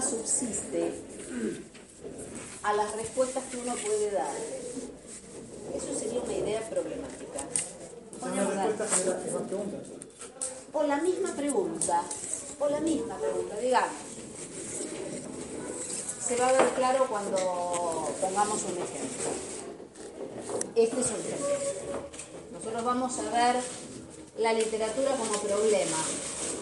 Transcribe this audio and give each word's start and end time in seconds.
subsiste 0.00 0.92
a 2.62 2.72
las 2.74 2.94
respuestas 2.94 3.42
que 3.50 3.56
uno 3.56 3.74
puede 3.74 4.12
dar. 4.12 4.30
Eso 5.74 5.98
sería 5.98 6.20
una 6.20 6.32
idea 6.32 6.60
problemática. 6.70 7.40
O 10.72 10.82
la 10.84 10.96
misma 10.98 11.34
pregunta, 11.34 12.02
o 12.60 12.68
la 12.68 12.80
misma 12.80 13.16
pregunta, 13.16 13.56
digamos. 13.56 13.96
Se 16.24 16.36
va 16.36 16.48
a 16.50 16.52
ver 16.52 16.68
claro 16.74 17.06
cuando 17.08 18.14
pongamos 18.20 18.62
un 18.62 18.78
ejemplo. 18.78 19.30
Este 20.76 21.00
es 21.00 21.06
un 21.06 21.16
ejemplo. 21.16 21.48
Nosotros 22.52 22.84
vamos 22.84 23.18
a 23.18 23.22
ver 23.22 23.56
la 24.38 24.52
literatura 24.52 25.16
como 25.16 25.32
problema 25.40 25.98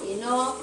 y 0.08 0.14
no 0.14 0.54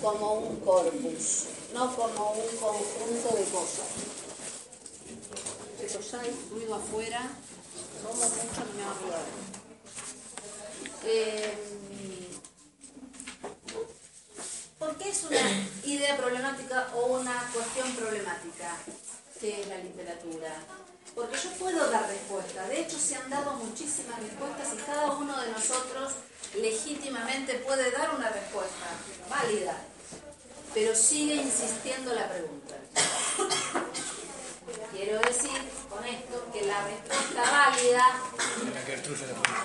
como 0.00 0.34
un 0.34 0.56
corpus 0.60 1.44
no 1.74 1.94
como 1.96 2.30
un 2.30 2.56
conjunto 2.56 3.36
de 3.36 3.44
cosas. 3.46 3.88
Pero 5.76 6.00
ya 6.00 6.20
hay 6.20 6.46
ruido 6.48 6.74
afuera, 6.76 7.30
como 8.02 8.14
mucho 8.14 8.60
no 8.64 8.74
me 8.76 8.84
va 8.84 8.90
a 8.90 8.98
ayudar. 8.98 9.24
Eh, 11.04 11.58
¿Por 14.78 14.96
qué 14.96 15.08
es 15.08 15.24
una 15.24 15.40
idea 15.84 16.16
problemática 16.16 16.90
o 16.94 17.06
una 17.18 17.50
cuestión 17.52 17.92
problemática 17.96 18.76
que 19.40 19.62
es 19.62 19.66
la 19.66 19.78
literatura? 19.78 20.54
Porque 21.12 21.36
yo 21.36 21.50
puedo 21.58 21.90
dar 21.90 22.08
respuesta. 22.08 22.68
De 22.68 22.82
hecho, 22.82 22.98
se 22.98 23.16
han 23.16 23.28
dado 23.28 23.52
muchísimas 23.54 24.20
respuestas 24.20 24.74
y 24.74 24.76
cada 24.78 25.12
uno 25.12 25.40
de 25.40 25.50
nosotros 25.50 26.12
legítimamente 26.54 27.54
puede 27.66 27.90
dar 27.90 28.14
una 28.14 28.30
respuesta 28.30 28.86
válida 29.28 29.76
pero 30.74 30.92
sigue 30.94 31.36
insistiendo 31.36 32.12
la 32.12 32.28
pregunta. 32.28 32.74
Quiero 34.90 35.20
decir 35.20 35.60
con 35.88 36.04
esto 36.04 36.46
que 36.52 36.62
la 36.62 36.84
respuesta 36.84 37.42
válida 37.50 38.04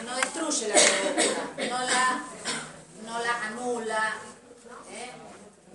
no 0.06 0.16
destruye 0.16 0.68
la 0.68 0.76
pregunta, 1.56 2.24
no 3.06 3.20
la, 3.20 3.44
anula, 3.48 4.14
¿eh? 4.92 5.12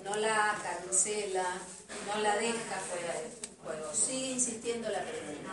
no 0.05 0.15
la 0.17 0.55
cancela, 0.63 1.45
no 2.07 2.23
la 2.23 2.37
deja 2.37 2.77
fuera 2.89 3.15
del 3.15 3.33
juego, 3.65 3.93
sigue 3.93 4.33
insistiendo 4.33 4.89
la 4.89 5.01
pregunta. 5.01 5.51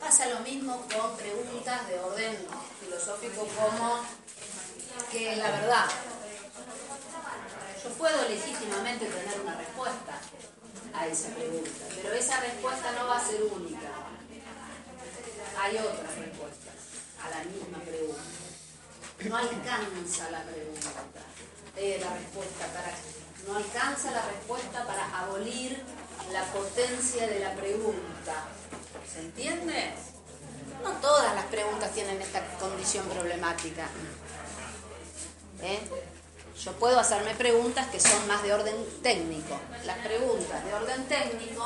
Pasa 0.00 0.26
lo 0.26 0.40
mismo 0.40 0.86
con 0.92 1.16
preguntas 1.16 1.88
de 1.88 1.98
orden 2.00 2.36
filosófico 2.80 3.46
como 3.56 4.04
¿qué 5.10 5.32
es 5.32 5.38
la 5.38 5.50
verdad? 5.50 5.86
Yo 7.82 7.90
puedo 7.90 8.28
legítimamente 8.28 9.06
tener 9.06 9.40
una 9.40 9.56
respuesta 9.56 10.20
a 10.94 11.06
esa 11.06 11.28
pregunta, 11.30 11.84
pero 12.02 12.14
esa 12.14 12.40
respuesta 12.40 12.92
no 12.92 13.06
va 13.06 13.16
a 13.18 13.24
ser 13.24 13.42
única. 13.42 13.88
Hay 15.60 15.76
otras 15.78 16.14
respuestas 16.16 16.74
a 17.22 17.30
la 17.30 17.44
misma 17.44 17.78
pregunta. 17.78 18.22
No 19.24 19.36
alcanza 19.36 20.30
la 20.30 20.42
pregunta, 20.44 20.90
eh, 21.76 21.98
la 22.00 22.14
respuesta 22.14 22.66
para 22.72 22.92
no 23.46 23.56
alcanza 23.56 24.10
la 24.10 24.22
respuesta 24.26 24.84
para 24.86 25.20
abolir 25.20 25.82
la 26.32 26.44
potencia 26.52 27.26
de 27.26 27.40
la 27.40 27.54
pregunta. 27.54 28.44
¿Se 29.10 29.20
entiende? 29.20 29.94
No 30.82 30.90
todas 31.00 31.34
las 31.34 31.46
preguntas 31.46 31.92
tienen 31.92 32.20
esta 32.20 32.44
condición 32.58 33.06
problemática. 33.08 33.88
¿Eh? 35.62 35.80
Yo 36.64 36.72
puedo 36.72 36.98
hacerme 36.98 37.34
preguntas 37.34 37.86
que 37.88 38.00
son 38.00 38.26
más 38.26 38.42
de 38.42 38.52
orden 38.52 38.74
técnico. 39.02 39.58
Las 39.84 39.98
preguntas 39.98 40.64
de 40.64 40.74
orden 40.74 41.04
técnico, 41.06 41.64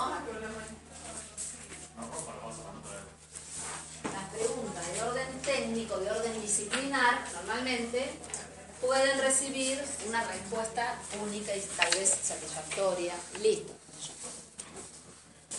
las 4.13 4.29
preguntas 4.31 4.93
de 4.93 5.03
orden 5.03 5.41
técnico, 5.41 5.97
de 5.99 6.11
orden 6.11 6.43
disciplinar, 6.43 7.25
normalmente 7.33 8.11
pueden 8.83 9.19
recibir 9.21 9.83
una 10.09 10.25
respuesta 10.25 10.99
única 11.25 11.57
y 11.57 11.61
tal 11.61 11.91
vez 11.93 12.11
satisfactoria. 12.23 13.15
Listo. 13.41 13.73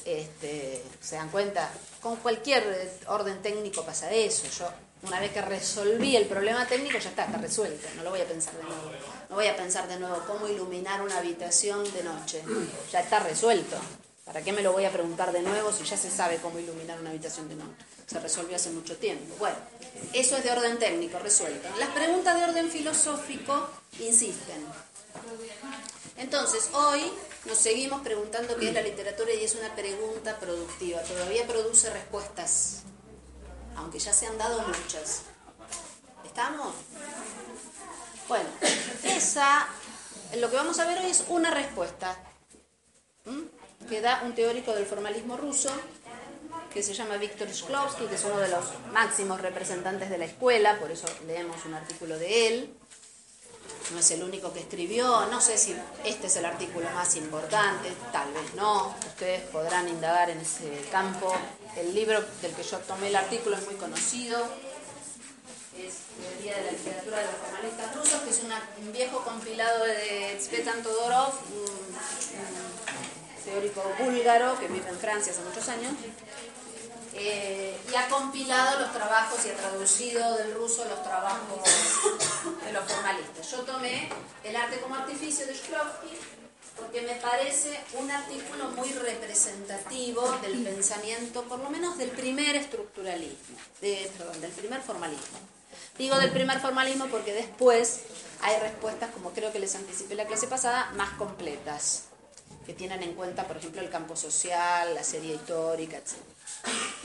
Este, 0.05 0.83
¿Se 1.01 1.15
dan 1.15 1.29
cuenta? 1.29 1.71
Con 2.01 2.17
cualquier 2.17 2.99
orden 3.07 3.41
técnico 3.41 3.83
pasa 3.83 4.11
eso. 4.11 4.45
Yo 4.59 4.69
una 5.03 5.19
vez 5.19 5.31
que 5.31 5.41
resolví 5.41 6.15
el 6.15 6.25
problema 6.25 6.65
técnico, 6.65 6.97
ya 6.97 7.09
está, 7.09 7.25
está 7.25 7.37
resuelto, 7.37 7.87
no 7.97 8.03
lo 8.03 8.11
voy 8.11 8.21
a 8.21 8.25
pensar 8.25 8.55
de 8.55 8.63
nuevo. 8.63 8.91
No 9.29 9.35
voy 9.35 9.47
a 9.47 9.55
pensar 9.55 9.87
de 9.87 9.99
nuevo 9.99 10.23
cómo 10.27 10.47
iluminar 10.47 11.01
una 11.01 11.17
habitación 11.17 11.83
de 11.91 12.03
noche. 12.03 12.41
Ya 12.91 13.01
está 13.01 13.19
resuelto. 13.19 13.77
¿Para 14.25 14.41
qué 14.41 14.53
me 14.53 14.61
lo 14.61 14.71
voy 14.71 14.85
a 14.85 14.91
preguntar 14.91 15.33
de 15.33 15.41
nuevo 15.41 15.73
si 15.73 15.83
ya 15.83 15.97
se 15.97 16.09
sabe 16.09 16.37
cómo 16.37 16.57
iluminar 16.57 16.99
una 16.99 17.09
habitación 17.09 17.49
de 17.49 17.55
noche? 17.55 17.85
Se 18.07 18.19
resolvió 18.19 18.55
hace 18.55 18.69
mucho 18.69 18.95
tiempo. 18.95 19.35
Bueno, 19.37 19.57
eso 20.13 20.37
es 20.37 20.43
de 20.43 20.51
orden 20.51 20.79
técnico, 20.79 21.19
resuelto. 21.19 21.67
Las 21.77 21.89
preguntas 21.89 22.37
de 22.37 22.43
orden 22.45 22.69
filosófico 22.69 23.69
insisten. 23.99 24.65
Entonces, 26.17 26.69
hoy 26.73 27.01
nos 27.45 27.57
seguimos 27.57 28.01
preguntando 28.01 28.55
qué 28.55 28.69
es 28.69 28.73
la 28.73 28.81
literatura 28.81 29.33
y 29.33 29.43
es 29.43 29.55
una 29.55 29.75
pregunta 29.75 30.39
productiva. 30.39 31.01
Todavía 31.01 31.45
produce 31.45 31.89
respuestas 31.89 32.83
aunque 33.77 33.99
ya 33.99 34.13
se 34.13 34.27
han 34.27 34.37
dado 34.37 34.61
muchas. 34.61 35.23
¿Estamos? 36.25 36.73
Bueno, 38.27 38.49
esa, 39.03 39.67
lo 40.37 40.49
que 40.49 40.55
vamos 40.55 40.79
a 40.79 40.85
ver 40.85 40.99
hoy 40.99 41.11
es 41.11 41.25
una 41.27 41.51
respuesta 41.51 42.17
que 43.87 44.01
da 44.01 44.21
un 44.23 44.33
teórico 44.33 44.73
del 44.73 44.85
formalismo 44.85 45.37
ruso 45.37 45.69
que 46.73 46.81
se 46.81 46.93
llama 46.93 47.17
Viktor 47.17 47.47
Shklovsky, 47.47 48.05
que 48.05 48.15
es 48.15 48.23
uno 48.23 48.39
de 48.39 48.47
los 48.47 48.65
máximos 48.91 49.39
representantes 49.39 50.09
de 50.09 50.17
la 50.17 50.25
escuela, 50.25 50.79
por 50.79 50.89
eso 50.89 51.05
leemos 51.27 51.63
un 51.65 51.75
artículo 51.75 52.17
de 52.17 52.47
él. 52.47 52.77
No 53.91 53.99
es 53.99 54.11
el 54.11 54.23
único 54.23 54.53
que 54.53 54.61
escribió, 54.61 55.25
no 55.27 55.41
sé 55.41 55.57
si 55.57 55.75
este 56.05 56.27
es 56.27 56.35
el 56.37 56.45
artículo 56.45 56.89
más 56.91 57.15
importante, 57.15 57.91
tal 58.11 58.31
vez 58.33 58.53
no, 58.55 58.95
ustedes 59.05 59.41
podrán 59.49 59.87
indagar 59.89 60.29
en 60.29 60.39
ese 60.39 60.85
campo. 60.91 61.33
El 61.75 61.93
libro 61.93 62.23
del 62.41 62.53
que 62.53 62.63
yo 62.63 62.77
tomé 62.79 63.07
el 63.07 63.15
artículo 63.15 63.57
es 63.57 63.65
muy 63.65 63.75
conocido, 63.75 64.37
es 65.77 65.93
Teoría 66.21 66.57
de 66.57 66.65
la 66.65 66.71
Literatura 66.71 67.17
de 67.17 67.25
los 67.25 67.35
Formalistas 67.35 67.95
Rusos, 67.95 68.21
que 68.21 68.29
es 68.29 68.41
un 68.79 68.93
viejo 68.93 69.23
compilado 69.23 69.85
de 69.85 70.37
Tzvetan 70.39 70.83
Todorov, 70.83 71.33
un, 71.51 71.93
teórico 73.43 73.83
búlgaro 73.99 74.57
que 74.57 74.67
vive 74.67 74.87
en 74.87 74.97
Francia 74.97 75.33
hace 75.33 75.41
muchos 75.41 75.67
años, 75.67 75.91
eh, 77.15 77.77
y 77.91 77.95
ha 77.95 78.07
compilado 78.07 78.79
los 78.79 78.91
trabajos 78.91 79.45
y 79.45 79.49
ha 79.49 79.55
traducido 79.55 80.37
del 80.37 80.53
ruso 80.55 80.83
los 80.85 81.03
trabajos 81.03 81.59
de 82.65 82.73
los 82.73 82.83
formalistas. 82.91 83.51
Yo 83.51 83.59
tomé 83.61 84.09
El 84.43 84.55
arte 84.55 84.79
como 84.79 84.95
artificio 84.95 85.45
de 85.45 85.53
Shklovsky 85.53 86.17
porque 86.77 87.01
me 87.01 87.15
parece 87.15 87.79
un 87.99 88.09
artículo 88.09 88.69
muy 88.69 88.91
representativo 88.93 90.27
del 90.41 90.63
pensamiento, 90.63 91.43
por 91.43 91.59
lo 91.59 91.69
menos 91.69 91.97
del 91.97 92.09
primer 92.09 92.55
estructuralismo, 92.55 93.57
del 93.79 94.51
primer 94.51 94.81
formalismo. 94.81 95.39
Digo 95.97 96.17
del 96.17 96.31
primer 96.31 96.59
formalismo 96.59 97.05
porque 97.07 97.33
después 97.33 98.01
hay 98.41 98.59
respuestas, 98.59 99.11
como 99.11 99.31
creo 99.31 99.51
que 99.51 99.59
les 99.59 99.75
anticipé 99.75 100.15
la 100.15 100.25
clase 100.25 100.47
pasada, 100.47 100.91
más 100.95 101.11
completas, 101.11 102.05
que 102.65 102.73
tienen 102.73 103.03
en 103.03 103.13
cuenta, 103.13 103.45
por 103.45 103.57
ejemplo, 103.57 103.81
el 103.81 103.89
campo 103.89 104.15
social, 104.15 104.93
la 104.93 105.03
serie 105.03 105.35
histórica, 105.35 105.97
etc. 105.97 106.17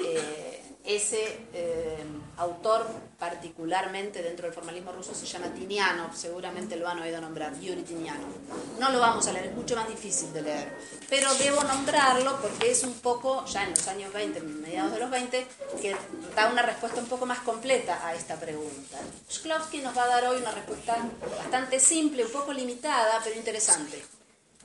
Eh, 0.01 0.63
ese 0.85 1.41
eh, 1.53 2.03
autor 2.39 2.87
particularmente 3.19 4.23
dentro 4.23 4.47
del 4.47 4.55
formalismo 4.55 4.93
ruso 4.93 5.15
se 5.15 5.27
llama 5.27 5.49
Tinianov, 5.49 6.17
seguramente 6.17 6.77
lo 6.77 6.89
han 6.89 7.01
oído 7.01 7.21
nombrar, 7.21 7.59
Yuri 7.61 7.83
Tinianov. 7.83 8.31
No 8.79 8.89
lo 8.91 9.01
vamos 9.01 9.27
a 9.27 9.33
leer, 9.33 9.47
es 9.47 9.55
mucho 9.55 9.77
más 9.77 9.87
difícil 9.89 10.33
de 10.33 10.43
leer, 10.43 10.73
pero 11.11 11.35
debo 11.35 11.63
nombrarlo 11.65 12.41
porque 12.41 12.71
es 12.71 12.85
un 12.85 12.95
poco, 12.95 13.45
ya 13.47 13.65
en 13.65 13.71
los 13.71 13.87
años 13.89 14.13
20, 14.15 14.41
mediados 14.41 14.93
de 14.93 14.99
los 15.01 15.11
20, 15.11 15.47
que 15.83 15.97
da 16.35 16.51
una 16.51 16.63
respuesta 16.63 17.01
un 17.01 17.07
poco 17.07 17.27
más 17.27 17.41
completa 17.41 18.07
a 18.07 18.15
esta 18.15 18.37
pregunta. 18.37 18.99
Shklovsky 19.29 19.81
nos 19.81 19.97
va 19.97 20.05
a 20.05 20.09
dar 20.09 20.25
hoy 20.29 20.41
una 20.41 20.53
respuesta 20.53 20.97
bastante 21.37 21.81
simple, 21.81 22.25
un 22.25 22.33
poco 22.33 22.53
limitada, 22.53 23.21
pero 23.23 23.37
interesante, 23.37 24.03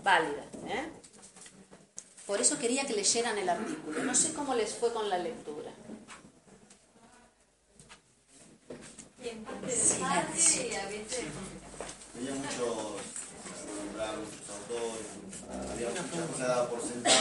válida. 0.03 0.43
¿eh? 0.67 0.89
Por 2.27 2.39
eso 2.39 2.57
quería 2.57 2.85
que 2.85 2.93
leyeran 2.93 3.37
el 3.37 3.49
artículo. 3.49 4.03
No 4.03 4.13
sé 4.15 4.33
cómo 4.33 4.55
les 4.55 4.73
fue 4.73 4.93
con 4.93 5.09
la 5.09 5.17
lectura. 5.17 5.71
Bien, 9.19 9.45
Silencio. 9.67 10.63
Había 12.15 12.35
muchos, 12.35 13.01
muchos 14.19 14.49
autores, 14.49 15.07
había 15.71 15.89
muchas 15.89 16.05
cosas 16.29 16.67
por 16.67 16.81
sentado. 16.81 17.15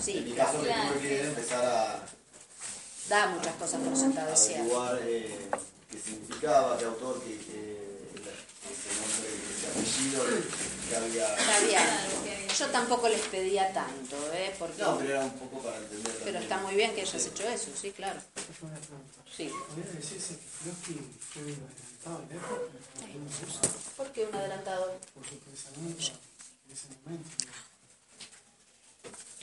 Sí, 0.00 0.18
en 0.18 0.24
mi 0.24 0.32
caso 0.32 0.58
me 0.58 0.68
tuve 0.68 1.00
que 1.00 1.24
empezar 1.24 1.64
a... 1.64 2.06
Da 3.08 3.26
muchas 3.28 3.54
cosas 3.56 3.80
por 3.82 3.96
sentado, 3.96 4.32
es 4.32 4.40
cierto. 4.40 4.98
Eh, 5.02 5.50
qué 5.90 5.98
significaba, 5.98 6.78
qué 6.78 6.84
autor, 6.86 7.22
qué, 7.22 7.36
qué, 7.36 7.78
qué 8.14 8.90
nombre, 9.00 9.28
qué 9.60 9.66
apellido, 9.68 10.24
que 10.88 10.96
había... 10.96 11.36
Que 11.36 11.50
había 11.52 11.80
Yo 12.58 12.66
tampoco 12.68 13.08
les 13.08 13.22
pedía 13.22 13.72
tanto, 13.72 14.16
¿eh? 14.32 14.54
Porque, 14.58 14.82
no, 14.82 14.98
pero 14.98 15.10
era 15.10 15.24
un 15.24 15.38
poco 15.38 15.62
para 15.62 15.78
entender. 15.78 16.20
Pero 16.24 16.38
está 16.38 16.58
muy 16.58 16.74
bien 16.74 16.94
que 16.94 17.02
hayas 17.02 17.26
hecho 17.26 17.42
eso, 17.48 17.70
sí, 17.80 17.90
claro. 17.92 18.20
Sí. 19.36 19.50
¿Podría 19.68 19.92
decirse 19.92 20.34
que 20.36 20.70
fue 20.70 21.42
adelantado 22.06 22.68
¿Por 23.96 24.12
qué 24.12 24.24
un 24.24 24.34
adelantado? 24.34 24.98
Por 25.14 25.26
su 25.26 25.38
pensamiento 25.38 26.12
en 26.66 26.72
ese 26.72 26.86
momento. 27.04 27.30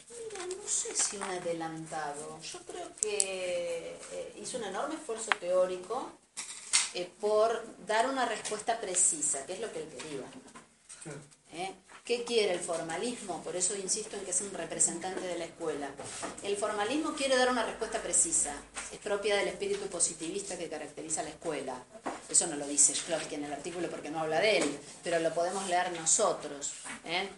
Mira, 0.09 0.45
no 0.45 0.67
sé 0.67 0.95
si 0.95 1.17
un 1.17 1.23
adelantado. 1.23 2.39
Yo 2.41 2.59
creo 2.59 2.95
que 3.01 3.97
eh, 4.11 4.33
hizo 4.41 4.57
un 4.57 4.65
enorme 4.65 4.95
esfuerzo 4.95 5.31
teórico 5.39 6.11
eh, 6.93 7.09
por 7.19 7.63
dar 7.85 8.09
una 8.09 8.25
respuesta 8.25 8.79
precisa, 8.79 9.45
que 9.45 9.53
es 9.53 9.59
lo 9.59 9.71
que 9.71 9.79
él 9.79 9.89
quería. 9.89 10.25
¿Eh? 11.53 11.73
¿Qué 12.05 12.23
quiere 12.23 12.53
el 12.53 12.59
formalismo? 12.59 13.43
Por 13.43 13.55
eso 13.55 13.75
insisto 13.75 14.17
en 14.17 14.25
que 14.25 14.31
es 14.31 14.41
un 14.41 14.51
representante 14.53 15.21
de 15.21 15.37
la 15.37 15.45
escuela. 15.45 15.89
El 16.43 16.57
formalismo 16.57 17.13
quiere 17.13 17.35
dar 17.35 17.49
una 17.49 17.63
respuesta 17.63 18.01
precisa, 18.01 18.53
es 18.91 18.97
propia 18.97 19.35
del 19.35 19.49
espíritu 19.49 19.85
positivista 19.87 20.57
que 20.57 20.67
caracteriza 20.67 21.21
a 21.21 21.25
la 21.25 21.29
escuela. 21.29 21.75
Eso 22.27 22.47
no 22.47 22.55
lo 22.55 22.65
dice 22.67 22.95
Schlotsky 22.95 23.35
en 23.35 23.45
el 23.45 23.53
artículo 23.53 23.89
porque 23.89 24.09
no 24.09 24.19
habla 24.19 24.39
de 24.39 24.57
él, 24.57 24.79
pero 25.03 25.19
lo 25.19 25.33
podemos 25.33 25.67
leer 25.67 25.91
nosotros. 25.91 26.73
¿eh? 27.05 27.29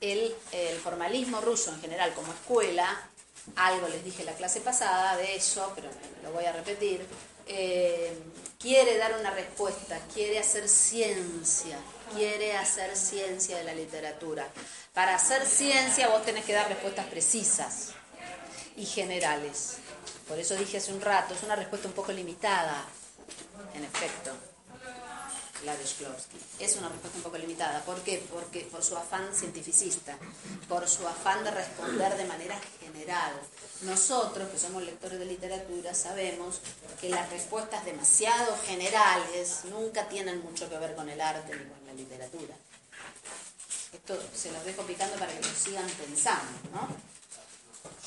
El, 0.00 0.34
formalismo 0.82 1.42
ruso 1.42 1.72
en 1.74 1.80
general 1.82 2.14
como 2.14 2.32
escuela, 2.32 3.08
algo 3.56 3.86
les 3.88 4.02
dije 4.02 4.24
la 4.24 4.32
clase 4.32 4.62
pasada 4.62 5.16
de 5.18 5.36
eso, 5.36 5.72
pero 5.74 5.90
lo 6.22 6.32
voy 6.32 6.46
a 6.46 6.52
repetir, 6.52 7.04
eh, 7.46 8.16
quiere 8.58 8.96
dar 8.96 9.18
una 9.18 9.30
respuesta, 9.30 10.00
quiere 10.14 10.38
hacer 10.38 10.68
ciencia, 10.68 11.78
quiere 12.14 12.56
hacer 12.56 12.96
ciencia 12.96 13.56
de 13.58 13.64
la 13.64 13.74
literatura. 13.74 14.48
Para 14.94 15.14
hacer 15.14 15.46
ciencia 15.46 16.08
vos 16.08 16.24
tenés 16.24 16.44
que 16.44 16.52
dar 16.52 16.68
respuestas 16.68 17.06
precisas 17.06 17.90
y 18.76 18.86
generales. 18.86 19.78
Por 20.28 20.38
eso 20.38 20.54
dije 20.54 20.78
hace 20.78 20.92
un 20.92 21.00
rato, 21.00 21.34
es 21.34 21.42
una 21.42 21.56
respuesta 21.56 21.88
un 21.88 21.94
poco 21.94 22.12
limitada, 22.12 22.84
en 23.74 23.84
efecto 23.84 24.32
la 25.64 25.76
de. 25.76 26.16
Es 26.58 26.76
una 26.76 26.88
respuesta 26.88 27.18
un 27.18 27.24
poco 27.24 27.38
limitada. 27.38 27.80
¿Por 27.80 28.00
qué? 28.02 28.24
Porque 28.32 28.60
por 28.70 28.82
su 28.82 28.96
afán 28.96 29.34
cientificista, 29.34 30.16
por 30.68 30.88
su 30.88 31.06
afán 31.06 31.44
de 31.44 31.50
responder 31.50 32.16
de 32.16 32.24
manera 32.24 32.58
general. 32.80 33.32
Nosotros, 33.82 34.50
que 34.50 34.58
somos 34.58 34.82
lectores 34.82 35.18
de 35.18 35.24
literatura, 35.24 35.94
sabemos 35.94 36.60
que 37.00 37.08
las 37.08 37.30
respuestas 37.30 37.84
demasiado 37.84 38.56
generales 38.66 39.60
nunca 39.70 40.06
tienen 40.08 40.42
mucho 40.42 40.68
que 40.68 40.76
ver 40.76 40.94
con 40.94 41.08
el 41.08 41.20
arte 41.20 41.56
ni 41.56 41.64
con 41.64 41.86
la 41.86 41.94
literatura. 41.94 42.54
Esto 43.92 44.18
se 44.34 44.52
los 44.52 44.64
dejo 44.64 44.82
picando 44.82 45.16
para 45.16 45.32
que 45.32 45.40
lo 45.40 45.54
sigan 45.54 45.88
pensando, 45.88 46.58
¿no? 46.72 46.88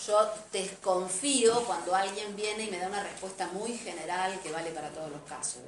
Yo 0.05 0.33
desconfío 0.51 1.63
cuando 1.65 1.95
alguien 1.95 2.35
viene 2.35 2.65
y 2.65 2.71
me 2.71 2.77
da 2.77 2.87
una 2.87 3.01
respuesta 3.01 3.47
muy 3.47 3.77
general 3.77 4.39
que 4.41 4.51
vale 4.51 4.71
para 4.71 4.89
todos 4.89 5.09
los 5.09 5.21
casos. 5.23 5.61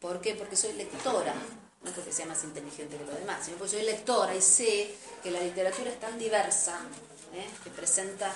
¿Por 0.00 0.20
qué? 0.20 0.34
Porque 0.34 0.56
soy 0.56 0.72
lectora, 0.72 1.34
no 1.82 1.90
porque 1.92 2.12
sea 2.12 2.26
más 2.26 2.42
inteligente 2.42 2.96
que 2.96 3.04
los 3.04 3.18
demás, 3.18 3.44
sino 3.44 3.58
porque 3.58 3.76
soy 3.76 3.82
lectora 3.82 4.34
y 4.34 4.42
sé 4.42 4.94
que 5.22 5.30
la 5.30 5.40
literatura 5.40 5.90
es 5.90 6.00
tan 6.00 6.18
diversa, 6.18 6.80
¿eh? 7.32 7.46
que 7.62 7.70
presenta 7.70 8.32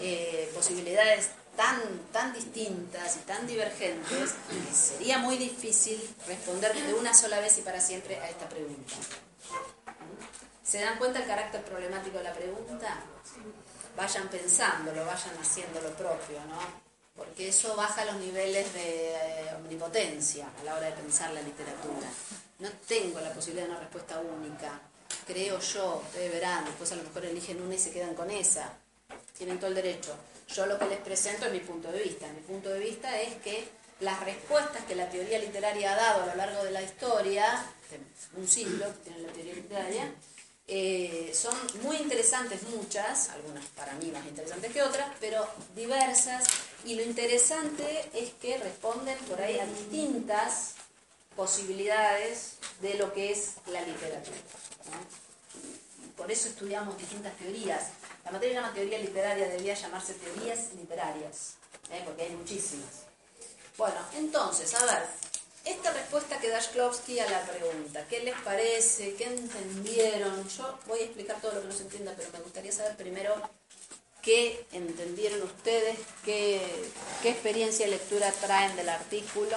eh, 0.00 0.50
posibilidades 0.54 1.30
tan, 1.56 1.80
tan 2.12 2.32
distintas 2.32 3.16
y 3.16 3.20
tan 3.20 3.46
divergentes, 3.46 4.34
que 4.48 4.74
sería 4.74 5.18
muy 5.18 5.36
difícil 5.36 6.00
responder 6.26 6.74
de 6.74 6.94
una 6.94 7.14
sola 7.14 7.40
vez 7.40 7.58
y 7.58 7.62
para 7.62 7.80
siempre 7.80 8.16
a 8.16 8.28
esta 8.28 8.48
pregunta. 8.48 8.94
¿Se 10.62 10.80
dan 10.80 10.98
cuenta 10.98 11.18
el 11.18 11.26
carácter 11.26 11.64
problemático 11.64 12.18
de 12.18 12.24
la 12.24 12.32
pregunta? 12.32 13.00
Vayan 13.96 14.28
pensándolo, 14.28 15.04
vayan 15.04 15.36
haciendo 15.38 15.80
lo 15.80 15.90
propio, 15.94 16.38
¿no? 16.48 16.90
porque 17.20 17.48
eso 17.48 17.76
baja 17.76 18.06
los 18.06 18.16
niveles 18.16 18.72
de 18.72 19.10
eh, 19.12 19.54
omnipotencia 19.54 20.48
a 20.58 20.64
la 20.64 20.74
hora 20.74 20.86
de 20.86 20.92
pensar 20.92 21.30
la 21.34 21.42
literatura. 21.42 22.08
No 22.60 22.70
tengo 22.88 23.20
la 23.20 23.30
posibilidad 23.34 23.66
de 23.66 23.72
una 23.72 23.80
respuesta 23.80 24.18
única, 24.20 24.80
creo 25.26 25.60
yo, 25.60 26.02
ustedes 26.04 26.32
verán, 26.32 26.64
después 26.64 26.90
a 26.92 26.96
lo 26.96 27.02
mejor 27.02 27.24
eligen 27.24 27.60
una 27.62 27.74
y 27.74 27.78
se 27.78 27.90
quedan 27.90 28.14
con 28.14 28.30
esa, 28.30 28.72
tienen 29.36 29.58
todo 29.58 29.68
el 29.68 29.74
derecho. 29.74 30.14
Yo 30.54 30.66
lo 30.66 30.78
que 30.78 30.86
les 30.86 30.98
presento 30.98 31.46
es 31.46 31.52
mi 31.52 31.60
punto 31.60 31.90
de 31.92 32.02
vista, 32.02 32.26
mi 32.28 32.40
punto 32.40 32.70
de 32.70 32.80
vista 32.80 33.20
es 33.20 33.34
que 33.36 33.68
las 34.00 34.20
respuestas 34.20 34.84
que 34.84 34.94
la 34.94 35.08
teoría 35.08 35.38
literaria 35.38 35.92
ha 35.92 35.96
dado 35.96 36.22
a 36.22 36.26
lo 36.26 36.34
largo 36.34 36.64
de 36.64 36.70
la 36.70 36.82
historia, 36.82 37.64
un 38.36 38.48
siglo 38.48 38.86
que 38.86 39.10
tiene 39.10 39.18
la 39.20 39.32
teoría 39.32 39.54
literaria, 39.54 40.12
eh, 40.72 41.32
son 41.34 41.54
muy 41.82 41.96
interesantes 41.96 42.62
muchas, 42.62 43.28
algunas 43.30 43.64
para 43.70 43.92
mí 43.94 44.10
más 44.12 44.24
interesantes 44.24 44.72
que 44.72 44.82
otras, 44.82 45.08
pero 45.18 45.44
diversas 45.74 46.44
y 46.84 46.94
lo 46.94 47.02
interesante 47.02 48.08
es 48.14 48.30
que 48.34 48.56
responden 48.56 49.18
por 49.28 49.40
ahí 49.40 49.58
a 49.58 49.66
distintas 49.66 50.74
posibilidades 51.34 52.54
de 52.80 52.94
lo 52.94 53.12
que 53.12 53.32
es 53.32 53.54
la 53.66 53.82
literatura. 53.82 54.36
Por 56.16 56.30
eso 56.30 56.48
estudiamos 56.48 56.98
distintas 56.98 57.36
teorías. 57.36 57.88
La 58.24 58.30
materia 58.30 58.60
llama 58.60 58.74
teoría 58.74 58.98
literaria, 58.98 59.48
debería 59.48 59.74
llamarse 59.74 60.14
teorías 60.14 60.72
literarias, 60.74 61.54
¿eh? 61.90 62.02
porque 62.04 62.24
hay 62.24 62.30
muchísimas. 62.30 63.06
Bueno, 63.78 63.96
entonces, 64.14 64.74
a 64.74 64.84
ver, 64.84 65.02
esta 65.64 65.92
respuesta 65.92 66.38
que 66.38 66.48
da 66.48 66.60
Shklovsky 66.60 67.18
a 67.20 67.30
la 67.30 67.42
pregunta, 67.42 68.06
¿qué 68.08 68.20
les 68.20 68.38
parece? 68.40 69.14
¿Qué 69.14 69.24
entendieron? 69.24 70.48
Yo 70.48 70.78
voy 70.86 71.00
a 71.00 71.04
explicar 71.04 71.40
todo 71.40 71.52
lo 71.52 71.62
que 71.62 71.68
no 71.68 71.74
se 71.74 71.82
entienda, 71.82 72.14
pero 72.16 72.30
me 72.32 72.40
gustaría 72.40 72.72
saber 72.72 72.96
primero 72.96 73.34
qué 74.22 74.66
entendieron 74.72 75.42
ustedes, 75.42 75.98
qué, 76.24 76.60
experiencia 77.24 77.86
de 77.86 77.92
lectura 77.92 78.32
traen 78.40 78.74
del 78.76 78.88
artículo. 78.88 79.56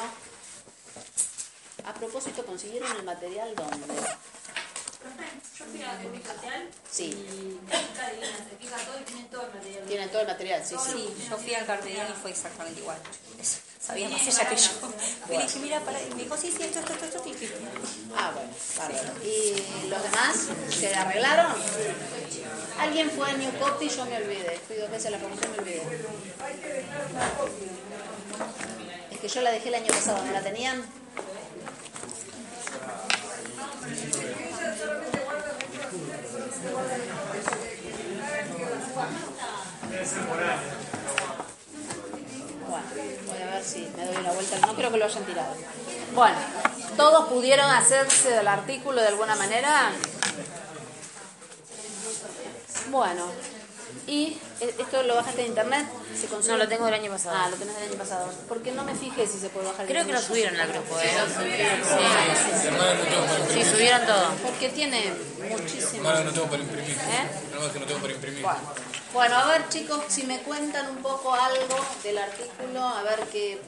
A 1.86 1.94
propósito, 1.94 2.46
¿consiguieron 2.46 2.92
el 2.96 3.04
material 3.04 3.56
dónde? 3.56 3.94
Yo 5.58 5.66
fui 5.66 5.82
a 5.84 5.94
la 5.94 6.02
social 6.02 6.70
sí. 6.90 7.04
y 7.04 7.60
se 7.70 8.58
fija 8.58 8.78
todo 8.86 9.00
y 9.00 9.04
tienen 9.04 9.28
todo 9.28 9.42
el 9.44 9.54
material. 9.54 9.84
Tienen 9.86 10.10
todo 10.10 10.22
el 10.22 10.28
material, 10.28 10.66
sí, 10.66 10.76
sí. 10.84 11.14
Yo 11.30 11.38
fui 11.38 11.54
al 11.54 11.66
carteliano 11.66 12.10
y 12.10 12.22
fue 12.22 12.32
exactamente 12.32 12.82
igual. 12.82 12.98
Sabía 13.80 14.08
más 14.08 14.22
ella 14.22 14.50
que 14.50 14.56
yo. 14.56 14.70
Me 15.30 15.44
dije, 15.44 15.60
mira, 15.60 15.80
para... 15.82 16.00
me 16.00 16.24
dijo, 16.24 16.38
sí, 16.38 16.54
sí, 16.56 16.64
esto, 16.64 16.80
esto, 16.80 16.94
esto, 16.94 17.06
esto. 17.06 17.24
Ah, 18.16 18.32
bueno, 18.34 18.50
bárbaro. 18.78 19.14
¿Y 19.26 19.90
los 19.90 20.04
demás 20.04 20.48
se 20.70 20.96
arreglaron? 20.96 21.54
Alguien 22.80 23.12
fue 23.12 23.30
a 23.30 23.34
New 23.34 23.52
Copy 23.60 23.86
y 23.86 23.90
yo 23.90 24.06
me 24.06 24.18
olvidé. 24.18 24.60
Fui 24.68 24.78
dos 24.78 24.90
veces 24.90 25.08
a 25.08 25.10
la 25.12 25.20
comisión 25.20 25.52
y 25.52 25.56
me 25.56 25.62
olvidé. 25.62 25.84
Es 29.12 29.20
que 29.20 29.28
yo 29.28 29.42
la 29.42 29.52
dejé 29.52 29.68
el 29.68 29.76
año 29.76 29.88
pasado, 29.88 30.24
¿no 30.24 30.32
la 30.32 30.42
tenían? 30.42 30.84
Bueno, 42.70 42.86
voy 43.28 43.42
a 43.42 43.46
ver 43.52 43.64
si 43.64 43.92
me 43.96 44.06
doy 44.06 44.16
una 44.18 44.32
vuelta. 44.32 44.58
No 44.66 44.76
creo 44.76 44.92
que 44.92 44.98
lo 44.98 45.06
hayan 45.06 45.24
tirado. 45.24 45.54
Bueno, 46.16 46.38
¿todos 46.98 47.30
pudieron 47.30 47.70
hacerse 47.70 48.32
del 48.32 48.48
artículo 48.48 49.02
de 49.02 49.08
alguna 49.08 49.36
manera? 49.36 49.92
Bueno, 52.90 53.26
¿y 54.08 54.38
e, 54.60 54.76
esto 54.80 55.04
lo 55.04 55.16
bajaste 55.16 55.42
de 55.42 55.48
internet? 55.48 55.88
¿Se 56.20 56.28
no, 56.50 56.58
lo 56.58 56.68
tengo 56.68 56.86
del 56.86 56.94
año 56.96 57.12
pasado. 57.12 57.38
Ah, 57.38 57.50
lo 57.50 57.56
tenés 57.58 57.76
del 57.76 57.90
año 57.90 57.98
pasado. 57.98 58.32
Porque 58.48 58.72
no 58.72 58.84
me 58.84 58.96
fijé 58.96 59.28
si 59.28 59.40
se 59.40 59.50
puede 59.50 59.68
bajar. 59.68 59.86
Creo 59.86 60.06
que 60.06 60.14
lo 60.14 60.22
subieron 60.22 60.60
al 60.60 60.72
grupo, 60.72 61.00
¿eh? 61.00 61.10
Sí, 63.50 63.64
sí, 63.64 63.72
subieron 63.72 64.06
todo. 64.06 64.30
Porque 64.44 64.70
tiene 64.70 65.14
muchísimo. 65.50 66.04
No, 66.10 66.24
no 66.24 66.32
tengo 66.32 66.48
para 66.48 66.64
imprimir. 66.64 66.92
¿Eh? 66.92 67.54
No, 67.54 67.66
es 67.66 67.72
que 67.72 67.80
no 67.80 67.86
tengo 67.86 68.02
para 68.02 68.14
imprimir. 68.14 68.44
Bueno. 68.44 68.60
bueno, 69.14 69.36
a 69.38 69.46
ver 69.48 69.70
chicos, 69.70 70.02
si 70.08 70.24
me 70.24 70.40
cuentan 70.40 70.90
un 70.90 70.98
poco 70.98 71.34
algo 71.34 71.76
del 72.04 72.18
artículo, 72.18 72.82
a 72.84 73.04
ver 73.04 73.20
que 73.32 73.60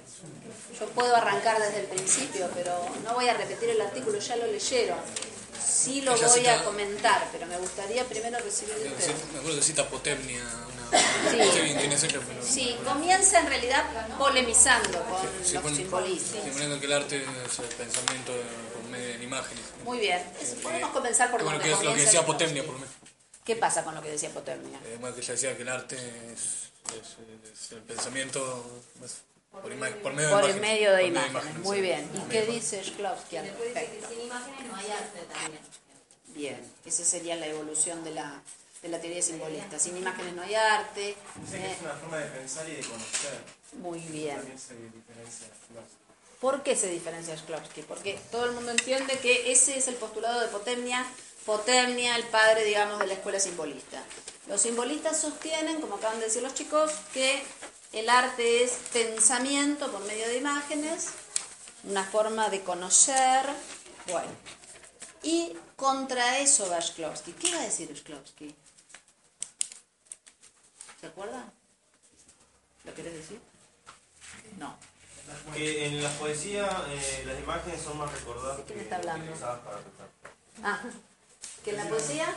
yo 0.80 0.86
puedo 0.88 1.16
arrancar 1.16 1.60
desde 1.60 1.82
el 1.82 1.88
principio, 1.88 2.50
pero 2.54 2.78
no 3.04 3.14
voy 3.14 3.28
a 3.28 3.34
repetir 3.34 3.70
el 3.70 3.82
artículo, 3.82 4.20
ya 4.20 4.36
lo 4.36 4.48
leyeron. 4.48 4.98
Sí 5.86 6.02
lo 6.02 6.18
voy 6.18 6.48
a 6.48 6.64
comentar, 6.64 7.30
pero 7.32 7.46
me 7.46 7.58
gustaría 7.60 8.04
primero 8.06 8.40
recibir 8.40 8.74
de 8.74 8.90
ustedes. 8.90 9.16
Me 9.32 9.38
acuerdo 9.38 9.58
que 9.58 9.64
cita 9.64 9.88
Potemnia, 9.88 10.42
sí. 11.30 11.38
sí, 12.42 12.78
comienza 12.84 13.40
en 13.42 13.48
realidad 13.48 13.86
polemizando 14.18 15.00
con 15.04 15.22
sí, 15.44 15.54
los 15.54 15.76
simbolistas. 15.76 16.44
Simbolizando 16.44 16.80
que 16.80 16.86
el 16.88 16.94
arte 16.94 17.18
es 17.18 17.60
el 17.60 17.66
pensamiento 17.66 18.34
por 18.74 18.84
medio 18.90 19.18
de 19.20 19.24
imágenes. 19.24 19.64
Muy 19.84 20.00
bien, 20.00 20.24
podemos 20.64 20.90
comenzar 20.90 21.30
por 21.30 21.44
bueno, 21.44 21.60
que 21.60 21.72
es 21.72 21.84
lo 21.84 21.94
que 21.94 22.02
decía 22.02 22.26
Potemnia, 22.26 22.64
por 22.64 22.74
lo 22.74 22.80
menos. 22.80 22.96
¿Qué 23.44 23.56
pasa 23.56 23.84
con 23.84 23.94
lo 23.94 24.02
que 24.02 24.10
decía 24.10 24.32
Potemnia? 24.32 24.80
Eh, 24.86 24.98
bueno, 25.00 25.16
que 25.16 25.22
ella 25.22 25.34
decía 25.34 25.56
que 25.56 25.62
el 25.62 25.70
arte 25.70 25.98
es, 26.34 26.72
es, 26.96 27.54
es 27.54 27.72
el 27.74 27.84
pensamiento... 27.84 28.82
Por, 29.62 30.02
por, 30.02 30.14
medio, 30.14 30.32
por 30.32 30.46
de 30.46 30.52
el 30.52 30.62
medio 30.62 30.94
de 30.94 31.08
imágenes. 31.08 31.58
Muy 31.60 31.82
bien. 31.82 32.10
¿Y 32.14 32.30
qué 32.30 32.46
dice 32.46 32.84
Shklovsky 32.84 33.38
al 33.38 33.48
respecto? 33.48 34.08
Sin 34.10 34.22
imágenes 34.22 34.66
no 34.68 34.76
hay 34.76 34.92
arte 34.92 35.20
también. 35.34 35.62
Bien, 36.28 36.74
esa 36.86 37.06
sería 37.06 37.36
la 37.36 37.48
evolución 37.48 38.04
de 38.04 38.12
la, 38.12 38.42
de 38.82 38.90
la 38.90 39.00
teoría 39.00 39.22
simbolista. 39.22 39.80
Sin 39.80 39.98
imágenes 39.98 40.34
no 40.34 40.42
hay 40.42 40.56
arte. 40.56 41.16
Dice 41.42 41.58
que 41.58 41.72
es 41.72 41.82
una 41.82 41.94
forma 41.94 42.18
de 42.18 42.26
pensar 42.26 42.68
y 42.70 42.76
de 42.76 42.82
conocer. 42.82 43.40
Muy 43.74 44.00
bien. 44.00 44.36
También 44.36 44.60
se 44.60 44.76
diferencia 44.76 45.48
¿Por 46.40 46.62
qué 46.64 46.76
se 46.76 46.90
diferencia 46.90 47.36
Shklovsky? 47.36 47.82
Porque 47.84 48.20
todo 48.32 48.46
el 48.46 48.52
mundo 48.52 48.72
entiende 48.72 49.18
que 49.20 49.52
ese 49.52 49.78
es 49.78 49.88
el 49.88 49.96
postulado 49.96 50.42
de 50.42 50.48
Potemnia, 50.48 51.06
Potemnia, 51.46 52.16
el 52.18 52.24
padre, 52.26 52.64
digamos, 52.66 53.00
de 53.00 53.08
la 53.08 53.14
escuela 53.14 53.40
simbolista. 53.40 54.04
Los 54.48 54.62
simbolistas 54.62 55.20
sostienen, 55.20 55.82
como 55.82 55.96
acaban 55.96 56.20
de 56.20 56.26
decir 56.26 56.44
los 56.44 56.54
chicos, 56.54 56.92
que 57.14 57.42
el 57.96 58.10
arte 58.10 58.64
es 58.64 58.72
pensamiento 58.92 59.90
por 59.90 60.04
medio 60.06 60.28
de 60.28 60.38
imágenes, 60.38 61.12
una 61.86 62.04
forma 62.04 62.50
de 62.50 62.62
conocer. 62.62 63.46
Bueno, 64.12 64.28
y 65.24 65.58
contra 65.78 66.40
eso 66.40 66.70
va 66.70 66.82
Shklovsky. 66.82 67.32
¿Qué 67.34 67.56
va 67.56 67.62
a 67.62 67.64
decir 67.64 67.92
Shklovsky? 67.94 68.54
¿Se 71.00 71.08
acuerdan? 71.08 71.50
¿Lo 72.84 72.94
querés 72.94 73.14
decir? 73.14 73.40
No. 74.58 74.78
Que 75.54 75.88
en 75.88 76.04
la 76.04 76.10
poesía 76.20 76.68
eh, 76.90 77.24
las 77.26 77.40
imágenes 77.40 77.82
son 77.82 77.98
más 77.98 78.12
recordadas 78.12 78.60
que 78.66 78.78
está 78.78 78.98
hablando? 78.98 79.24
utilizadas 79.24 79.60
para 79.62 79.78
pensar. 79.78 80.10
Ah, 80.64 80.82
¿que 81.64 81.70
en 81.70 81.78
la 81.78 81.88
poesía? 81.88 82.26
Eh, 82.26 82.36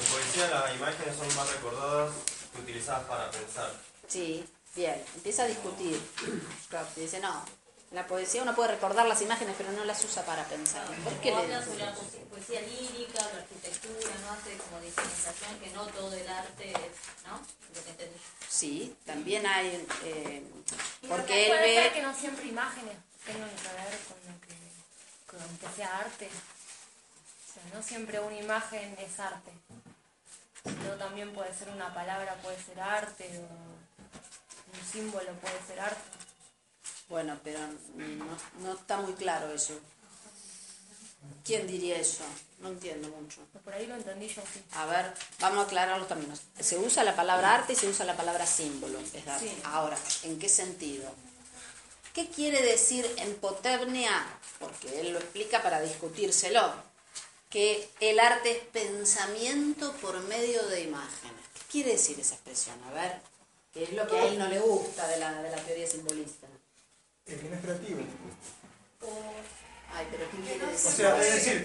en 0.00 0.06
poesía 0.12 0.48
las 0.48 0.74
imágenes 0.76 1.16
son 1.16 1.36
más 1.36 1.52
recordadas 1.52 2.12
que 2.56 2.62
utilizadas 2.62 3.04
para 3.04 3.30
pensar. 3.30 3.72
Sí, 4.08 4.44
bien. 4.74 5.02
Empieza 5.14 5.44
a 5.44 5.46
discutir. 5.46 6.00
Dice, 6.96 7.20
no, 7.20 7.44
la 7.92 8.06
poesía 8.06 8.42
uno 8.42 8.54
puede 8.54 8.72
recordar 8.72 9.06
las 9.06 9.22
imágenes, 9.22 9.54
pero 9.56 9.70
no 9.72 9.84
las 9.84 10.04
usa 10.04 10.24
para 10.24 10.44
pensar. 10.44 10.84
¿Por 11.04 11.12
qué 11.20 11.30
le 11.30 11.36
habla 11.36 11.64
sobre 11.64 11.84
la 11.84 11.94
poesía 12.30 12.60
lírica, 12.62 13.20
la 13.32 13.38
arquitectura, 13.38 14.10
¿no? 14.22 14.32
Hace 14.32 14.56
como 14.56 14.80
diferenciación 14.80 15.58
que 15.60 15.70
no 15.70 15.86
todo 15.86 16.12
el 16.12 16.28
arte 16.28 16.70
es, 16.70 17.26
¿no? 17.26 17.40
Sí, 18.48 18.96
también 19.04 19.46
hay... 19.46 19.86
Eh, 20.04 20.42
porque 21.08 21.46
él 21.46 21.58
ve... 21.60 21.92
que 21.94 22.02
no 22.02 22.14
siempre 22.14 22.46
imágenes 22.46 22.96
tengan 23.24 23.50
que 23.50 23.68
ver 23.68 23.98
con 24.08 24.32
lo 24.32 24.40
que, 24.40 25.46
con 25.46 25.58
que 25.58 25.76
sea 25.76 25.98
arte. 25.98 26.28
O 26.28 27.52
sea, 27.52 27.62
no 27.78 27.82
siempre 27.82 28.18
una 28.18 28.38
imagen 28.38 28.96
es 28.98 29.20
arte. 29.20 29.52
También 30.98 31.32
puede 31.32 31.54
ser 31.54 31.68
una 31.70 31.92
palabra, 31.94 32.34
puede 32.42 32.60
ser 32.62 32.80
arte, 32.80 33.30
o 33.38 34.76
un 34.76 34.92
símbolo 34.92 35.32
puede 35.34 35.58
ser 35.66 35.80
arte. 35.80 36.00
Bueno, 37.08 37.38
pero 37.44 37.60
no, 38.60 38.72
está 38.72 38.96
muy 38.98 39.12
claro 39.14 39.52
eso. 39.52 39.74
¿Quién 41.44 41.66
diría 41.66 41.96
eso? 41.98 42.24
No 42.60 42.68
entiendo 42.68 43.08
mucho. 43.08 43.40
Por 43.64 43.72
ahí 43.72 43.86
lo 43.86 43.94
entendí 43.94 44.28
yo, 44.28 44.42
sí. 44.52 44.62
A 44.72 44.86
ver, 44.86 45.12
vamos 45.40 45.58
a 45.58 45.62
aclarar 45.62 45.98
los 45.98 46.08
términos. 46.08 46.40
Se 46.58 46.78
usa 46.78 47.04
la 47.04 47.14
palabra 47.14 47.54
arte 47.54 47.74
y 47.74 47.76
se 47.76 47.88
usa 47.88 48.04
la 48.04 48.16
palabra 48.16 48.46
símbolo. 48.46 48.98
Ahora, 49.64 49.96
¿en 50.24 50.38
qué 50.38 50.48
sentido? 50.48 51.12
¿Qué 52.12 52.28
quiere 52.28 52.62
decir 52.62 53.06
en? 53.18 53.34
Porque 53.36 55.00
él 55.00 55.12
lo 55.12 55.18
explica 55.18 55.62
para 55.62 55.80
discutírselo. 55.80 56.95
Que 57.50 57.88
el 58.00 58.18
arte 58.18 58.50
es 58.50 58.64
pensamiento 58.64 59.92
por 60.02 60.20
medio 60.24 60.66
de 60.68 60.82
imágenes. 60.82 61.40
¿Qué 61.54 61.60
quiere 61.70 61.92
decir 61.92 62.18
esa 62.20 62.34
expresión? 62.34 62.76
A 62.90 62.92
ver, 62.92 63.20
¿qué 63.72 63.84
es 63.84 63.92
lo 63.92 64.06
que 64.06 64.18
a 64.18 64.26
él 64.26 64.38
no 64.38 64.48
le 64.48 64.58
gusta 64.58 65.06
de 65.08 65.18
la, 65.18 65.42
de 65.42 65.50
la 65.50 65.62
teoría 65.62 65.86
simbolista? 65.86 66.46
El 67.26 67.40
que 67.40 67.48
no 67.48 67.56
es 67.56 67.62
creativo. 67.62 68.00
Ay, 69.92 70.06
pero 70.10 70.30
¿qué 70.30 70.36
quiere 70.38 70.66
decir? 70.66 70.90
O 70.90 70.94
sea, 70.94 71.22
es 71.22 71.34
decir, 71.34 71.56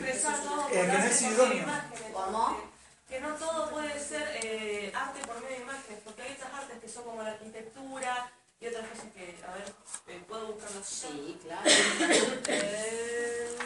el 0.71 0.91
que 0.91 0.97
no 0.97 1.03
es 1.03 1.21
idóneo. 1.21 1.65
¿Cómo? 2.13 2.71
Que 3.09 3.19
no 3.19 3.35
todo 3.35 3.69
puede 3.71 3.99
ser 3.99 4.39
eh, 4.41 4.91
arte 4.95 5.19
por 5.27 5.41
medio 5.41 5.57
de 5.57 5.63
imágenes, 5.63 5.99
porque 6.05 6.21
hay 6.21 6.33
otras 6.33 6.53
artes 6.53 6.79
que 6.79 6.87
son 6.87 7.03
como 7.03 7.23
la 7.23 7.31
arquitectura 7.31 8.31
y 8.61 8.67
otras 8.67 8.87
cosas 8.87 9.05
que, 9.13 9.35
a 9.45 9.53
ver, 9.53 9.73
eh, 10.07 10.23
puedo 10.27 10.53
buscarlas. 10.53 10.87
Sí, 10.87 11.37
claro. 11.43 11.63
eh, 12.47 13.57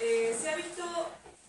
Eh, 0.00 0.36
se 0.40 0.48
ha 0.48 0.56
visto 0.56 0.84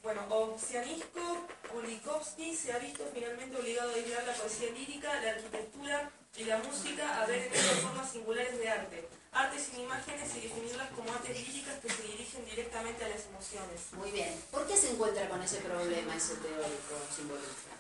bueno, 0.02 0.22
Oxianisco 0.30 1.48
Kulikovsky 1.70 2.56
se 2.56 2.72
ha 2.72 2.80
visto 2.80 3.04
finalmente 3.14 3.58
obligado 3.58 3.92
a 3.92 3.96
aislar 3.96 4.24
la 4.26 4.34
poesía 4.34 4.72
lírica, 4.72 5.22
la 5.22 5.32
arquitectura 5.32 6.12
y 6.38 6.44
la 6.46 6.58
música 6.60 7.22
a 7.22 7.26
ver 7.26 7.52
en 7.54 7.82
formas 7.82 8.12
singulares 8.12 8.58
de 8.58 8.70
arte. 8.70 9.10
Arte 9.32 9.60
sin 9.60 9.82
imágenes 9.82 10.36
y 10.36 10.42
definirlas 10.42 10.90
como 10.92 11.12
artes 11.12 11.38
líricas 11.38 11.76
que 11.80 11.90
se 11.90 12.04
dirigen 12.04 12.46
directamente 12.46 13.06
a 13.06 13.10
las 13.10 13.26
emociones. 13.26 13.82
Muy 13.94 14.12
bien. 14.12 14.34
¿Por 14.52 14.66
qué 14.66 14.78
se 14.78 14.92
encuentra 14.92 15.28
con 15.30 15.42
ese 15.44 15.58
problema 15.58 16.16
ese 16.16 16.36
teórico 16.36 16.96
simbolista? 17.16 17.79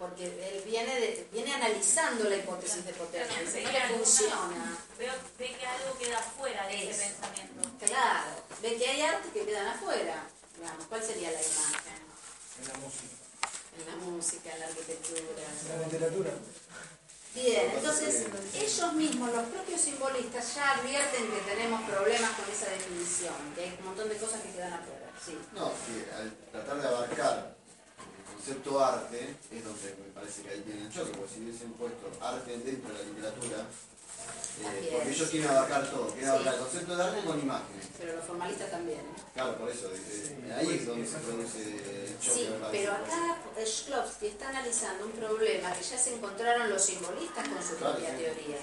Porque 0.00 0.24
él 0.24 0.62
viene, 0.64 1.26
viene 1.30 1.52
analizando 1.52 2.24
la 2.24 2.36
hipótesis 2.36 2.86
de 2.86 2.94
potencia. 2.94 3.36
no 3.36 3.70
le 3.70 3.98
funciona. 3.98 4.78
Veo, 4.98 5.12
ve 5.38 5.54
que 5.54 5.66
algo 5.66 5.98
queda 5.98 6.18
fuera 6.18 6.66
de 6.68 6.90
ese 6.90 7.04
pensamiento. 7.04 7.68
Claro. 7.84 8.30
Ve 8.62 8.76
que 8.76 8.86
hay 8.88 9.02
artes 9.02 9.30
que 9.30 9.44
quedan 9.44 9.66
afuera. 9.68 10.26
¿cuál 10.88 11.02
sería 11.02 11.30
la 11.30 11.40
imagen? 11.40 12.00
En 12.60 12.68
la 12.68 12.78
música. 12.78 13.14
En 13.78 13.86
la 13.86 13.96
música, 14.06 14.52
en 14.54 14.60
la 14.60 14.66
arquitectura. 14.66 15.20
En 15.20 15.80
la 15.80 15.86
literatura. 15.86 16.30
Bien, 17.34 17.70
entonces 17.76 18.26
ellos 18.54 18.92
mismos, 18.94 19.32
los 19.32 19.44
propios 19.48 19.80
simbolistas, 19.82 20.54
ya 20.54 20.78
advierten 20.78 21.30
que 21.30 21.40
tenemos 21.42 21.82
problemas 21.88 22.30
con 22.30 22.50
esa 22.50 22.70
definición, 22.70 23.34
que 23.54 23.64
hay 23.64 23.76
un 23.78 23.84
montón 23.84 24.08
de 24.08 24.16
cosas 24.16 24.40
que 24.40 24.50
quedan 24.50 24.72
afuera. 24.72 25.12
Sí. 25.24 25.38
No, 25.54 25.70
que 25.84 26.10
al 26.12 26.32
tratar 26.50 26.80
de 26.80 26.88
abarcar 26.88 27.59
concepto 28.40 28.82
arte, 28.82 29.36
es 29.52 29.64
donde 29.64 29.94
me 30.00 30.12
parece 30.14 30.42
que 30.42 30.48
ahí 30.48 30.60
tiene 30.60 30.82
el 30.82 30.90
choque, 30.90 31.12
porque 31.12 31.34
si 31.34 31.40
hubiesen 31.42 31.72
puesto 31.72 32.08
arte 32.24 32.56
dentro 32.56 32.88
de 32.88 32.98
la 32.98 33.04
literatura, 33.04 33.58
eh, 34.62 34.88
porque 34.92 35.10
ellos 35.10 35.28
quieren 35.28 35.50
abarcar 35.50 35.90
todo, 35.90 36.08
quieren 36.08 36.30
abarcar 36.30 36.54
el 36.54 36.60
concepto 36.60 36.96
de 36.96 37.02
arte 37.04 37.20
con 37.24 37.38
imágenes. 37.38 37.84
Pero 37.98 38.16
los 38.16 38.24
formalistas 38.24 38.70
también. 38.70 39.00
¿eh? 39.00 39.22
Claro, 39.34 39.58
por 39.58 39.68
eso, 39.68 39.90
ahí 40.56 40.70
es 40.74 40.86
donde 40.86 41.06
se 41.06 41.18
produce 41.18 41.60
el 41.60 42.18
choque. 42.18 42.40
Sí, 42.40 42.48
pero 42.72 42.92
acá 42.92 43.36
Shklovsky 43.62 44.26
está 44.28 44.48
analizando 44.48 45.04
un 45.04 45.12
problema 45.12 45.72
que 45.74 45.82
ya 45.82 45.98
se 45.98 46.14
encontraron 46.14 46.70
los 46.70 46.82
simbolistas 46.82 47.46
con 47.46 47.62
su 47.62 47.76
propia 47.76 48.16
teoría. 48.16 48.56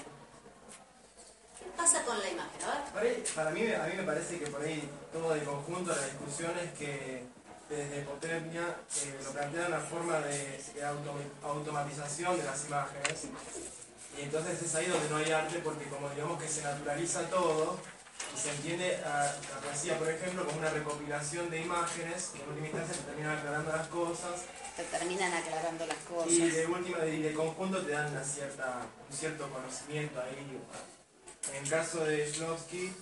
¿Qué 1.60 1.69
pasa 1.77 2.03
con 2.03 2.19
la 2.19 2.29
imagen? 2.31 2.62
A 2.96 3.01
ver. 3.01 3.24
para 3.36 3.51
mí, 3.51 3.72
a 3.72 3.84
mí 3.84 3.93
me 3.96 4.03
parece 4.03 4.39
que 4.39 4.48
por 4.48 4.63
ahí 4.63 4.89
todo 5.13 5.36
de 5.36 5.43
conjunto 5.43 5.96
la 5.96 6.03
discusión 6.03 6.51
es 6.57 6.72
que 6.79 7.26
desde 7.69 8.01
Potemnia 8.03 8.75
eh, 9.03 9.19
lo 9.24 9.31
plantea 9.31 9.67
una 9.67 9.79
forma 9.79 10.19
de, 10.19 10.59
automatización 11.43 12.38
de 12.38 12.43
las 12.43 12.65
imágenes 12.65 13.27
y 14.17 14.21
entonces 14.21 14.62
es 14.62 14.75
ahí 14.75 14.88
donde 14.88 15.09
no 15.09 15.17
hay 15.17 15.31
arte 15.31 15.59
porque 15.59 15.86
como 15.86 16.09
digamos 16.09 16.41
que 16.41 16.47
se 16.47 16.63
naturaliza 16.63 17.29
todo 17.29 17.77
y 18.33 18.39
se 18.39 18.50
entiende 18.50 18.97
a 18.97 19.24
la 19.24 19.62
poesía, 19.63 19.97
por 19.97 20.09
ejemplo, 20.09 20.45
como 20.45 20.57
una 20.57 20.69
recopilación 20.69 21.50
de 21.50 21.62
imágenes 21.62 22.31
y 22.36 22.41
en 22.41 22.50
última 22.50 22.67
instancia 22.67 22.95
se 22.95 23.01
terminan 23.03 23.38
aclarando 23.38 23.71
las 23.71 23.88
cosas. 23.88 24.41
Te 24.75 24.83
terminan 24.83 25.33
aclarando 25.33 25.86
las 25.86 25.97
cosas. 25.97 26.31
Y 26.31 26.50
de 26.50 26.65
última, 26.65 26.97
de, 27.00 27.17
de 27.19 27.33
conjunto 27.33 27.81
te 27.86 27.91
dan 27.91 28.12
una 28.12 28.24
cierta, 28.24 28.81
un 29.09 29.15
cierto 29.15 29.50
conocimiento 29.50 30.19
ahí. 30.19 30.59
En 31.50 31.63
el 31.63 31.69
caso 31.69 32.03
de 32.05 32.29
Shlovsky, 32.29 32.93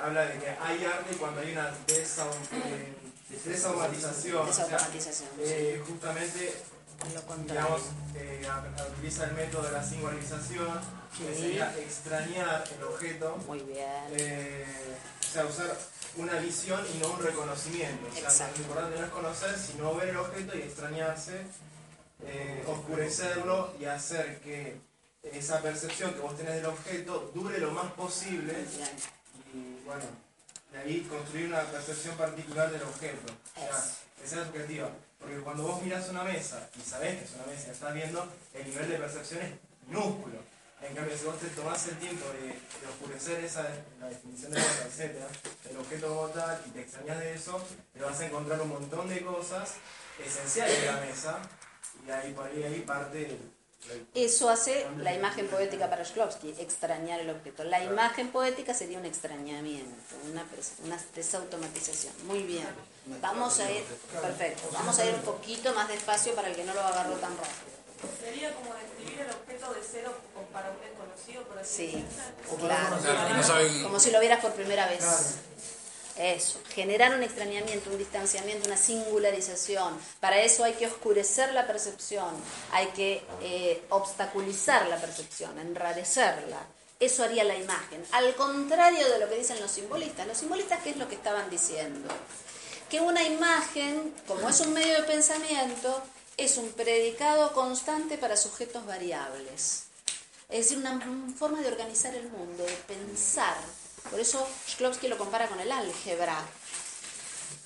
habla 0.00 0.26
de 0.26 0.38
que 0.38 0.48
hay 0.48 0.84
arte 0.84 1.16
cuando 1.16 1.40
hay 1.40 1.52
una 1.52 1.70
desautomatización. 3.44 4.46
Desautomatización. 4.46 5.28
Eh, 5.38 5.82
justamente 5.86 6.54
digamos, 7.46 7.82
eh, 8.14 8.46
utiliza 8.96 9.24
el 9.24 9.32
método 9.32 9.62
de 9.64 9.72
la 9.72 9.84
singularización, 9.84 10.80
que 11.16 11.34
sería 11.34 11.76
extrañar 11.78 12.64
el 12.76 12.84
objeto. 12.84 13.36
Muy 13.46 13.60
bien. 13.60 14.06
Eh, 14.12 14.64
o 15.20 15.32
sea, 15.32 15.46
usar 15.46 15.76
una 16.16 16.38
visión 16.38 16.80
y 16.94 16.98
no 16.98 17.10
un 17.10 17.22
reconocimiento. 17.22 18.06
O 18.26 18.30
sea, 18.30 18.50
lo 18.50 18.56
importante 18.56 18.98
no 18.98 19.06
es 19.06 19.12
conocer, 19.12 19.58
sino 19.58 19.94
ver 19.94 20.10
el 20.10 20.16
objeto 20.16 20.56
y 20.56 20.62
extrañarse, 20.62 21.42
eh, 22.24 22.64
oscurecerlo 22.66 23.74
y 23.80 23.84
hacer 23.84 24.40
que 24.40 24.76
esa 25.22 25.60
percepción 25.60 26.14
que 26.14 26.20
vos 26.20 26.36
tenés 26.36 26.56
del 26.56 26.66
objeto 26.66 27.32
dure 27.34 27.58
lo 27.58 27.72
más 27.72 27.92
posible. 27.92 28.54
Y 29.52 29.84
bueno, 29.84 30.04
de 30.74 30.80
ahí 30.80 31.00
construir 31.02 31.46
una 31.46 31.62
percepción 31.62 32.16
particular 32.16 32.70
del 32.70 32.82
objeto. 32.82 33.32
O 33.56 33.60
sea, 33.60 33.78
esa 33.78 34.00
es 34.24 34.32
la 34.32 34.42
objetiva. 34.42 34.90
Porque 35.20 35.38
cuando 35.38 35.62
vos 35.62 35.80
mirás 35.82 36.08
una 36.08 36.24
mesa 36.24 36.68
y 36.76 36.82
sabés 36.82 37.18
que 37.18 37.24
es 37.24 37.30
una 37.34 37.46
mesa 37.46 37.68
y 37.68 37.70
estás 37.70 37.94
viendo, 37.94 38.28
el 38.52 38.68
nivel 38.68 38.88
de 38.88 38.98
percepción 38.98 39.40
es 39.42 39.52
minúsculo. 39.86 40.38
En 40.82 40.94
cambio, 40.94 41.16
si 41.16 41.24
vos 41.24 41.38
te 41.38 41.46
tomás 41.48 41.88
el 41.88 41.96
tiempo 41.96 42.26
de, 42.26 42.58
oscurecer 42.88 43.42
esa, 43.42 43.62
la 44.00 44.08
definición 44.08 44.52
de 44.52 44.60
cosa, 44.60 44.86
etc., 44.86 45.16
el 45.70 45.76
objeto 45.78 46.08
como 46.08 46.28
tal, 46.28 46.60
y 46.66 46.70
te 46.70 46.82
extrañas 46.82 47.20
de 47.20 47.34
eso, 47.34 47.64
te 47.94 48.02
vas 48.02 48.20
a 48.20 48.26
encontrar 48.26 48.60
un 48.60 48.68
montón 48.68 49.08
de 49.08 49.22
cosas 49.22 49.74
esenciales 50.22 50.80
de 50.80 50.86
la 50.86 51.00
mesa, 51.00 51.38
y 52.06 52.10
ahí 52.10 52.34
por 52.34 52.46
ahí, 52.46 52.62
ahí 52.64 52.80
parte 52.80 53.38
Eso 54.14 54.48
hace 54.48 54.86
la 54.98 55.12
imagen 55.12 55.48
poética 55.48 55.90
para 55.90 56.04
Shklovsky, 56.04 56.54
extrañar 56.58 57.20
el 57.20 57.30
objeto. 57.30 57.64
La 57.64 57.82
imagen 57.82 58.30
poética 58.30 58.72
sería 58.72 58.98
un 58.98 59.04
extrañamiento, 59.04 60.16
una, 60.30 60.44
una 60.84 60.98
desautomatización. 61.14 62.14
Muy 62.26 62.42
bien. 62.42 62.66
Vamos 63.20 63.60
a 63.60 63.70
ir, 63.70 63.84
perfecto, 64.22 64.70
vamos 64.72 64.98
a 64.98 65.04
ir 65.04 65.14
un 65.14 65.20
poquito 65.20 65.74
más 65.74 65.88
despacio 65.88 66.34
para 66.34 66.48
el 66.48 66.56
que 66.56 66.64
no 66.64 66.72
lo 66.72 66.80
agarró 66.80 67.14
tan 67.16 67.36
rápido. 67.36 67.74
Sería 68.22 68.54
como 68.54 68.74
describir 68.74 69.20
el 69.20 69.30
objeto 69.30 69.74
de 69.74 69.80
cero 69.90 70.14
para 70.52 70.70
un 70.70 70.76
desconocido, 70.80 71.42
por 71.44 71.58
así 71.58 71.90
Sí, 71.90 72.04
claro. 72.58 72.98
Como 73.82 74.00
si 74.00 74.10
lo 74.10 74.20
vieras 74.20 74.40
por 74.40 74.52
primera 74.52 74.86
vez. 74.88 75.04
Eso, 76.16 76.60
generar 76.72 77.12
un 77.14 77.24
extrañamiento, 77.24 77.90
un 77.90 77.98
distanciamiento, 77.98 78.68
una 78.68 78.76
singularización. 78.76 79.98
Para 80.20 80.40
eso 80.40 80.62
hay 80.62 80.74
que 80.74 80.86
oscurecer 80.86 81.52
la 81.52 81.66
percepción, 81.66 82.30
hay 82.70 82.86
que 82.88 83.22
eh, 83.42 83.82
obstaculizar 83.88 84.86
la 84.86 85.00
percepción, 85.00 85.58
enrarecerla. 85.58 86.66
Eso 87.00 87.24
haría 87.24 87.42
la 87.42 87.56
imagen. 87.56 88.04
Al 88.12 88.32
contrario 88.36 89.08
de 89.10 89.18
lo 89.18 89.28
que 89.28 89.38
dicen 89.38 89.60
los 89.60 89.72
simbolistas. 89.72 90.26
Los 90.26 90.38
simbolistas, 90.38 90.82
¿qué 90.82 90.90
es 90.90 90.96
lo 90.96 91.08
que 91.08 91.16
estaban 91.16 91.50
diciendo? 91.50 92.08
Que 92.88 93.00
una 93.00 93.24
imagen, 93.24 94.14
como 94.28 94.48
es 94.48 94.60
un 94.60 94.72
medio 94.72 94.94
de 94.94 95.02
pensamiento, 95.02 96.00
es 96.36 96.56
un 96.56 96.70
predicado 96.70 97.52
constante 97.52 98.18
para 98.18 98.36
sujetos 98.36 98.86
variables. 98.86 99.84
Es 100.48 100.58
decir, 100.68 100.78
una 100.78 101.00
forma 101.36 101.60
de 101.60 101.68
organizar 101.68 102.14
el 102.14 102.28
mundo, 102.28 102.62
de 102.62 102.76
pensar 102.86 103.56
por 104.10 104.20
eso 104.20 104.46
Shklovsky 104.68 105.08
lo 105.08 105.18
compara 105.18 105.48
con 105.48 105.60
el 105.60 105.70
álgebra. 105.72 106.38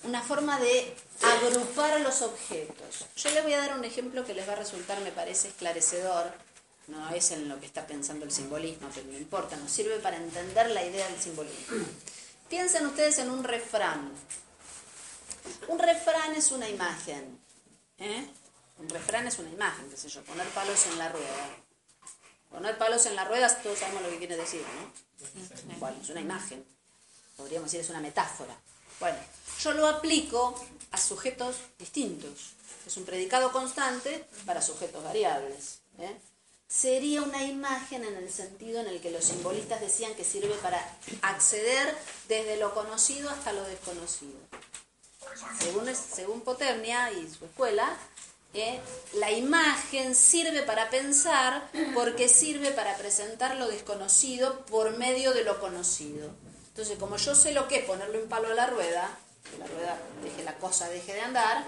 Una 0.04 0.22
forma 0.22 0.58
de 0.60 0.94
agrupar 1.22 2.00
los 2.00 2.22
objetos. 2.22 3.06
Yo 3.16 3.30
le 3.30 3.42
voy 3.42 3.52
a 3.52 3.58
dar 3.58 3.76
un 3.76 3.84
ejemplo 3.84 4.24
que 4.24 4.34
les 4.34 4.48
va 4.48 4.52
a 4.52 4.56
resultar, 4.56 5.00
me 5.00 5.12
parece, 5.12 5.48
esclarecedor. 5.48 6.32
No 6.86 7.10
es 7.10 7.30
en 7.32 7.48
lo 7.48 7.60
que 7.60 7.66
está 7.66 7.86
pensando 7.86 8.24
el 8.24 8.32
simbolismo, 8.32 8.88
pero 8.94 9.06
no 9.08 9.18
importa, 9.18 9.56
nos 9.56 9.70
sirve 9.70 9.98
para 9.98 10.16
entender 10.16 10.70
la 10.70 10.84
idea 10.84 11.06
del 11.08 11.20
simbolismo. 11.20 11.86
Piensen 12.48 12.86
ustedes 12.86 13.18
en 13.18 13.30
un 13.30 13.44
refrán. 13.44 14.10
Un 15.66 15.78
refrán 15.78 16.34
es 16.34 16.50
una 16.50 16.68
imagen. 16.68 17.38
¿eh? 17.98 18.26
Un 18.78 18.88
refrán 18.88 19.26
es 19.26 19.38
una 19.38 19.50
imagen, 19.50 19.90
qué 19.90 19.96
sé 19.96 20.08
yo, 20.08 20.22
poner 20.22 20.46
palos 20.48 20.86
en 20.86 20.98
la 20.98 21.08
rueda. 21.10 21.50
Poner 22.48 22.78
palos 22.78 23.04
en 23.06 23.16
las 23.16 23.28
ruedas, 23.28 23.62
todos 23.62 23.78
sabemos 23.78 24.02
lo 24.02 24.10
que 24.10 24.18
quiere 24.18 24.36
decir, 24.36 24.62
¿no? 24.62 25.07
Bueno, 25.78 25.96
es 26.02 26.08
una 26.10 26.20
imagen. 26.20 26.64
Podríamos 27.36 27.70
decir, 27.70 27.84
es 27.84 27.90
una 27.90 28.00
metáfora. 28.00 28.56
Bueno, 29.00 29.18
yo 29.60 29.72
lo 29.72 29.86
aplico 29.86 30.54
a 30.90 30.98
sujetos 30.98 31.56
distintos. 31.78 32.54
Es 32.86 32.96
un 32.96 33.04
predicado 33.04 33.52
constante 33.52 34.26
para 34.46 34.62
sujetos 34.62 35.04
variables. 35.04 35.80
¿eh? 35.98 36.16
Sería 36.68 37.22
una 37.22 37.44
imagen 37.44 38.04
en 38.04 38.16
el 38.16 38.30
sentido 38.30 38.80
en 38.80 38.88
el 38.88 39.00
que 39.00 39.10
los 39.10 39.24
simbolistas 39.24 39.80
decían 39.80 40.14
que 40.14 40.24
sirve 40.24 40.54
para 40.56 40.78
acceder 41.22 41.96
desde 42.28 42.56
lo 42.56 42.74
conocido 42.74 43.30
hasta 43.30 43.52
lo 43.52 43.62
desconocido. 43.64 44.38
Según, 45.60 45.94
según 45.94 46.40
Poternia 46.40 47.12
y 47.12 47.30
su 47.30 47.44
escuela, 47.44 47.96
¿eh? 48.54 48.80
La 49.14 49.30
imagen 49.30 50.14
sirve 50.14 50.62
para 50.62 50.90
pensar 50.90 51.68
porque 51.94 52.28
sirve 52.28 52.70
para 52.70 52.96
presentar 52.96 53.56
lo 53.56 53.68
desconocido 53.68 54.64
por 54.66 54.96
medio 54.96 55.32
de 55.32 55.44
lo 55.44 55.60
conocido. 55.60 56.30
Entonces, 56.68 56.98
como 56.98 57.16
yo 57.16 57.34
sé 57.34 57.52
lo 57.52 57.66
que 57.68 57.76
es 57.76 57.84
ponerle 57.84 58.22
un 58.22 58.28
palo 58.28 58.48
a 58.48 58.54
la 58.54 58.66
rueda, 58.66 59.10
que 59.50 59.58
la 59.58 59.66
rueda 59.66 59.98
deje 60.22 60.44
la 60.44 60.54
cosa 60.56 60.88
deje 60.88 61.14
de 61.14 61.20
andar, 61.20 61.64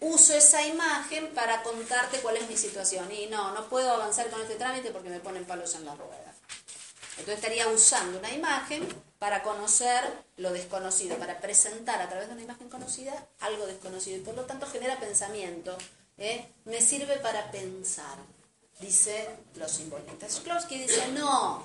uso 0.00 0.34
esa 0.34 0.66
imagen 0.66 1.32
para 1.34 1.62
contarte 1.62 2.18
cuál 2.18 2.36
es 2.36 2.48
mi 2.48 2.56
situación. 2.56 3.10
Y 3.10 3.26
no, 3.26 3.52
no 3.52 3.68
puedo 3.68 3.90
avanzar 3.90 4.28
con 4.28 4.42
este 4.42 4.56
trámite 4.56 4.90
porque 4.90 5.08
me 5.08 5.20
ponen 5.20 5.44
palos 5.44 5.74
en 5.74 5.86
la 5.86 5.94
rueda. 5.94 6.34
Entonces 7.16 7.36
estaría 7.36 7.68
usando 7.68 8.18
una 8.18 8.32
imagen 8.32 8.86
para 9.18 9.42
conocer 9.42 10.02
lo 10.36 10.52
desconocido, 10.52 11.16
para 11.16 11.40
presentar 11.40 12.02
a 12.02 12.08
través 12.08 12.26
de 12.26 12.34
una 12.34 12.42
imagen 12.42 12.68
conocida 12.68 13.28
algo 13.40 13.66
desconocido 13.66 14.18
y 14.18 14.20
por 14.20 14.34
lo 14.34 14.44
tanto 14.44 14.66
genera 14.66 14.98
pensamiento, 14.98 15.78
¿eh? 16.18 16.46
me 16.64 16.80
sirve 16.80 17.16
para 17.18 17.50
pensar, 17.50 18.18
dice 18.80 19.28
los 19.56 19.70
simbolistas. 19.70 20.38
Shklovsky 20.38 20.78
dice, 20.78 21.08
no, 21.12 21.64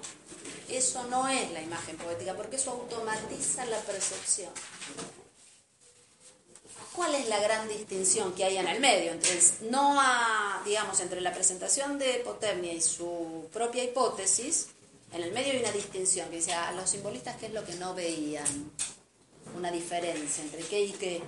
eso 0.69 1.03
no 1.07 1.27
es 1.27 1.51
la 1.51 1.61
imagen 1.61 1.97
poética, 1.97 2.35
porque 2.35 2.57
eso 2.57 2.71
automatiza 2.71 3.65
la 3.65 3.79
percepción. 3.79 4.51
¿Cuál 6.95 7.15
es 7.15 7.29
la 7.29 7.39
gran 7.39 7.67
distinción 7.69 8.33
que 8.33 8.43
hay 8.43 8.57
en 8.57 8.67
el 8.67 8.79
medio 8.81 9.11
entre 9.11 9.31
no 9.69 10.01
digamos 10.65 10.99
entre 10.99 11.21
la 11.21 11.33
presentación 11.33 11.97
de 11.97 12.15
Potemnia 12.25 12.73
y 12.73 12.81
su 12.81 13.47
propia 13.53 13.83
hipótesis? 13.83 14.69
En 15.13 15.23
el 15.23 15.31
medio 15.31 15.53
hay 15.53 15.59
una 15.59 15.71
distinción 15.71 16.29
que 16.29 16.37
dice 16.37 16.53
a 16.53 16.71
los 16.73 16.89
simbolistas 16.89 17.37
qué 17.37 17.47
es 17.47 17.53
lo 17.53 17.63
que 17.63 17.75
no 17.75 17.93
veían, 17.93 18.71
una 19.55 19.71
diferencia 19.71 20.43
entre 20.43 20.61
qué 20.63 20.81
y 20.81 20.91
qué. 20.91 21.23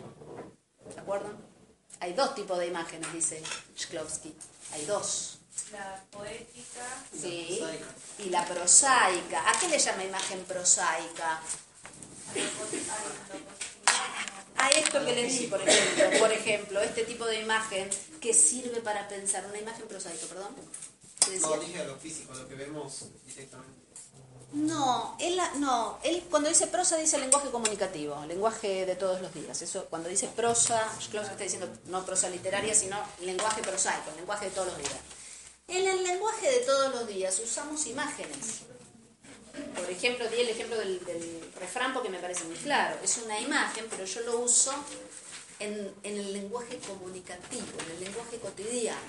¿Se 0.93 0.99
acuerdan? 0.99 1.50
Hay 2.01 2.13
dos 2.13 2.33
tipos 2.33 2.57
de 2.57 2.67
imágenes, 2.67 3.13
dice 3.13 3.41
Shklovsky. 3.77 4.33
Hay 4.73 4.85
dos. 4.85 5.37
La 5.71 6.03
poética 6.09 6.85
sí, 7.13 7.61
y 8.17 8.29
la 8.29 8.43
prosaica. 8.45 9.49
¿A 9.49 9.59
qué 9.59 9.69
le 9.69 9.77
llama 9.77 10.03
imagen 10.03 10.43
prosaica? 10.45 11.39
A 14.57 14.69
esto 14.69 15.05
que 15.05 15.13
le 15.13 15.23
di, 15.25 15.47
por 15.47 15.61
ejemplo, 15.61 16.19
por 16.19 16.31
ejemplo, 16.31 16.81
este 16.81 17.03
tipo 17.03 17.25
de 17.25 17.39
imagen 17.41 17.87
que 18.19 18.33
sirve 18.33 18.81
para 18.81 19.07
pensar, 19.07 19.45
una 19.45 19.59
imagen 19.59 19.87
prosaica, 19.87 20.25
perdón. 20.25 20.55
No, 21.41 21.57
dije 21.57 21.85
lo 21.85 21.97
físico, 21.97 22.33
lo 22.33 22.47
que 22.47 22.55
vemos 22.55 23.05
directamente. 23.25 23.80
No, 24.53 25.15
él, 25.19 25.39
no, 25.59 25.97
él 26.03 26.25
cuando 26.29 26.49
dice 26.49 26.67
prosa 26.67 26.97
dice 26.97 27.17
lenguaje 27.17 27.49
comunicativo, 27.51 28.21
lenguaje 28.25 28.85
de 28.85 28.95
todos 28.95 29.21
los 29.21 29.33
días. 29.33 29.61
Eso 29.61 29.85
cuando 29.85 30.09
dice 30.09 30.27
prosa, 30.27 30.89
Klaus 31.09 31.29
está 31.29 31.43
diciendo 31.43 31.69
no 31.85 32.05
prosa 32.05 32.29
literaria, 32.29 32.75
sino 32.75 32.97
lenguaje 33.21 33.61
prosaico, 33.61 34.11
lenguaje 34.17 34.45
de 34.45 34.51
todos 34.51 34.67
los 34.67 34.77
días. 34.77 34.99
En 35.69 35.87
el 35.87 36.03
lenguaje 36.03 36.51
de 36.51 36.59
todos 36.59 36.93
los 36.93 37.07
días 37.07 37.39
usamos 37.39 37.87
imágenes. 37.87 38.63
Por 39.75 39.89
ejemplo, 39.89 40.27
di 40.27 40.41
el 40.41 40.49
ejemplo 40.49 40.77
del, 40.77 40.99
refrán 41.57 41.93
porque 41.93 42.09
me 42.09 42.19
parece 42.19 42.43
muy 42.43 42.57
claro. 42.57 42.97
Es 43.01 43.19
una 43.19 43.39
imagen, 43.39 43.85
pero 43.89 44.03
yo 44.03 44.21
lo 44.21 44.39
uso 44.39 44.73
en, 45.59 45.93
en 46.03 46.17
el 46.17 46.33
lenguaje 46.33 46.77
comunicativo, 46.79 47.67
en 47.85 47.91
el 47.91 48.03
lenguaje 48.03 48.37
cotidiano. 48.39 48.99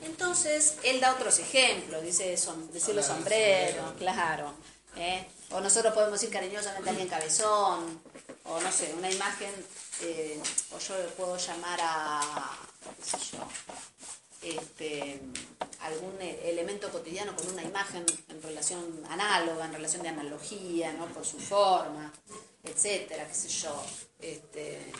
Entonces, 0.00 0.76
él 0.84 1.00
da 1.00 1.12
otros 1.14 1.38
ejemplos, 1.38 2.02
dice 2.02 2.38
decirlo 2.72 3.02
sombrero, 3.02 3.94
claro. 3.98 4.54
¿eh? 4.96 5.26
O 5.50 5.60
nosotros 5.60 5.92
podemos 5.94 6.20
decir 6.20 6.32
cariñosamente 6.32 6.88
a 6.88 6.92
alguien 6.92 7.08
cabezón, 7.08 8.00
o 8.44 8.60
no 8.60 8.72
sé, 8.72 8.94
una 8.96 9.10
imagen, 9.10 9.52
eh, 10.02 10.40
o 10.72 10.78
yo 10.78 10.94
puedo 11.16 11.36
llamar 11.36 11.80
a, 11.82 12.58
qué 12.96 13.04
sé 13.04 13.36
yo, 13.36 13.48
este, 14.42 15.20
algún 15.80 16.16
elemento 16.20 16.90
cotidiano 16.90 17.34
con 17.34 17.48
una 17.48 17.62
imagen 17.62 18.06
en 18.28 18.42
relación 18.42 19.04
análoga, 19.08 19.64
en 19.64 19.72
relación 19.72 20.02
de 20.02 20.10
analogía, 20.10 20.92
¿no? 20.92 21.06
por 21.06 21.24
su 21.24 21.38
forma, 21.38 22.12
etcétera, 22.62 23.26
qué 23.26 23.34
sé 23.34 23.48
yo. 23.48 23.84
Este, 24.20 24.92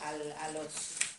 a 0.00 0.48
los 0.52 0.68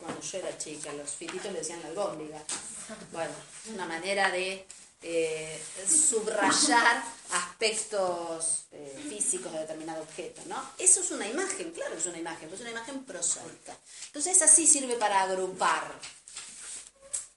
cuando 0.00 0.20
yo 0.20 0.38
era 0.38 0.56
chica, 0.58 0.92
los 0.94 1.10
fititos 1.10 1.52
le 1.52 1.60
decían 1.60 1.80
la 1.82 1.88
albóndiga. 1.88 2.42
Bueno, 3.12 3.32
una 3.72 3.86
manera 3.86 4.32
de 4.32 4.66
eh, 5.02 5.62
subrayar 5.88 7.04
aspectos 7.30 8.64
eh, 8.72 9.06
físicos 9.08 9.52
de 9.52 9.60
determinado 9.60 10.02
objeto, 10.02 10.42
¿no? 10.46 10.60
Eso 10.76 11.00
es 11.00 11.10
una 11.12 11.28
imagen, 11.28 11.70
claro 11.70 11.92
que 11.92 12.00
es 12.00 12.06
una 12.06 12.18
imagen, 12.18 12.48
pero 12.48 12.56
es 12.56 12.60
una 12.62 12.70
imagen 12.70 13.04
prosaica. 13.04 13.76
Entonces 14.06 14.42
así 14.42 14.66
sirve 14.66 14.96
para 14.96 15.22
agrupar, 15.22 15.92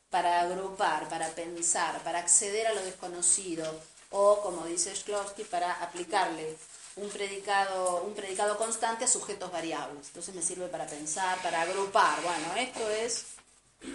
para 0.09 0.41
agrupar, 0.41 1.07
para 1.07 1.29
pensar, 1.35 2.01
para 2.03 2.19
acceder 2.19 2.65
a 2.65 2.73
lo 2.73 2.83
desconocido, 2.83 3.79
o 4.09 4.41
como 4.41 4.65
dice 4.65 4.93
Shklovsky, 4.93 5.43
para 5.43 5.71
aplicarle 5.83 6.57
un 6.95 7.09
predicado, 7.09 8.03
un 8.03 8.13
predicado 8.13 8.57
constante 8.57 9.05
a 9.05 9.07
sujetos 9.07 9.51
variables. 9.51 10.07
Entonces 10.07 10.35
me 10.35 10.41
sirve 10.41 10.67
para 10.67 10.85
pensar, 10.85 11.41
para 11.41 11.61
agrupar. 11.61 12.21
Bueno, 12.21 12.55
esto 12.57 12.89
es, 12.89 13.25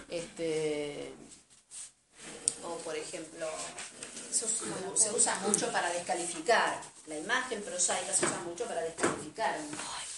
este, 0.09 1.13
o 2.63 2.75
por 2.77 2.95
ejemplo, 2.95 3.47
se 4.31 5.11
usa 5.11 5.35
mucho 5.47 5.71
para 5.71 5.89
descalificar. 5.91 6.81
La 7.07 7.17
imagen 7.17 7.63
prosaica 7.63 8.13
se 8.13 8.25
usa 8.25 8.39
mucho 8.39 8.65
para 8.65 8.81
descalificar 8.81 9.57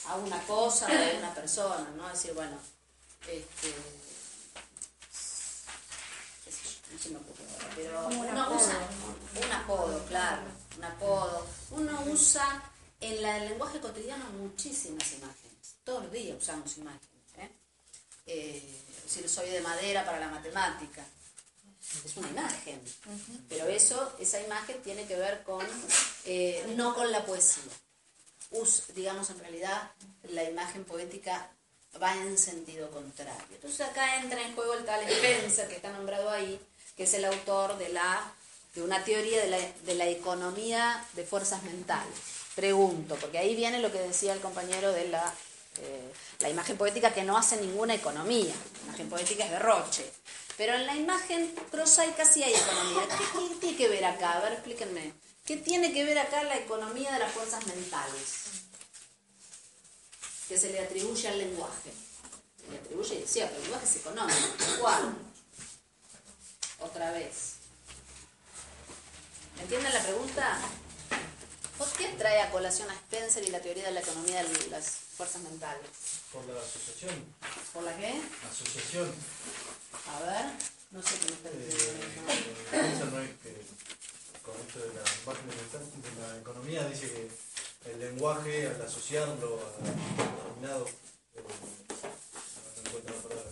a 0.07 0.15
una 0.15 0.41
cosa 0.43 0.87
o 0.87 0.89
a 0.89 1.17
una 1.17 1.33
persona, 1.33 1.89
¿no? 1.95 2.07
Es 2.07 2.13
decir, 2.13 2.33
bueno, 2.33 2.57
este, 3.27 3.73
no 6.91 6.99
se 6.99 7.09
me 7.09 7.17
ocurre 7.17 7.41
pero 7.75 8.07
uno 8.07 8.55
usa 8.55 8.75
un 9.43 9.51
apodo, 9.51 10.03
claro, 10.05 10.41
un 10.77 10.83
apodo. 10.83 11.47
Uno 11.71 12.03
usa 12.07 12.61
en 13.01 13.25
el 13.25 13.49
lenguaje 13.49 13.79
cotidiano 13.79 14.25
muchísimas 14.37 15.11
imágenes. 15.13 15.75
Todos 15.83 16.03
los 16.03 16.11
días 16.11 16.37
usamos 16.39 16.77
imágenes. 16.77 17.07
¿eh? 17.37 17.49
Eh, 18.27 18.81
si 19.07 19.27
soy 19.27 19.49
de 19.49 19.61
madera 19.61 20.05
para 20.05 20.19
la 20.19 20.29
matemática. 20.29 21.03
es 22.05 22.15
una 22.15 22.29
imagen. 22.29 22.79
Pero 23.49 23.67
eso, 23.67 24.15
esa 24.19 24.39
imagen 24.39 24.81
tiene 24.83 25.05
que 25.05 25.15
ver 25.15 25.43
con, 25.43 25.65
eh, 26.25 26.63
no 26.77 26.93
con 26.93 27.11
la 27.11 27.25
poesía. 27.25 27.63
digamos, 28.93 29.29
en 29.31 29.39
realidad, 29.39 29.91
la 30.29 30.43
imagen 30.43 30.85
poética 30.85 31.49
va 32.01 32.15
en 32.15 32.37
sentido 32.37 32.89
contrario. 32.91 33.47
Entonces 33.51 33.81
acá 33.81 34.21
entra 34.21 34.41
en 34.41 34.53
juego 34.55 34.75
el 34.75 34.85
tal 34.85 35.01
Spencer, 35.09 35.67
que 35.67 35.77
está 35.77 35.91
nombrado 35.91 36.29
ahí, 36.29 36.59
que 36.95 37.03
es 37.03 37.13
el 37.15 37.25
autor 37.25 37.77
de, 37.79 37.89
la, 37.89 38.31
de 38.75 38.83
una 38.83 39.03
teoría 39.03 39.41
de 39.41 39.47
la, 39.47 39.57
de 39.57 39.95
la 39.95 40.07
economía 40.07 41.05
de 41.13 41.25
fuerzas 41.25 41.63
mentales. 41.63 42.40
Pregunto, 42.55 43.15
porque 43.15 43.37
ahí 43.37 43.55
viene 43.55 43.79
lo 43.79 43.91
que 43.91 43.99
decía 43.99 44.33
el 44.33 44.41
compañero 44.41 44.91
de 44.91 45.07
la, 45.07 45.33
eh, 45.77 46.11
la 46.39 46.49
imagen 46.49 46.77
poética 46.77 47.13
que 47.13 47.23
no 47.23 47.37
hace 47.37 47.57
ninguna 47.57 47.95
economía. 47.95 48.53
La 48.79 48.87
imagen 48.87 49.09
poética 49.09 49.45
es 49.45 49.51
derroche. 49.51 50.11
Pero 50.57 50.75
en 50.75 50.85
la 50.85 50.95
imagen 50.95 51.55
prosaica 51.71 52.25
sí 52.25 52.43
hay 52.43 52.53
economía. 52.53 53.01
¿Qué, 53.17 53.55
tiene 53.59 53.77
que 53.77 53.87
ver 53.87 54.05
acá? 54.05 54.33
A 54.33 54.41
ver, 54.41 54.53
explíquenme. 54.53 55.13
¿Qué 55.45 55.57
tiene 55.57 55.93
que 55.93 56.03
ver 56.03 56.19
acá 56.19 56.43
la 56.43 56.57
economía 56.57 57.11
de 57.13 57.19
las 57.19 57.31
fuerzas 57.31 57.65
mentales? 57.67 58.43
Que 60.47 60.57
se 60.57 60.71
le 60.71 60.81
atribuye 60.81 61.27
al 61.27 61.37
lenguaje. 61.37 61.91
Se 62.59 62.71
le 62.71 62.77
atribuye, 62.77 63.25
cierto, 63.25 63.55
el 63.55 63.61
lenguaje 63.63 63.85
es 63.85 63.95
económico. 63.95 64.37
¿Cuál? 64.81 65.15
Otra 66.79 67.11
vez. 67.11 67.53
¿Entienden 69.61 69.93
la 69.93 70.03
pregunta? 70.03 70.59
¿Por 71.81 71.89
qué 71.93 72.09
trae 72.09 72.39
a 72.39 72.51
colación 72.51 72.87
a 72.91 72.93
Spencer 72.93 73.43
y 73.43 73.49
la 73.49 73.59
teoría 73.59 73.85
de 73.85 73.91
la 73.93 74.01
economía 74.01 74.43
de 74.43 74.67
las 74.67 74.85
fuerzas 75.17 75.41
mentales? 75.41 75.81
Por 76.31 76.45
la 76.45 76.61
asociación. 76.61 77.25
¿Por 77.73 77.81
la 77.81 77.97
qué? 77.97 78.21
Asociación. 78.47 79.11
A 80.05 80.19
ver, 80.21 80.45
no 80.91 81.01
sé 81.01 81.17
qué 81.17 81.25
me 81.25 81.33
está 81.33 81.49
diciendo. 81.49 82.05
Eh, 82.71 83.09
no 83.11 83.19
es 83.21 83.29
que 83.41 83.65
con 84.43 84.53
esto 84.61 84.77
de 84.77 84.93
la 84.93 85.01
de 85.01 86.33
la 86.33 86.37
economía 86.39 86.85
dice 86.85 87.07
que 87.83 87.91
el 87.91 87.99
lenguaje 87.99 88.67
al 88.67 88.81
asociarlo 88.83 89.59
a 89.65 89.83
determinado 89.83 90.85
eh, 91.33 91.43
no 92.75 92.89
encuentro 92.89 93.15
la 93.15 93.21
palabra 93.23 93.51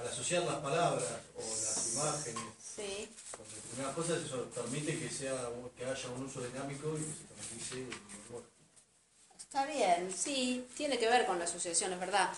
al 0.00 0.06
asociar 0.06 0.42
las 0.42 0.56
palabras 0.56 1.04
o 1.34 1.40
las 1.40 1.94
imágenes 1.94 2.61
sí. 2.76 3.08
con 3.36 3.46
determinadas 3.48 3.94
cosas 3.94 4.22
eso 4.24 4.48
permite 4.54 4.98
que 4.98 5.08
sea 5.10 5.48
que 5.76 5.84
haya 5.84 6.08
un 6.10 6.24
uso 6.24 6.40
dinámico 6.40 6.96
y 6.96 7.02
que 7.02 7.12
se 7.12 7.26
canalice 7.28 7.74
el 7.74 7.90
lenguaje. 7.90 8.48
Está 9.38 9.66
bien, 9.66 10.14
sí, 10.16 10.66
tiene 10.76 10.98
que 10.98 11.08
ver 11.08 11.26
con 11.26 11.38
la 11.38 11.44
asociación, 11.44 11.92
es 11.92 12.00
verdad. 12.00 12.32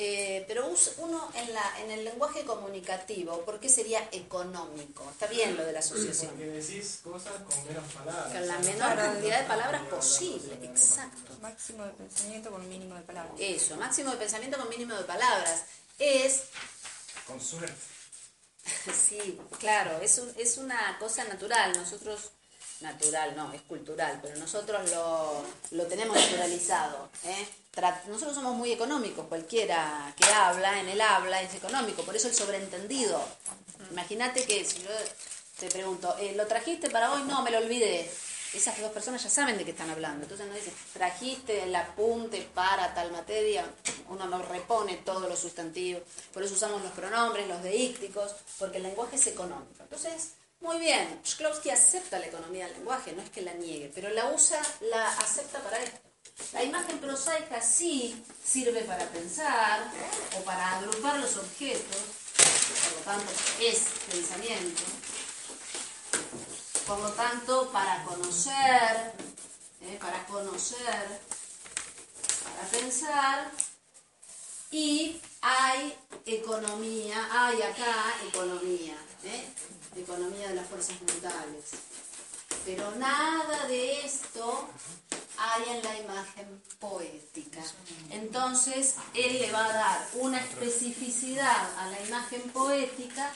Eh, 0.00 0.44
pero 0.46 0.72
uno 0.98 1.28
en, 1.34 1.52
la, 1.52 1.80
en 1.80 1.90
el 1.90 2.04
lenguaje 2.04 2.44
comunicativo, 2.44 3.44
¿por 3.44 3.58
qué 3.58 3.68
sería 3.68 4.06
económico? 4.12 5.04
Está 5.10 5.26
bien 5.26 5.56
lo 5.56 5.64
de 5.64 5.72
la 5.72 5.80
asociación. 5.80 6.30
Porque 6.30 6.46
decís 6.46 7.00
cosas 7.02 7.32
con 7.42 7.66
menos 7.66 7.92
palabras. 7.92 8.32
Con 8.32 8.46
la 8.46 8.58
menor 8.58 8.94
cantidad 8.94 9.40
de 9.40 9.48
palabras 9.48 9.82
posible, 9.88 10.54
exacto. 10.62 11.36
Máximo 11.40 11.84
de 11.84 11.90
pensamiento 11.92 12.50
con 12.50 12.68
mínimo 12.68 12.94
de 12.94 13.02
palabras. 13.02 13.34
Eso, 13.40 13.76
máximo 13.76 14.12
de 14.12 14.18
pensamiento 14.18 14.58
con 14.58 14.68
mínimo 14.68 14.94
de 14.94 15.02
palabras. 15.02 15.64
Es... 15.98 16.42
Con 17.26 17.40
suerte. 17.40 17.97
Sí, 18.92 19.38
claro, 19.58 20.00
es, 20.00 20.18
es 20.36 20.58
una 20.58 20.96
cosa 20.98 21.24
natural. 21.24 21.72
Nosotros 21.76 22.30
natural, 22.80 23.34
no, 23.36 23.52
es 23.52 23.62
cultural, 23.62 24.18
pero 24.22 24.36
nosotros 24.36 24.90
lo, 24.90 25.44
lo 25.72 25.86
tenemos 25.86 26.16
naturalizado. 26.16 27.08
¿eh? 27.24 27.46
nosotros 28.08 28.34
somos 28.34 28.56
muy 28.56 28.72
económicos, 28.72 29.26
cualquiera 29.28 30.12
que 30.16 30.28
habla 30.32 30.80
en 30.80 30.88
el 30.88 31.00
habla 31.00 31.40
es 31.42 31.54
económico, 31.54 32.02
por 32.02 32.16
eso 32.16 32.28
el 32.28 32.34
sobreentendido. 32.34 33.20
Imagínate 33.90 34.44
que 34.44 34.64
si 34.64 34.82
yo 34.82 34.90
te 35.58 35.68
pregunto, 35.68 36.16
eh, 36.18 36.34
¿lo 36.36 36.46
trajiste 36.46 36.90
para 36.90 37.12
hoy? 37.12 37.22
No, 37.22 37.42
me 37.42 37.50
lo 37.50 37.58
olvidé. 37.58 38.10
Esas 38.54 38.80
dos 38.80 38.92
personas 38.92 39.22
ya 39.22 39.28
saben 39.28 39.58
de 39.58 39.64
qué 39.64 39.72
están 39.72 39.90
hablando. 39.90 40.22
Entonces 40.22 40.46
no 40.46 40.54
dicen, 40.54 40.74
trajiste 40.92 41.64
el 41.64 41.74
apunte 41.76 42.48
para 42.54 42.94
tal 42.94 43.12
materia, 43.12 43.64
uno 44.08 44.26
no 44.26 44.42
repone 44.42 44.96
todos 45.04 45.28
los 45.28 45.38
sustantivos. 45.38 46.02
Por 46.32 46.42
eso 46.42 46.54
usamos 46.54 46.82
los 46.82 46.92
pronombres, 46.92 47.46
los 47.46 47.62
deícticos, 47.62 48.34
porque 48.58 48.78
el 48.78 48.84
lenguaje 48.84 49.16
es 49.16 49.26
económico. 49.26 49.82
Entonces, 49.82 50.32
muy 50.60 50.78
bien, 50.78 51.20
Shklovsky 51.24 51.70
acepta 51.70 52.18
la 52.18 52.26
economía 52.26 52.66
del 52.66 52.78
lenguaje, 52.78 53.12
no 53.12 53.22
es 53.22 53.30
que 53.30 53.42
la 53.42 53.54
niegue, 53.54 53.92
pero 53.94 54.10
la 54.10 54.32
usa, 54.32 54.60
la 54.80 55.08
acepta 55.18 55.60
para 55.60 55.78
esto. 55.78 55.98
La 56.52 56.62
imagen 56.62 56.98
prosaica 56.98 57.60
sí 57.60 58.24
sirve 58.44 58.82
para 58.82 59.04
pensar 59.10 59.90
o 60.36 60.42
para 60.42 60.78
agrupar 60.78 61.18
los 61.18 61.36
objetos, 61.36 61.96
por 62.84 62.98
lo 62.98 63.04
tanto 63.04 63.32
es 63.60 63.84
pensamiento. 64.10 64.82
Por 66.88 67.00
lo 67.00 67.10
tanto, 67.10 67.68
para 67.70 68.02
conocer, 68.04 69.12
¿eh? 69.82 69.98
para 70.00 70.24
conocer, 70.24 71.20
para 72.42 72.68
pensar, 72.70 73.50
y 74.70 75.20
hay 75.42 75.94
economía, 76.24 77.28
hay 77.30 77.60
acá 77.60 78.14
economía, 78.26 78.96
¿eh? 79.24 79.44
economía 79.96 80.48
de 80.48 80.54
las 80.54 80.66
fuerzas 80.66 80.96
mentales. 81.02 81.64
Pero 82.64 82.90
nada 82.92 83.66
de 83.66 84.06
esto 84.06 84.66
hay 85.36 85.76
en 85.76 85.84
la 85.84 85.98
imagen 85.98 86.62
poética. 86.78 87.60
Entonces, 88.08 88.94
él 89.12 89.40
le 89.40 89.52
va 89.52 89.66
a 89.66 89.72
dar 89.74 90.08
una 90.14 90.40
especificidad 90.40 91.78
a 91.78 91.90
la 91.90 92.00
imagen 92.06 92.40
poética 92.50 93.30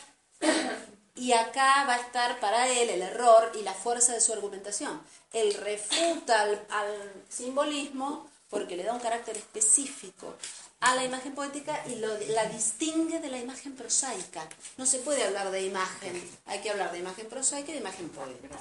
y 1.14 1.32
acá 1.32 1.84
va 1.86 1.94
a 1.94 2.00
estar 2.00 2.40
para 2.40 2.68
él 2.68 2.88
el 2.88 3.02
error 3.02 3.52
y 3.54 3.62
la 3.62 3.74
fuerza 3.74 4.12
de 4.12 4.20
su 4.20 4.32
argumentación. 4.32 5.00
Él 5.32 5.54
refuta 5.54 6.42
al, 6.42 7.12
simbolismo 7.28 8.28
porque 8.48 8.76
le 8.76 8.82
da 8.82 8.92
un 8.92 9.00
carácter 9.00 9.36
específico 9.36 10.34
a 10.80 10.94
la 10.94 11.04
imagen 11.04 11.34
poética 11.34 11.82
y 11.86 11.94
la 11.96 12.46
distingue 12.46 13.20
de 13.20 13.28
la 13.28 13.38
imagen 13.38 13.74
prosaica. 13.74 14.46
No 14.76 14.84
se 14.84 14.98
puede 14.98 15.24
hablar 15.24 15.50
de 15.50 15.62
imagen, 15.64 16.30
hay 16.46 16.60
que 16.60 16.70
hablar 16.70 16.92
de 16.92 16.98
imagen 16.98 17.28
prosaica 17.28 17.70
y 17.70 17.74
de 17.74 17.80
imagen 17.80 18.08
poética. 18.08 18.58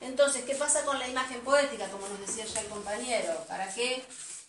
Entonces, 0.00 0.44
¿qué 0.44 0.54
pasa 0.54 0.84
con 0.84 0.98
la 0.98 1.06
imagen 1.06 1.40
poética, 1.42 1.88
como 1.90 2.08
nos 2.08 2.20
decía 2.20 2.46
ya 2.46 2.60
el 2.60 2.68
compañero? 2.68 3.44
¿Para 3.46 3.72
qué 3.74 4.02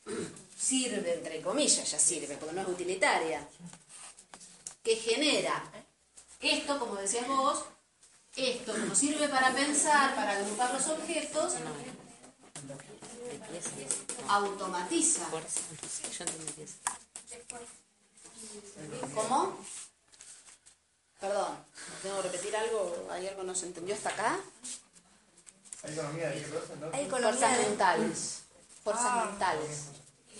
sirve, 0.57 1.15
entre 1.15 1.41
comillas, 1.41 1.91
ya 1.91 1.99
sirve, 1.99 2.37
porque 2.37 2.55
no 2.55 2.61
es 2.61 2.67
utilitaria? 2.67 3.45
Que 4.81 4.95
genera 4.95 5.61
esto, 6.41 6.79
como 6.79 6.95
decías 6.95 7.27
vos, 7.27 7.65
esto 8.35 8.77
nos 8.77 8.97
sirve 8.97 9.27
para 9.27 9.51
pensar, 9.53 10.15
para 10.15 10.31
agrupar 10.31 10.73
los 10.73 10.87
objetos, 10.87 11.53
automatiza. 14.27 15.27
¿Cómo? 19.13 19.57
Perdón, 21.19 21.55
¿tengo 22.01 22.15
que 22.17 22.21
repetir 22.23 22.55
algo? 22.55 23.07
¿Hay 23.11 23.27
algo 23.27 23.41
que 23.41 23.47
no 23.47 23.55
se 23.55 23.67
entendió 23.67 23.93
hasta 23.93 24.09
acá? 24.09 24.39
Hay 25.83 25.93
economía 25.93 26.29
de 26.29 26.47
¿no? 26.79 26.89
Hay 26.93 27.09
fuerzas 27.09 27.57
mentales. 27.59 28.43
Fuerzas 28.83 29.05
ah. 29.07 29.25
mentales. 29.25 29.85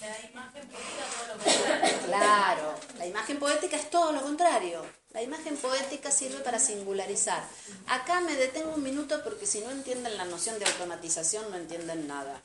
La 0.02 0.20
imagen 0.32 0.68
poética 0.68 1.08
todo 1.12 1.28
lo 1.28 1.34
contrario. 1.44 2.00
Claro, 2.08 2.76
la 2.98 3.06
imagen 3.06 3.40
poética 3.40 3.78
es 3.78 3.90
todo 3.90 4.12
lo 4.12 4.22
contrario. 4.22 5.01
La 5.13 5.21
imagen 5.21 5.58
poética 5.58 6.10
sirve 6.10 6.39
para 6.39 6.60
singularizar. 6.60 7.43
Acá 7.88 8.21
me 8.21 8.36
detengo 8.36 8.74
un 8.76 8.84
minuto 8.84 9.21
porque 9.24 9.45
si 9.45 9.60
no 9.60 9.69
entienden 9.69 10.17
la 10.17 10.26
noción 10.26 10.58
de 10.58 10.65
automatización 10.65 11.50
no 11.52 11.58
entienden 11.58 12.08
nada. 12.08 12.41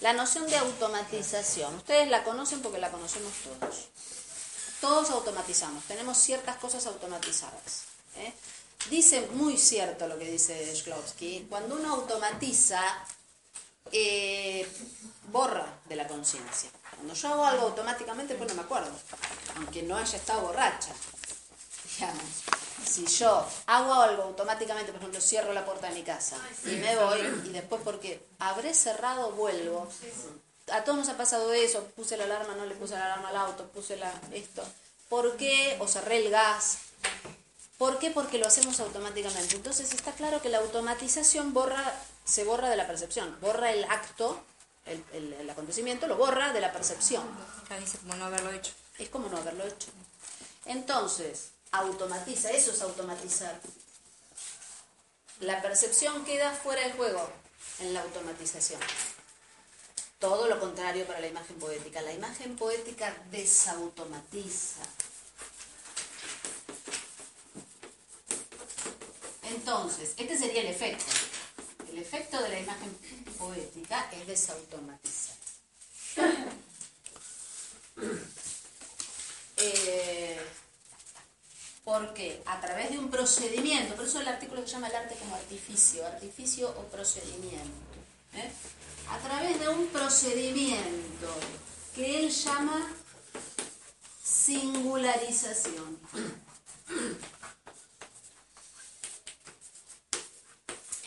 La 0.00 0.14
noción 0.14 0.46
de 0.48 0.56
automatización, 0.56 1.74
ustedes 1.74 2.08
la 2.08 2.24
conocen 2.24 2.62
porque 2.62 2.78
la 2.78 2.90
conocemos 2.90 3.32
todos. 3.44 3.88
Todos 4.80 5.10
automatizamos, 5.10 5.84
tenemos 5.84 6.16
ciertas 6.16 6.56
cosas 6.56 6.86
automatizadas. 6.86 7.82
¿eh? 8.16 8.32
Dice 8.88 9.28
muy 9.34 9.58
cierto 9.58 10.08
lo 10.08 10.18
que 10.18 10.24
dice 10.24 10.74
Shklovsky, 10.74 11.48
cuando 11.50 11.74
uno 11.76 11.92
automatiza, 11.96 12.82
eh, 13.92 14.66
borra 15.30 15.80
de 15.84 15.96
la 15.96 16.08
conciencia. 16.08 16.70
Cuando 16.96 17.12
yo 17.12 17.28
hago 17.28 17.44
algo 17.44 17.62
automáticamente, 17.66 18.36
pues 18.36 18.48
no 18.48 18.54
me 18.54 18.62
acuerdo, 18.62 18.90
aunque 19.56 19.82
no 19.82 19.98
haya 19.98 20.16
estado 20.16 20.40
borracha. 20.40 20.94
Si 22.84 23.06
yo 23.06 23.46
hago 23.66 23.94
algo 23.94 24.22
automáticamente, 24.24 24.92
por 24.92 25.00
ejemplo, 25.00 25.20
cierro 25.20 25.52
la 25.52 25.64
puerta 25.64 25.88
de 25.88 25.94
mi 25.94 26.02
casa 26.02 26.36
y 26.64 26.76
me 26.76 26.96
voy, 26.96 27.20
y 27.46 27.50
después 27.50 27.82
porque 27.84 28.26
habré 28.38 28.74
cerrado, 28.74 29.32
vuelvo. 29.32 29.88
A 30.72 30.84
todos 30.84 30.98
nos 30.98 31.08
ha 31.08 31.16
pasado 31.16 31.52
eso, 31.52 31.84
puse 31.96 32.16
la 32.16 32.24
alarma, 32.24 32.54
no 32.54 32.64
le 32.64 32.74
puse 32.74 32.94
la 32.94 33.06
alarma 33.06 33.30
al 33.30 33.36
auto, 33.36 33.66
puse 33.68 33.96
la, 33.96 34.12
esto. 34.32 34.62
¿Por 35.08 35.36
qué? 35.36 35.76
O 35.80 35.88
cerré 35.88 36.18
el 36.18 36.30
gas. 36.30 36.78
¿Por 37.76 37.98
qué? 37.98 38.10
Porque 38.10 38.38
lo 38.38 38.46
hacemos 38.46 38.78
automáticamente. 38.80 39.56
Entonces 39.56 39.92
está 39.92 40.12
claro 40.12 40.40
que 40.40 40.48
la 40.48 40.58
automatización 40.58 41.52
borra, 41.52 41.94
se 42.24 42.44
borra 42.44 42.68
de 42.68 42.76
la 42.76 42.86
percepción, 42.86 43.36
borra 43.40 43.72
el 43.72 43.84
acto, 43.84 44.40
el, 44.86 45.48
acontecimiento, 45.50 46.06
lo 46.06 46.16
borra 46.16 46.52
de 46.52 46.60
la 46.60 46.72
percepción. 46.72 47.22
Es 47.82 47.98
como 48.00 48.14
no 48.16 48.26
haberlo 48.26 48.52
hecho. 48.52 48.72
Es 48.98 49.08
como 49.08 49.28
no 49.28 49.38
haberlo 49.38 49.64
hecho. 49.64 49.88
Entonces, 50.66 51.50
automatiza, 51.72 52.50
eso 52.50 52.72
es 52.72 52.82
automatizar. 52.82 53.60
La 55.40 55.62
percepción 55.62 56.24
queda 56.24 56.52
fuera 56.52 56.86
de 56.86 56.92
juego 56.92 57.30
en 57.78 57.94
la 57.94 58.02
automatización. 58.02 58.80
Todo 60.18 60.48
lo 60.48 60.60
contrario 60.60 61.06
para 61.06 61.20
la 61.20 61.28
imagen 61.28 61.58
poética. 61.58 62.02
La 62.02 62.12
imagen 62.12 62.56
poética 62.56 63.16
desautomatiza. 63.30 64.82
Entonces, 69.44 70.12
este 70.18 70.38
sería 70.38 70.60
el 70.60 70.68
efecto. 70.68 71.04
El 71.90 71.98
efecto 71.98 72.40
de 72.42 72.50
la 72.50 72.60
imagen 72.60 72.96
poética 73.38 74.10
es 74.12 74.26
desautomatizar. 74.26 75.36
Eh, 79.62 80.40
porque 81.84 82.42
a 82.46 82.60
través 82.60 82.90
de 82.90 82.98
un 82.98 83.10
procedimiento, 83.10 83.94
por 83.94 84.04
eso 84.04 84.20
el 84.20 84.28
artículo 84.28 84.62
se 84.62 84.68
llama 84.68 84.88
el 84.88 84.96
arte 84.96 85.16
como 85.16 85.34
artificio, 85.34 86.06
artificio 86.06 86.68
o 86.70 86.84
procedimiento. 86.84 87.70
¿eh? 88.34 88.50
A 89.08 89.18
través 89.18 89.58
de 89.58 89.68
un 89.68 89.86
procedimiento 89.88 91.28
que 91.94 92.20
él 92.20 92.30
llama 92.30 92.86
singularización. 94.22 95.98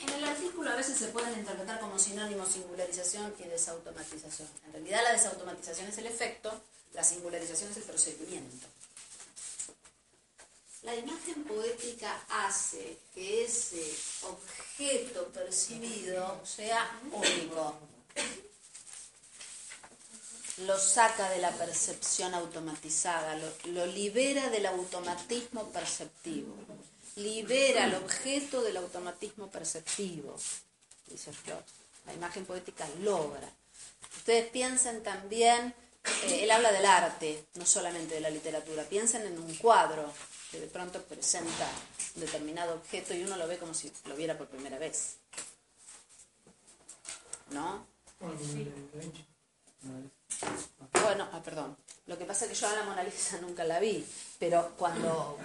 En 0.02 0.10
el 0.10 0.24
artículo 0.26 0.72
a 0.72 0.76
veces 0.76 0.98
se 0.98 1.08
pueden 1.08 1.40
interpretar 1.40 1.80
como 1.80 1.98
sinónimo 1.98 2.46
singularización 2.46 3.34
y 3.40 3.44
desautomatización. 3.44 4.48
En 4.66 4.74
realidad 4.74 5.02
la 5.04 5.14
desautomatización 5.14 5.88
es 5.88 5.98
el 5.98 6.08
efecto, 6.08 6.52
la 6.94 7.04
singularización 7.04 7.72
es 7.72 7.78
el 7.78 7.84
procedimiento. 7.84 8.68
La 10.84 10.94
imagen 10.96 11.46
poética 11.46 12.26
hace 12.28 12.98
que 13.16 13.46
ese 13.46 13.90
objeto 14.24 15.30
percibido 15.30 16.42
sea 16.46 17.00
único. 17.10 17.80
Lo 20.68 20.78
saca 20.78 21.30
de 21.30 21.40
la 21.40 21.52
percepción 21.52 22.34
automatizada, 22.34 23.40
lo, 23.68 23.86
libera 23.86 24.50
del 24.50 24.66
automatismo 24.66 25.70
perceptivo. 25.70 26.54
Libera 27.16 27.86
al 27.86 27.96
objeto 27.96 28.62
del 28.62 28.76
automatismo 28.76 29.50
perceptivo, 29.50 30.36
dice 31.08 31.32
Flor. 31.32 31.64
La 32.06 32.14
imagen 32.14 32.46
poética 32.46 32.86
logra. 33.02 33.50
Ustedes 34.18 34.50
piensen 34.50 35.02
también, 35.02 35.74
eh, 36.26 36.44
él 36.44 36.52
habla 36.52 36.74
del 36.74 36.86
arte, 36.86 37.46
no 37.56 37.66
solamente 37.66 38.16
de 38.16 38.22
la 38.22 38.30
literatura, 38.30 38.84
piensen 38.84 39.26
en 39.26 39.40
un 39.40 39.56
cuadro 39.56 40.12
que 40.54 40.60
de 40.60 40.68
pronto 40.68 41.02
presenta 41.02 41.68
un 42.16 42.22
determinado 42.22 42.76
objeto 42.76 43.16
y 43.16 43.24
uno 43.24 43.36
lo 43.38 43.48
ve 43.48 43.58
como 43.58 43.74
si 43.74 43.92
lo 44.06 44.16
viera 44.16 44.38
por 44.38 44.48
primera 44.48 44.78
vez. 44.78 45.16
¿No? 47.50 47.88
Bueno, 50.92 51.28
ah, 51.34 51.42
perdón. 51.44 51.76
Lo 52.06 52.20
que 52.20 52.26
pasa 52.26 52.46
es 52.46 52.52
que 52.52 52.56
yo 52.56 52.68
a 52.68 52.76
la 52.76 52.84
Mona 52.84 53.04
Lisa 53.04 53.40
nunca 53.42 53.64
la 53.64 53.80
vi, 53.80 54.06
pero 54.38 54.74
cuando, 54.78 55.40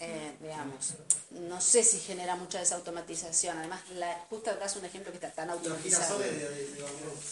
eh, 0.00 0.36
veamos, 0.40 0.94
no 1.30 1.60
sé 1.60 1.84
si 1.84 2.00
genera 2.00 2.34
mucha 2.34 2.58
desautomatización. 2.58 3.56
Además, 3.56 3.82
la, 3.90 4.26
justo 4.28 4.50
acá 4.50 4.64
es 4.64 4.74
un 4.74 4.84
ejemplo 4.84 5.12
que 5.12 5.18
está 5.18 5.30
tan 5.30 5.50
automatizado. 5.50 6.18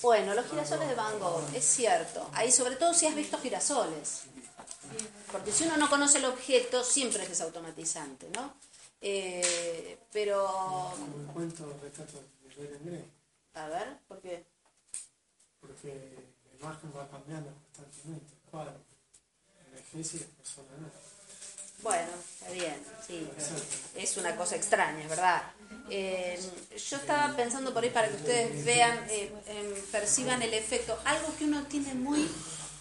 Bueno, 0.02 0.34
los 0.34 0.46
girasoles 0.48 0.88
de 0.88 0.94
Van 0.94 1.18
Gogh, 1.18 1.42
es 1.52 1.64
cierto. 1.64 2.30
Ahí, 2.32 2.52
sobre 2.52 2.76
todo 2.76 2.94
si 2.94 3.08
has 3.08 3.16
visto 3.16 3.38
girasoles. 3.38 4.22
Porque 5.32 5.52
si 5.52 5.64
uno 5.64 5.76
no 5.76 5.88
conoce 5.90 6.18
el 6.18 6.26
objeto, 6.26 6.84
siempre 6.84 7.22
es 7.22 7.28
desautomatizante, 7.28 8.28
¿no? 8.30 8.54
Eh, 9.00 9.98
pero... 10.12 10.46
Como 10.96 11.20
el 11.20 11.26
cuento 11.26 11.78
retrato 11.82 12.22
de 12.56 12.76
Andrés. 12.76 13.04
A 13.54 13.68
ver, 13.68 13.98
¿por 14.08 14.20
qué? 14.20 14.44
Porque 15.60 15.88
la 15.88 16.58
imagen 16.58 16.92
va 16.96 17.08
cambiando 17.08 17.52
constantemente, 17.52 18.26
el 18.32 18.50
cuadro. 18.50 18.80
Envejece 19.66 20.18
y 20.18 20.20
persona 20.20 20.68
no. 20.80 21.06
Bueno, 21.82 22.08
está 22.32 22.50
bien, 22.52 22.82
sí. 23.06 23.28
Es 23.94 24.16
una 24.16 24.34
cosa 24.34 24.56
extraña, 24.56 25.06
¿verdad? 25.08 25.42
Eh, 25.90 26.40
yo 26.90 26.96
estaba 26.96 27.36
pensando 27.36 27.72
por 27.72 27.84
ahí 27.84 27.90
para 27.90 28.08
que 28.08 28.16
ustedes 28.16 28.64
vean, 28.64 28.98
eh, 29.10 29.32
em, 29.46 29.82
perciban 29.92 30.42
el 30.42 30.54
efecto. 30.54 30.98
Algo 31.04 31.36
que 31.36 31.44
uno 31.44 31.64
tiene 31.64 31.94
muy 31.94 32.28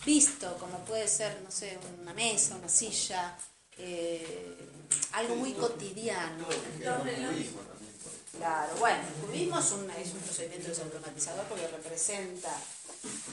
visto, 0.05 0.55
como 0.57 0.79
puede 0.85 1.07
ser, 1.07 1.41
no 1.43 1.51
sé, 1.51 1.77
una 2.01 2.13
mesa, 2.13 2.55
una 2.55 2.69
silla, 2.69 3.35
eh, 3.77 4.55
algo 5.13 5.35
muy 5.35 5.53
cotidiano. 5.53 6.45
Claro, 8.37 8.75
bueno, 8.79 8.99
el 8.99 9.25
cubismo 9.25 9.59
es 9.59 9.71
un, 9.71 9.89
es 9.91 10.11
un 10.11 10.19
procedimiento 10.19 10.67
desautomatizador 10.67 11.45
porque 11.45 11.67
representa, 11.67 12.51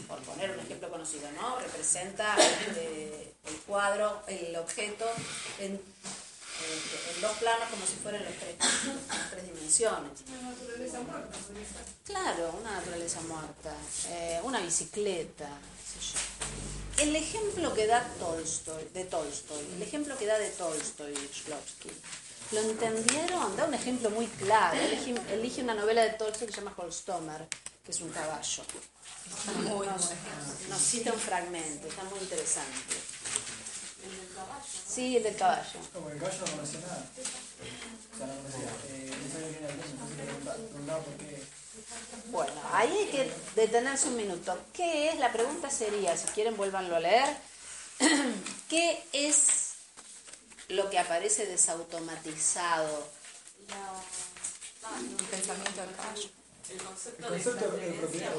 por 0.06 0.20
poner 0.20 0.52
un 0.52 0.60
ejemplo 0.60 0.88
conocido, 0.90 1.30
¿no? 1.32 1.58
Representa 1.58 2.36
eh, 2.76 3.34
el 3.44 3.56
cuadro, 3.66 4.22
el 4.28 4.54
objeto 4.56 5.04
en, 5.58 5.72
en, 5.72 7.20
dos 7.20 7.32
planos 7.38 7.68
como 7.68 7.84
si 7.84 7.94
fueran 7.94 8.24
los 8.24 8.34
tres, 8.34 8.56
las 9.08 9.30
tres 9.30 9.44
dimensiones. 9.44 10.12
Una 10.28 10.50
naturaleza 10.50 11.00
muerta. 11.00 11.38
Claro, 12.04 12.58
una 12.60 12.70
naturaleza 12.72 13.20
muerta, 13.22 13.74
eh, 14.08 14.40
una 14.44 14.60
bicicleta, 14.60 15.48
el 17.02 17.16
ejemplo 17.16 17.74
que 17.74 17.86
da 17.86 18.04
Tolstoy, 18.18 18.84
de 18.94 19.04
Tolstoy, 19.04 19.64
el 19.76 19.82
ejemplo 19.82 20.16
que 20.16 20.26
da 20.26 20.38
de 20.38 20.50
Tolstoy, 20.50 21.12
Shklovsky, 21.14 21.90
¿lo 22.52 22.60
entendieron? 22.60 23.56
Da 23.56 23.64
un 23.64 23.74
ejemplo 23.74 24.10
muy 24.10 24.26
claro. 24.26 24.78
Elige, 24.78 25.62
una 25.62 25.74
novela 25.74 26.02
de 26.02 26.10
Tolstoy 26.10 26.46
que 26.46 26.52
se 26.52 26.60
llama 26.60 26.74
Holstomer, 26.76 27.48
que 27.84 27.90
es 27.90 28.00
un 28.00 28.10
caballo. 28.10 28.62
Muy, 29.64 29.86
nos, 29.86 30.80
cita 30.80 31.12
un 31.12 31.18
fragmento, 31.18 31.88
está 31.88 32.04
muy 32.04 32.20
interesante. 32.20 32.94
¿El 34.04 34.16
del 34.16 34.34
caballo? 34.34 34.64
Sí, 34.86 35.16
el 35.16 35.22
del 35.24 35.36
caballo. 35.36 35.80
Como 35.92 36.10
el 36.10 36.18
caballo 36.18 36.38
no 36.40 36.52
conocía 36.52 36.80
nada. 36.80 37.10
O 38.14 38.16
sea, 38.16 38.26
no 38.26 38.34
conocía. 38.36 38.70
Eh, 38.90 39.10
no 39.10 39.32
sabía 39.32 39.48
quién 39.48 39.64
era 39.64 39.74
el 39.74 39.80
entonces 39.80 40.16
le 40.18 40.68
preguntaba 40.68 40.98
por 41.00 41.14
qué 41.14 41.42
bueno, 42.26 42.52
ahí 42.72 42.90
hay 42.90 43.06
que 43.06 43.32
detenerse 43.54 44.08
un 44.08 44.16
minuto. 44.16 44.58
¿Qué 44.72 45.10
es? 45.10 45.18
La 45.18 45.32
pregunta 45.32 45.70
sería, 45.70 46.16
si 46.16 46.26
quieren 46.28 46.56
vuélvanlo 46.56 46.96
a 46.96 47.00
leer, 47.00 47.36
¿qué 48.68 49.02
es 49.12 49.72
lo 50.68 50.90
que 50.90 50.98
aparece 50.98 51.46
desautomatizado? 51.46 53.06
El 54.98 55.26
pensamiento 55.26 55.80
del 55.80 55.94
caballo. 55.94 56.28
El 56.70 56.82
concepto, 56.82 57.30
de, 57.30 57.38
propiedad. 57.92 58.32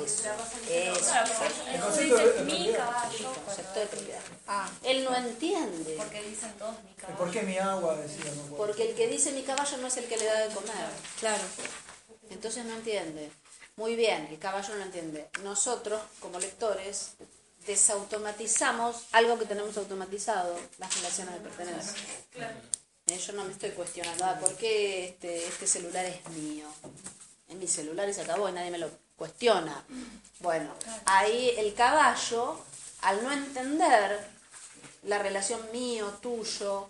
El 0.70 0.90
concepto 0.90 2.18
de, 2.18 2.44
mi 2.46 2.74
caballo. 2.74 3.30
El 3.30 3.42
concepto 3.42 3.80
de 3.80 3.86
propiedad. 3.86 4.22
Ah, 4.48 4.72
él 4.84 5.04
no 5.04 5.16
entiende. 5.16 5.96
Porque 5.98 6.24
dicen 6.24 6.52
todos 6.58 6.74
mi 6.84 6.94
caballo. 6.94 7.18
¿Por 7.20 7.32
qué 7.32 7.44
mi 7.44 7.58
agua? 7.60 7.96
Decía, 7.98 8.32
Porque 8.58 8.90
el 8.90 8.96
que 8.96 9.08
dice 9.08 9.32
mi 9.34 9.44
caballo 9.44 9.78
no 9.78 9.88
es 9.88 9.98
el 9.98 10.06
que 10.06 10.18
le 10.18 10.26
da 10.26 10.48
de 10.48 10.54
comer. 10.54 10.90
Claro. 11.20 11.44
Entonces 12.34 12.66
no 12.66 12.76
entiende. 12.76 13.30
Muy 13.76 13.96
bien, 13.96 14.28
el 14.30 14.40
caballo 14.40 14.76
no 14.76 14.84
entiende. 14.84 15.30
Nosotros, 15.44 16.02
como 16.20 16.40
lectores, 16.40 17.14
desautomatizamos 17.66 19.04
algo 19.12 19.40
que 19.40 19.46
tenemos 19.46 19.76
automatizado, 19.78 20.56
las 20.78 20.96
relaciones 20.96 21.36
de 21.36 21.40
pertenencia. 21.40 21.96
Eh, 23.08 23.18
yo 23.18 23.34
no 23.34 23.44
me 23.44 23.52
estoy 23.52 23.72
cuestionando, 23.72 24.26
ah, 24.26 24.38
¿por 24.40 24.56
qué 24.56 25.06
este, 25.06 25.48
este 25.48 25.68
celular 25.68 26.06
es 26.06 26.28
mío? 26.30 26.68
En 27.48 27.60
mi 27.60 27.68
celular 27.68 28.08
y 28.10 28.14
se 28.14 28.22
acabó 28.22 28.50
y 28.50 28.52
nadie 28.52 28.72
me 28.72 28.78
lo 28.78 28.90
cuestiona. 29.16 29.84
Bueno, 30.40 30.74
ahí 31.06 31.54
el 31.58 31.74
caballo, 31.74 32.60
al 33.02 33.24
no 33.24 33.32
entender 33.32 34.20
la 35.04 35.20
relación 35.20 35.60
mío, 35.72 36.08
tuyo, 36.22 36.90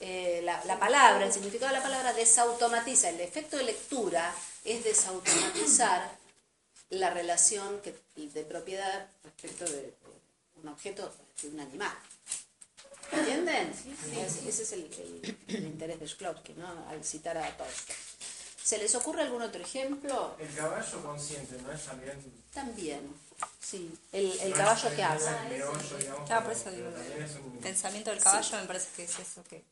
eh, 0.00 0.40
la, 0.44 0.64
la 0.64 0.78
palabra, 0.78 1.24
el 1.24 1.32
significado 1.32 1.72
de 1.72 1.78
la 1.78 1.82
palabra, 1.82 2.12
desautomatiza. 2.12 3.08
El 3.10 3.20
efecto 3.20 3.56
de 3.56 3.64
lectura 3.64 4.34
es 4.64 4.82
desautomatizar 4.84 6.10
la 6.90 7.10
relación 7.10 7.80
que, 7.80 7.94
de 8.16 8.42
propiedad 8.44 9.08
respecto 9.22 9.64
de, 9.64 9.94
un 10.62 10.68
objeto, 10.68 11.12
de 11.42 11.48
un 11.48 11.60
animal. 11.60 11.96
¿Entienden? 13.12 13.72
Ese 14.16 14.62
es 14.62 14.72
el, 14.72 15.36
interés 15.48 16.00
de 16.00 16.06
Shklovsky, 16.06 16.54
¿no? 16.54 16.88
al 16.88 17.04
citar 17.04 17.36
a 17.36 17.56
Tolstoy. 17.56 17.94
¿Se 18.62 18.78
les 18.78 18.94
ocurre 18.94 19.20
algún 19.20 19.42
otro 19.42 19.60
ejemplo? 19.60 20.36
El 20.38 20.54
caballo 20.54 21.02
consciente, 21.02 21.60
¿no 21.60 21.70
es 21.70 21.84
también? 21.84 22.44
También, 22.54 23.14
sí. 23.60 23.94
El, 24.10 24.40
el 24.40 24.54
caballo 24.54 24.96
que 24.96 25.02
habla. 25.02 25.46
Claro, 26.24 26.44
por 26.44 26.52
eso 26.52 26.70
digo. 26.70 26.88
El 26.88 27.58
pensamiento 27.58 28.10
del 28.10 28.22
caballo 28.22 28.56
me 28.56 28.66
parece 28.66 28.88
que 28.96 29.04
es 29.04 29.18
eso 29.18 29.44
que 29.44 29.62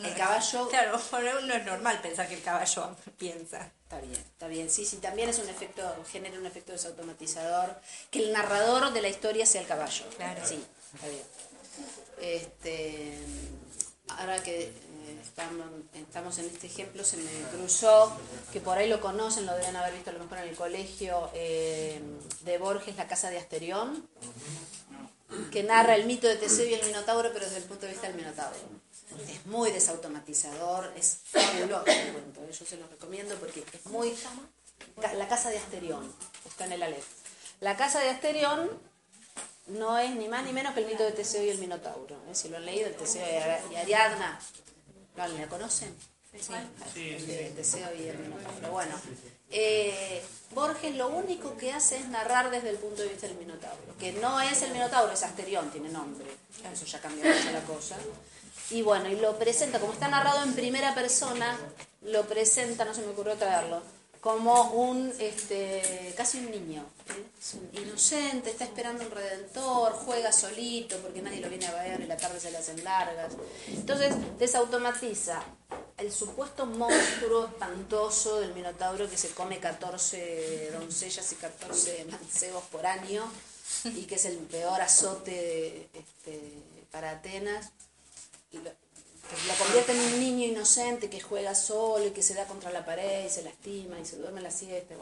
el 0.00 0.14
caballo. 0.14 0.68
Claro, 0.68 1.00
no 1.46 1.54
es 1.54 1.64
normal 1.64 2.00
pensar 2.00 2.28
que 2.28 2.34
el 2.34 2.42
caballo 2.42 2.96
piensa. 3.18 3.70
Está 3.84 4.00
bien, 4.00 4.12
está 4.12 4.48
bien. 4.48 4.70
Sí, 4.70 4.86
sí, 4.86 4.96
también 4.96 5.28
es 5.28 5.38
un 5.38 5.48
efecto, 5.48 5.82
genera 6.10 6.38
un 6.38 6.46
efecto 6.46 6.72
desautomatizador. 6.72 7.78
Que 8.10 8.20
el 8.20 8.32
narrador 8.32 8.92
de 8.92 9.02
la 9.02 9.08
historia 9.08 9.44
sea 9.44 9.60
el 9.60 9.66
caballo. 9.66 10.04
Claro. 10.16 10.40
Sí, 10.46 10.64
está 10.94 11.08
bien. 11.08 11.24
Este, 12.20 13.18
ahora 14.08 14.42
que 14.42 14.64
eh, 14.64 14.72
estamos, 15.22 15.66
estamos 15.94 16.38
en 16.38 16.46
este 16.46 16.68
ejemplo, 16.68 17.04
se 17.04 17.16
me 17.16 17.30
cruzó, 17.52 18.16
que 18.52 18.60
por 18.60 18.78
ahí 18.78 18.88
lo 18.88 19.00
conocen, 19.00 19.46
lo 19.46 19.54
deben 19.56 19.76
haber 19.76 19.94
visto 19.94 20.10
a 20.10 20.12
lo 20.12 20.20
mejor 20.20 20.38
en 20.38 20.48
el 20.48 20.56
colegio, 20.56 21.30
eh, 21.34 22.00
de 22.42 22.58
Borges, 22.58 22.96
La 22.96 23.08
Casa 23.08 23.30
de 23.30 23.38
Asterión, 23.38 24.08
que 25.50 25.62
narra 25.62 25.96
el 25.96 26.06
mito 26.06 26.28
de 26.28 26.36
Teseo 26.36 26.66
y 26.66 26.74
el 26.74 26.86
Minotauro, 26.86 27.30
pero 27.32 27.44
desde 27.44 27.58
el 27.58 27.64
punto 27.64 27.86
de 27.86 27.92
vista 27.92 28.06
del 28.06 28.16
Minotauro. 28.16 28.56
Es 29.28 29.46
muy 29.46 29.70
desautomatizador, 29.70 30.92
es 30.96 31.18
fabuloso 31.24 31.84
el 31.86 32.12
cuento, 32.12 32.40
yo 32.50 32.66
se 32.66 32.76
lo 32.76 32.86
recomiendo 32.88 33.34
porque 33.36 33.64
es 33.72 33.86
muy... 33.86 34.14
La 35.16 35.28
Casa 35.28 35.50
de 35.50 35.58
Asterión, 35.58 36.12
está 36.46 36.66
en 36.66 36.72
el 36.72 36.82
Aleph. 36.82 37.06
La 37.60 37.76
Casa 37.76 38.00
de 38.00 38.10
Asterión 38.10 38.70
no 39.66 39.98
es 39.98 40.14
ni 40.14 40.28
más 40.28 40.44
ni 40.44 40.52
menos 40.52 40.74
que 40.74 40.80
el 40.80 40.86
mito 40.86 41.04
de 41.04 41.12
Teseo 41.12 41.44
y 41.44 41.50
el 41.50 41.58
Minotauro. 41.58 42.16
¿eh? 42.28 42.34
Si 42.34 42.48
lo 42.48 42.56
han 42.56 42.66
leído, 42.66 42.88
el 42.88 42.96
Teseo 42.96 43.24
y 43.70 43.76
Ariadna, 43.76 44.40
¿no 45.16 45.28
la 45.28 45.48
conocen? 45.48 45.94
Sí, 46.94 47.16
sí, 47.18 47.52
Teseo 47.54 47.94
y 47.94 48.08
el 48.08 48.18
Minotauro. 48.18 48.70
Bueno, 48.72 48.94
eh, 49.50 50.24
Borges 50.54 50.96
lo 50.96 51.08
único 51.08 51.56
que 51.56 51.72
hace 51.72 51.98
es 51.98 52.08
narrar 52.08 52.50
desde 52.50 52.70
el 52.70 52.76
punto 52.76 53.02
de 53.02 53.08
vista 53.08 53.28
del 53.28 53.36
Minotauro, 53.36 53.96
que 53.98 54.12
no 54.12 54.40
es 54.40 54.62
el 54.62 54.72
Minotauro, 54.72 55.12
es 55.12 55.22
Asterión, 55.22 55.70
tiene 55.70 55.90
nombre. 55.90 56.26
Eso 56.72 56.86
ya 56.86 57.00
cambia 57.00 57.32
mucho 57.32 57.50
la 57.50 57.62
cosa. 57.62 57.96
Y 58.72 58.80
bueno, 58.80 59.08
y 59.08 59.16
lo 59.16 59.38
presenta, 59.38 59.78
como 59.78 59.92
está 59.92 60.08
narrado 60.08 60.42
en 60.44 60.54
primera 60.54 60.94
persona, 60.94 61.58
lo 62.00 62.26
presenta, 62.26 62.86
no 62.86 62.94
se 62.94 63.02
me 63.02 63.08
ocurrió 63.08 63.34
traerlo, 63.36 63.82
como 64.22 64.70
un, 64.70 65.12
este, 65.18 66.14
casi 66.16 66.38
un 66.38 66.50
niño, 66.50 66.84
es 67.38 67.54
un 67.54 67.68
inocente, 67.82 68.50
está 68.50 68.64
esperando 68.64 69.04
un 69.04 69.10
redentor, 69.10 69.92
juega 69.92 70.32
solito 70.32 70.96
porque 70.98 71.20
nadie 71.20 71.40
lo 71.40 71.50
viene 71.50 71.66
a 71.66 71.74
ver 71.74 72.00
y 72.00 72.06
la 72.06 72.16
tarde 72.16 72.40
se 72.40 72.50
le 72.50 72.58
hacen 72.58 72.82
largas. 72.82 73.34
Entonces 73.66 74.14
desautomatiza 74.38 75.42
el 75.98 76.10
supuesto 76.10 76.64
monstruo 76.64 77.46
espantoso 77.46 78.40
del 78.40 78.54
Minotauro 78.54 79.10
que 79.10 79.18
se 79.18 79.30
come 79.30 79.58
14 79.58 80.70
doncellas 80.78 81.30
y 81.32 81.34
14 81.34 82.06
mancebos 82.10 82.62
por 82.70 82.86
año 82.86 83.24
y 83.84 84.04
que 84.04 84.14
es 84.14 84.24
el 84.24 84.36
peor 84.38 84.80
azote 84.80 85.88
este, 85.92 86.40
para 86.90 87.10
Atenas 87.10 87.72
lo 88.52 89.54
convierte 89.58 89.92
en 89.92 90.00
un 90.00 90.20
niño 90.20 90.46
inocente 90.46 91.08
que 91.08 91.20
juega 91.20 91.54
solo 91.54 92.06
y 92.06 92.10
que 92.10 92.22
se 92.22 92.34
da 92.34 92.46
contra 92.46 92.70
la 92.70 92.84
pared 92.84 93.26
y 93.26 93.30
se 93.30 93.42
lastima 93.42 93.98
y 93.98 94.04
se 94.04 94.16
duerme 94.16 94.40
la 94.40 94.50
siesta. 94.50 94.94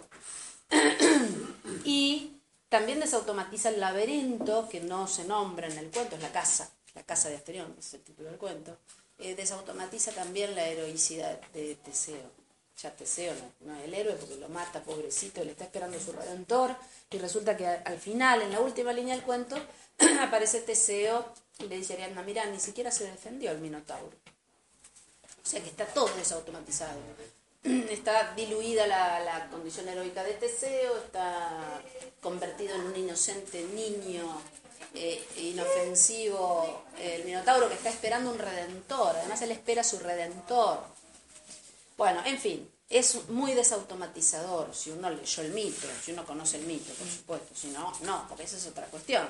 y 1.84 2.40
también 2.68 3.00
desautomatiza 3.00 3.70
el 3.70 3.80
laberinto, 3.80 4.68
que 4.68 4.80
no 4.80 5.08
se 5.08 5.24
nombra 5.24 5.66
en 5.66 5.76
el 5.76 5.90
cuento, 5.90 6.14
es 6.14 6.22
la 6.22 6.30
casa, 6.30 6.70
la 6.94 7.02
casa 7.02 7.28
de 7.28 7.36
Asterión, 7.36 7.74
es 7.78 7.94
el 7.94 8.02
título 8.02 8.28
del 8.28 8.38
cuento. 8.38 8.78
Eh, 9.18 9.34
desautomatiza 9.34 10.12
también 10.12 10.54
la 10.54 10.66
heroicidad 10.66 11.40
de 11.52 11.74
Teseo. 11.74 12.40
Ya 12.80 12.94
Teseo 12.94 13.34
no, 13.60 13.76
es 13.76 13.84
el 13.84 13.92
héroe 13.92 14.14
porque 14.14 14.36
lo 14.36 14.48
mata, 14.48 14.82
pobrecito, 14.82 15.44
le 15.44 15.50
está 15.50 15.64
esperando 15.64 15.98
su 16.00 16.12
redentor. 16.12 16.74
Y 17.10 17.18
resulta 17.18 17.56
que 17.56 17.66
al 17.66 17.98
final, 17.98 18.40
en 18.40 18.52
la 18.52 18.60
última 18.60 18.92
línea 18.92 19.14
del 19.14 19.24
cuento, 19.24 19.56
aparece 20.20 20.60
Teseo 20.60 21.26
y 21.60 21.68
le 21.68 21.76
dice 21.76 21.92
a 21.92 21.96
Ariadna, 21.96 22.22
mira, 22.22 22.44
ni 22.46 22.60
siquiera 22.60 22.90
se 22.90 23.04
defendió 23.04 23.50
el 23.50 23.58
Minotauro. 23.58 24.16
O 25.42 25.46
sea 25.46 25.62
que 25.62 25.68
está 25.68 25.86
todo 25.86 26.08
desautomatizado. 26.16 26.98
Está 27.90 28.32
diluida 28.34 28.86
la, 28.86 29.48
condición 29.50 29.86
heroica 29.86 30.24
de 30.24 30.32
Teseo, 30.32 30.96
está 30.96 31.82
convertido 32.22 32.74
en 32.74 32.80
un 32.82 32.96
inocente 32.96 33.62
niño 33.64 34.40
eh, 34.94 35.22
inofensivo 35.36 36.84
el 36.98 37.24
Minotauro 37.24 37.68
que 37.68 37.74
está 37.74 37.90
esperando 37.90 38.30
un 38.30 38.38
redentor. 38.38 39.14
Además 39.14 39.42
él 39.42 39.50
espera 39.50 39.84
su 39.84 39.98
redentor. 39.98 40.78
Bueno, 41.98 42.22
en 42.24 42.38
fin, 42.38 42.70
es 42.88 43.28
muy 43.28 43.52
desautomatizador 43.52 44.74
si 44.74 44.90
uno 44.90 45.10
leyó 45.10 45.42
el 45.42 45.52
mito, 45.52 45.86
si 46.02 46.12
uno 46.12 46.24
conoce 46.24 46.56
el 46.56 46.64
mito, 46.64 46.94
por 46.94 47.08
supuesto. 47.08 47.54
Si 47.54 47.68
no, 47.68 47.92
no, 48.02 48.26
porque 48.28 48.44
esa 48.44 48.56
es 48.56 48.66
otra 48.66 48.86
cuestión. 48.86 49.28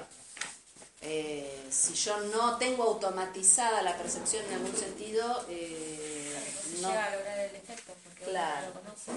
Eh, 1.02 1.66
si 1.70 1.94
yo 1.94 2.20
no 2.20 2.58
tengo 2.58 2.84
automatizada 2.84 3.80
la 3.82 3.96
percepción 3.96 4.44
en 4.46 4.54
algún 4.54 4.76
sentido, 4.76 5.46
eh, 5.48 6.34
no 6.80 6.88
llega 6.88 7.06
a 7.06 7.16
lograr 7.16 7.38
el 7.38 7.56
efecto 7.56 7.94
porque 8.04 8.24
claro. 8.24 8.66
lo 8.66 8.80
conoce. 8.80 9.12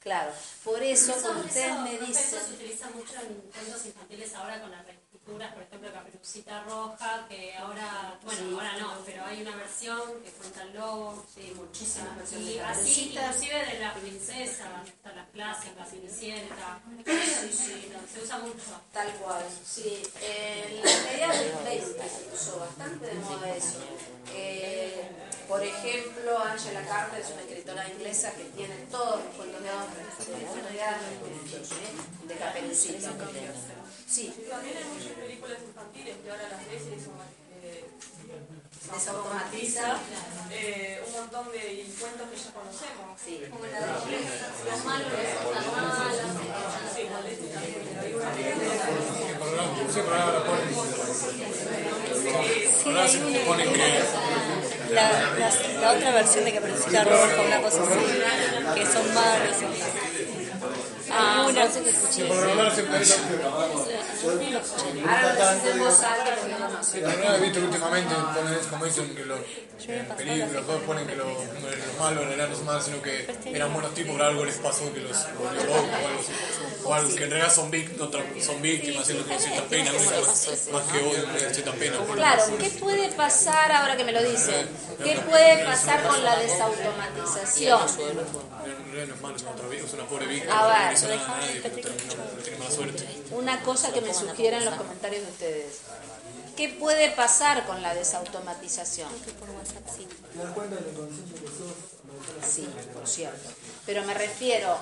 Claro, 0.00 0.32
por 0.62 0.82
eso, 0.82 1.14
cuando 1.22 1.46
ustedes 1.46 1.78
me 1.80 1.92
dicen... 1.98 2.10
Eso 2.10 2.46
se 2.46 2.54
utiliza 2.54 2.90
mucho 2.90 3.14
en 3.14 3.40
cuentos 3.50 3.86
infantiles 3.86 4.34
ahora 4.34 4.60
con 4.60 4.70
la 4.70 4.84
por 5.24 5.62
ejemplo, 5.62 5.92
Caperucita 5.92 6.64
Roja, 6.64 7.26
que 7.28 7.54
ahora, 7.56 8.18
bueno, 8.24 8.56
ahora 8.56 8.76
no, 8.78 8.92
pero 9.06 9.24
hay 9.24 9.40
una 9.40 9.56
versión 9.56 10.00
que 10.22 10.30
cuenta 10.32 10.62
el 10.62 10.74
lobo. 10.74 11.24
Sí, 11.34 11.52
muchísimas 11.56 12.16
versiones. 12.16 12.48
Y 12.48 12.58
así, 12.58 13.10
inclusive 13.10 13.64
de 13.66 13.80
la 13.80 13.94
princesa, 13.94 14.82
están 14.86 15.16
las 15.16 15.28
clásicas, 15.30 15.90
Cenicienta. 15.90 16.80
Sí, 17.06 17.50
sí, 17.52 17.92
se 18.12 18.22
usa 18.22 18.38
mucho. 18.38 18.80
Tal 18.92 19.08
cual, 19.14 19.44
sí. 19.64 20.02
En 20.20 20.84
la 20.84 21.10
media 21.10 21.28
del 21.28 21.54
20 21.64 22.08
se 22.08 22.34
usó 22.34 22.60
bastante 22.60 23.06
de 23.06 23.14
moda 23.14 23.56
eso. 23.56 23.78
Eh, 24.34 25.08
por 25.48 25.62
ejemplo, 25.62 26.38
Angela 26.38 26.82
Carter 26.86 27.20
es 27.20 27.30
una 27.30 27.42
escritora 27.42 27.88
inglesa 27.88 28.32
que 28.34 28.44
tiene 28.56 28.74
todos 28.90 29.24
los 29.24 29.34
cuentos 29.34 29.62
de 29.62 29.70
hombres 29.70 30.06
de, 31.68 32.34
de 32.34 32.34
Caperucita. 32.36 33.12
Sí. 34.06 34.32
Películas 35.14 35.58
infantiles 35.66 36.16
que 36.22 36.30
ahora 36.30 36.48
las 36.50 36.60
son, 37.02 37.14
eh, 37.62 37.84
desautomatiza 38.92 39.98
eh, 40.50 41.02
un 41.06 41.12
montón 41.12 41.52
de 41.52 41.86
cuentos 41.98 42.28
que 42.30 42.36
ya 42.36 42.50
conocemos. 42.52 43.20
Sí. 43.24 43.42
Como 43.50 43.64
la 43.66 43.80
de 43.80 43.86
los 43.86 44.84
malos, 44.84 45.12
las 45.48 45.66
malas. 45.66 46.18
Sí. 46.94 47.02
La, 54.90 55.10
la, 55.38 55.80
la, 55.80 55.92
otra 55.92 56.10
versión 56.12 56.44
de 56.44 56.52
que 56.52 56.58
Caperucita 56.58 57.04
Roja, 57.04 57.42
una 57.46 57.62
cosa 57.62 57.82
así, 57.82 58.74
que 58.74 58.86
son 58.86 59.14
malos. 59.14 59.56
Ah, 61.16 61.46
una. 61.48 61.68
Sí, 61.70 62.22
por 62.24 62.36
lo 62.36 62.54
menos 62.54 62.74
siempre 62.74 62.96
he 67.36 67.40
visto 67.40 67.60
últimamente, 67.60 68.14
ponen, 68.14 68.58
como 68.70 68.84
dicen 68.84 69.14
que 69.14 69.24
los 69.24 69.38
películas, 70.16 70.66
todos 70.66 70.82
ponen 70.82 71.06
que 71.06 71.16
los, 71.16 71.26
los 71.26 71.98
malos 71.98 72.24
eran 72.32 72.50
los 72.50 72.62
malos, 72.62 72.84
sino 72.84 73.02
que 73.02 73.26
eran 73.46 73.72
buenos 73.72 73.94
tipos, 73.94 74.12
pero 74.12 74.24
algo 74.24 74.44
les 74.44 74.56
pasó 74.56 74.92
que 74.92 75.00
los 75.00 75.16
volvió 75.38 75.64
locos 75.64 75.84
o 75.92 76.06
algo 76.06 76.20
O 76.84 76.94
algo 76.94 77.14
que 77.14 77.24
en 77.24 77.30
realidad 77.30 77.54
son, 77.54 77.70
son 78.40 78.62
víctimas, 78.62 79.02
haciendo 79.02 79.26
que 79.26 79.38
sientan 79.38 79.64
pena, 79.64 79.92
más 79.92 80.82
que 80.84 80.98
odio, 80.98 81.52
sientan 81.52 81.74
pena. 81.76 81.96
Claro, 82.14 82.42
¿qué 82.58 82.70
puede 82.70 83.12
pasar 83.12 83.72
ahora 83.72 83.96
que 83.96 84.04
me 84.04 84.12
lo 84.12 84.22
dicen? 84.22 84.68
¿Qué 85.02 85.16
puede 85.28 85.64
pasar 85.64 86.02
con 86.02 86.22
la 86.24 86.36
desautomatización? 86.38 87.80
es 89.84 89.92
una 89.92 90.04
pobre 90.04 90.26
víctima, 90.26 90.54
no 90.54 90.64
a 90.64 90.92
nadie, 90.92 91.03
Una 93.30 93.62
cosa 93.62 93.92
que 93.92 94.00
me 94.00 94.14
sugieren 94.14 94.64
los 94.64 94.74
comentarios 94.74 95.24
de 95.24 95.30
ustedes. 95.30 95.80
¿Qué 96.56 96.68
puede 96.68 97.10
pasar 97.10 97.66
con 97.66 97.82
la 97.82 97.94
desautomatización? 97.94 99.08
Sí, 102.48 102.68
por 102.92 103.06
cierto. 103.08 103.50
Pero 103.86 104.04
me 104.04 104.14
refiero, 104.14 104.76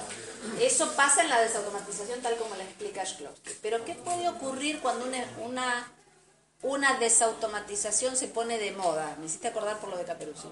eso 0.60 0.92
pasa 0.94 1.22
en 1.22 1.30
la 1.30 1.40
desautomatización 1.40 2.20
tal 2.20 2.36
como 2.36 2.54
la 2.56 2.64
explica 2.64 3.04
Shklovsky. 3.04 3.52
Pero 3.62 3.84
¿qué 3.84 3.94
puede 3.94 4.28
ocurrir 4.28 4.80
cuando 4.80 5.06
una, 5.06 5.24
una, 5.40 5.92
una 6.62 6.98
desautomatización 6.98 8.16
se 8.16 8.28
pone 8.28 8.58
de 8.58 8.72
moda? 8.72 9.16
Me 9.18 9.26
hiciste 9.26 9.48
acordar 9.48 9.78
por 9.78 9.88
lo 9.88 9.96
de 9.96 10.04
Caperucita. 10.04 10.48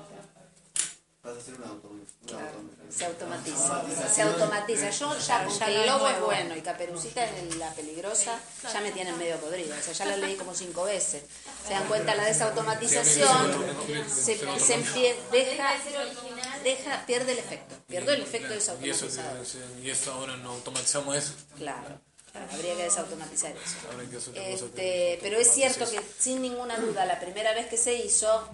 Vas 1.23 1.35
a 1.35 1.38
hacer 1.38 1.54
una 1.56 1.66
Se 2.88 3.04
automatiza. 3.04 4.08
Se 4.10 4.23
automatiza. 4.23 4.90
Yo 4.90 5.18
ya 5.18 5.44
con 5.44 5.68
el 5.68 5.87
lobo 5.87 6.08
es 6.08 6.21
bueno 6.21 6.56
y 6.56 6.62
Caperucita 6.62 7.25
es 7.25 7.56
la 7.56 7.71
peligrosa, 7.75 8.40
ya 8.73 8.81
me 8.81 8.90
tienen 8.90 9.18
medio 9.18 9.37
podrido. 9.37 9.77
O 9.79 9.83
sea, 9.83 9.92
ya 9.92 10.06
la 10.06 10.16
leí 10.16 10.37
como 10.37 10.54
cinco 10.54 10.85
veces. 10.85 11.25
Se 11.66 11.75
dan 11.75 11.87
cuenta, 11.88 12.14
la 12.14 12.25
desautomatización 12.25 13.52
se, 14.08 14.38
se 14.38 15.16
deja, 15.31 15.75
deja, 16.64 17.06
pierde 17.06 17.33
el 17.33 17.38
efecto. 17.38 17.75
Pierde 17.87 18.14
el 18.14 18.23
efecto 18.23 18.54
desautomatizado. 18.54 19.44
Y 19.83 19.90
eso 19.90 20.12
ahora 20.14 20.38
no 20.38 20.52
automatizamos 20.52 21.16
eso. 21.16 21.35
Claro. 21.58 22.00
habría 22.50 22.77
que 22.77 22.85
desautomatizar 22.85 23.52
eso. 23.52 24.31
Este, 24.35 25.18
pero 25.21 25.37
es 25.37 25.50
cierto 25.52 25.85
que 25.90 26.00
sin 26.18 26.40
ninguna 26.40 26.79
duda 26.79 27.04
la 27.04 27.21
primera 27.21 27.52
vez 27.52 27.66
que 27.66 27.77
se 27.77 27.92
hizo 27.92 28.48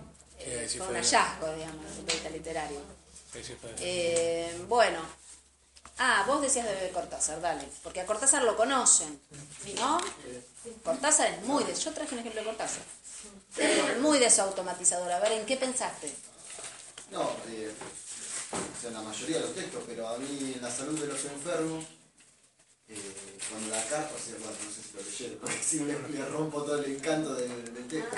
eh, 0.46 0.68
fue 0.78 0.88
un 0.88 0.94
hallazgo, 0.94 1.52
digamos, 1.54 1.84
de 2.06 2.30
literario. 2.30 2.80
Eh, 3.80 4.64
bueno, 4.68 5.00
ah, 5.98 6.24
vos 6.26 6.40
decías 6.40 6.66
de 6.66 6.90
Cortázar, 6.90 7.40
dale, 7.40 7.68
porque 7.82 8.00
a 8.00 8.06
Cortázar 8.06 8.44
lo 8.44 8.56
conocen, 8.56 9.20
¿no? 9.76 10.00
Cortázar 10.84 11.30
es 11.32 11.42
muy 11.42 11.64
de... 11.64 11.74
Yo 11.74 11.92
traje 11.92 12.14
un 12.14 12.20
ejemplo 12.20 12.40
de 12.40 12.46
Cortázar. 12.46 12.82
eh, 13.58 13.98
muy 14.00 14.18
desautomatizadora. 14.18 15.16
A 15.16 15.20
ver, 15.20 15.32
¿en 15.32 15.46
qué 15.46 15.56
pensaste? 15.56 16.14
No, 17.10 17.30
eh, 17.48 17.72
o 18.86 18.90
la 18.90 19.02
mayoría 19.02 19.36
de 19.36 19.42
los 19.42 19.54
textos, 19.54 19.82
pero 19.86 20.08
a 20.08 20.18
mí 20.18 20.52
en 20.54 20.62
la 20.62 20.70
salud 20.70 20.98
de 20.98 21.06
los 21.08 21.24
enfermos, 21.24 21.84
eh, 22.88 23.38
cuando 23.50 23.68
la 23.70 23.82
carta, 23.84 24.14
o 24.14 24.18
sea, 24.18 24.36
bueno, 24.38 24.56
no 24.64 24.70
sé 24.70 24.82
si 24.82 24.94
lo 24.94 25.02
leyeron, 25.02 25.38
porque 25.40 25.62
si 25.62 25.78
le, 25.80 26.24
rompo 26.26 26.62
todo 26.62 26.78
el 26.78 26.96
encanto 26.96 27.34
del, 27.34 27.74
del 27.74 27.88
texto. 27.88 28.16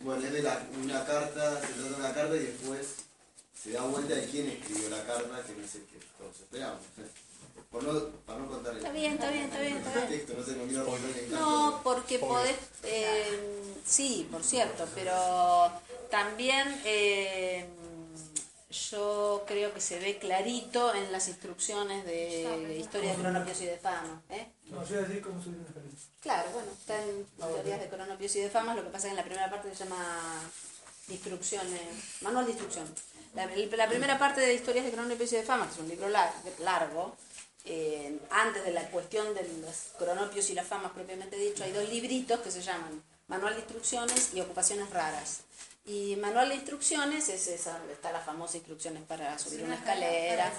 Bueno, 0.00 0.26
es 0.26 0.32
de 0.32 0.42
la, 0.42 0.66
una 0.82 1.04
carta, 1.04 1.60
se 1.60 1.66
trata 1.68 1.88
de 1.88 1.94
una 1.94 2.14
carta 2.14 2.36
y 2.36 2.40
después 2.40 2.86
se 3.60 3.72
da 3.72 3.82
vuelta 3.82 4.14
de 4.14 4.26
quién 4.26 4.48
escribió 4.48 4.90
la 4.90 5.04
carta, 5.04 5.42
que 5.46 5.54
no 5.54 5.68
sé 5.68 5.82
qué 5.90 5.98
todos 6.18 6.40
esperamos. 6.40 6.80
Por 7.70 7.84
no, 7.84 8.06
para 8.26 8.38
no 8.40 8.48
contar 8.48 8.72
el, 8.72 8.78
está 8.78 8.92
bien, 8.92 9.12
está 9.12 9.30
bien, 9.30 9.44
está 9.44 9.60
bien, 9.60 9.76
está 9.78 9.94
bien. 9.94 10.08
texto, 10.08 10.34
no 10.36 10.44
sé, 10.44 10.56
no 10.56 10.64
quiero 10.64 10.84
romper 10.84 11.10
el 11.10 11.24
encanto. 11.24 11.40
No, 11.40 11.80
porque 11.82 12.18
podés, 12.18 12.56
eh, 12.82 13.74
sí, 13.86 14.28
por 14.30 14.42
cierto, 14.44 14.86
pero 14.94 15.72
también... 16.10 16.80
Eh, 16.84 17.66
yo 18.72 19.44
creo 19.46 19.72
que 19.72 19.80
se 19.80 19.98
ve 19.98 20.18
clarito 20.18 20.94
en 20.94 21.12
las 21.12 21.28
instrucciones 21.28 22.04
de, 22.04 22.76
historias 22.78 23.16
de 23.16 23.22
cronopios 23.22 23.60
y 23.60 23.66
de 23.66 23.76
fama. 23.76 24.22
¿eh? 24.30 24.48
No, 24.64 24.82
yo 24.84 24.96
voy 24.96 25.04
a 25.04 25.08
decir 25.08 25.22
cómo 25.22 25.40
película. 25.40 25.72
Claro, 26.20 26.50
bueno, 26.52 26.72
está 26.72 27.02
en 27.02 27.26
historias 27.38 27.80
de 27.80 27.88
cronopios 27.88 28.36
y 28.36 28.40
de 28.40 28.50
fama, 28.50 28.74
lo 28.74 28.82
que 28.82 28.90
pasa 28.90 28.98
es 28.98 29.04
que 29.04 29.10
en 29.10 29.16
la 29.16 29.24
primera 29.24 29.50
parte 29.50 29.74
se 29.74 29.84
llama 29.84 30.42
instrucciones, 31.08 31.80
manual 32.22 32.46
de 32.46 32.52
instrucción. 32.52 32.86
La, 33.34 33.88
primera 33.88 34.18
parte 34.18 34.40
de 34.40 34.54
historias 34.54 34.84
de 34.84 34.92
cronopios 34.92 35.32
y 35.32 35.36
de 35.36 35.42
fama, 35.42 35.66
que 35.66 35.72
es 35.72 35.78
un 35.78 35.88
libro 35.88 36.08
largo, 36.08 37.16
eh, 37.64 38.18
antes 38.30 38.64
de 38.64 38.72
la 38.72 38.88
cuestión 38.90 39.34
de 39.34 39.42
los 39.60 39.92
cronopios 39.98 40.50
y 40.50 40.54
las 40.54 40.66
famas 40.66 40.92
propiamente 40.92 41.36
dicho, 41.36 41.64
hay 41.64 41.72
dos 41.72 41.88
libritos 41.88 42.40
que 42.40 42.50
se 42.50 42.60
llaman 42.60 43.02
Manual 43.28 43.54
de 43.54 43.60
Instrucciones 43.60 44.34
y 44.34 44.40
Ocupaciones 44.40 44.90
Raras. 44.90 45.40
Y 45.84 46.14
manual 46.14 46.48
de 46.48 46.54
instrucciones 46.54 47.28
es 47.28 47.48
esa, 47.48 47.76
donde 47.76 47.94
está 47.94 48.12
las 48.12 48.24
famosas 48.24 48.54
instrucciones 48.56 49.02
para 49.02 49.36
subir 49.36 49.64
una 49.64 49.74
escalera, 49.74 50.52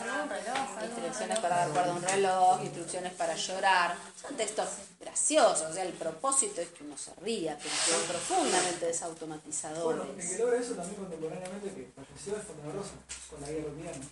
instrucciones 0.84 1.39
para 1.39 1.59
dar 1.59 1.69
cuerda 1.69 1.91
a 1.91 1.95
un 1.95 2.03
reloj, 2.03 2.61
instrucciones 2.61 3.13
para 3.13 3.34
llorar. 3.34 3.95
Son 4.21 4.36
textos 4.36 4.67
graciosos, 4.99 5.71
o 5.71 5.74
sea, 5.74 5.84
el 5.84 5.93
propósito 5.93 6.59
es 6.59 6.67
que 6.69 6.84
uno 6.84 6.97
se 6.97 7.13
ría, 7.21 7.57
pero 7.57 7.74
son 7.74 8.05
profundamente 8.05 8.86
desautomatizadores. 8.88 9.84
Bueno, 10.01 10.21
el 10.21 10.28
que 10.28 10.38
logra 10.39 10.59
eso 10.59 10.74
también 10.74 10.95
contemporáneamente 10.95 11.69
que 11.69 11.91
falleció 11.95 12.36
es 12.36 12.43
Fontana 12.43 12.74
Rosa, 12.74 12.91
con 13.30 13.39
la 13.39 13.47
vida 13.47 13.63
cotidiana. 13.63 14.05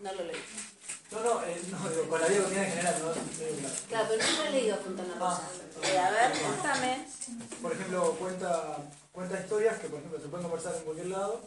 No 0.00 0.12
lo 0.12 0.24
leí. 0.24 0.42
No, 1.10 1.20
no, 1.20 1.44
eh, 1.44 1.62
no 1.70 1.88
digo, 1.88 2.08
con 2.10 2.20
la 2.20 2.28
vida 2.28 2.42
cotidiana 2.42 2.68
en 2.68 2.72
general, 2.74 2.94
no. 3.00 3.88
Claro, 3.88 4.06
pero 4.10 4.22
no 4.36 4.44
he 4.44 4.50
leído 4.50 4.76
Fontana 4.76 5.14
Rosa. 5.14 5.42
Ah, 5.42 5.88
eh, 5.88 5.98
a 5.98 6.10
ver, 6.10 6.32
contame. 6.42 7.06
Por 7.62 7.72
ejemplo, 7.72 8.12
cuenta 8.20 8.76
cuenta 9.18 9.40
historias 9.40 9.80
que, 9.80 9.88
por 9.88 9.98
ejemplo, 9.98 10.20
se 10.20 10.28
pueden 10.28 10.46
conversar 10.46 10.76
en 10.76 10.84
cualquier 10.84 11.08
lado, 11.08 11.42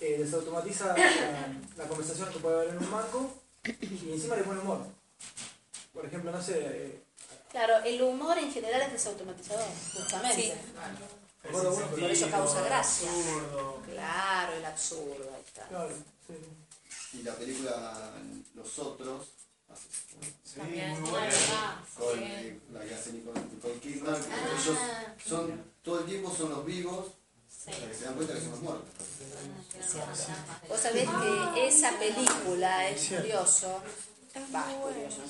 eh, 0.00 0.16
desautomatiza 0.18 0.96
la, 1.76 1.88
conversación 1.88 2.32
que 2.32 2.38
puede 2.38 2.56
haber 2.56 2.70
en 2.70 2.78
un 2.78 2.90
banco 2.90 3.34
y 3.64 4.12
encima 4.12 4.34
le 4.34 4.44
pone 4.44 4.60
humor. 4.60 4.86
Por 5.92 6.06
ejemplo, 6.06 6.32
no 6.32 6.42
sé... 6.42 6.54
Eh, 6.58 7.02
claro, 7.50 7.84
el 7.84 8.00
humor 8.00 8.38
en 8.38 8.50
general 8.50 8.80
es 8.80 8.92
desautomatizador, 8.92 9.68
justamente. 9.92 10.42
Sí. 10.42 11.50
por 11.52 12.10
eso 12.10 12.30
causa 12.30 12.62
gracia. 12.62 13.10
Claro, 13.92 14.52
el 14.54 14.64
absurdo, 14.64 15.30
ahí 15.34 15.42
está. 15.46 15.68
Claro, 15.68 15.90
sí. 16.26 17.18
Y 17.18 17.22
la 17.24 17.34
película 17.34 18.12
Los 18.54 18.78
Otros, 18.78 19.28
Sí, 20.42 20.60
muy 20.60 21.10
buena. 21.10 21.84
Con 21.98 22.22
eh, 22.22 22.58
la 22.72 22.80
que 22.80 22.94
hace 22.94 23.12
Nicole, 23.12 23.40
Kidman. 23.82 24.14
Ah. 24.14 24.58
Ellos 24.58 24.78
son, 25.26 25.75
todo 25.86 26.00
el 26.00 26.06
tiempo 26.06 26.34
son 26.36 26.50
los 26.50 26.66
vivos 26.66 27.06
hasta 27.68 27.88
que 27.88 27.94
se 27.94 28.04
dan 28.06 28.14
cuenta 28.14 28.34
que 28.34 28.40
son 28.40 28.50
los 28.50 28.60
muertos. 28.60 28.90
Vos 30.68 30.80
sabés 30.80 31.08
que 31.54 31.68
esa 31.68 31.92
película 31.92 32.88
es 32.88 33.08
curioso. 33.08 33.82
Va, 34.54 34.64
curioso, 34.82 35.22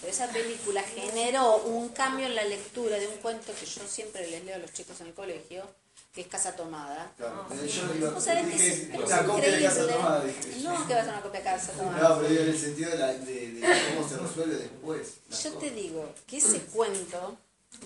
Pero 0.00 0.12
esa 0.12 0.28
película 0.28 0.82
generó 0.82 1.56
un 1.56 1.88
cambio 1.88 2.26
en 2.26 2.34
la 2.36 2.44
lectura 2.44 2.98
de 2.98 3.08
un 3.08 3.16
cuento 3.16 3.52
que 3.58 3.66
yo 3.66 3.82
siempre 3.88 4.30
les 4.30 4.44
leo 4.44 4.56
a 4.56 4.58
los 4.58 4.72
chicos 4.72 5.00
en 5.00 5.08
el 5.08 5.14
colegio, 5.14 5.64
que 6.12 6.20
es 6.20 6.26
Casa 6.28 6.54
Tomada. 6.54 7.10
Claro, 7.16 7.48
yo 7.50 8.12
¿Vos 8.12 8.22
sabés 8.22 8.54
que 8.54 8.68
es, 8.68 8.88
una 8.94 9.26
copia 9.26 9.56
de 9.56 9.62
Casa 9.64 9.86
Tomada, 9.88 10.24
No, 10.62 10.86
que 10.86 10.94
va 10.94 11.00
a 11.00 11.04
ser 11.04 11.12
una 11.14 11.22
copia 11.22 11.40
de 11.40 11.44
Casa 11.44 11.72
Tomada. 11.72 12.08
No, 12.08 12.20
pero 12.20 12.40
en 12.42 12.48
el 12.48 12.58
sentido 12.58 12.90
de, 12.90 12.98
la, 12.98 13.12
de, 13.12 13.94
cómo 13.96 14.08
se 14.08 14.16
resuelve 14.18 14.56
después. 14.56 15.14
Yo 15.42 15.52
te 15.54 15.70
digo 15.70 16.14
que 16.26 16.36
ese 16.36 16.60
cuento, 16.60 17.36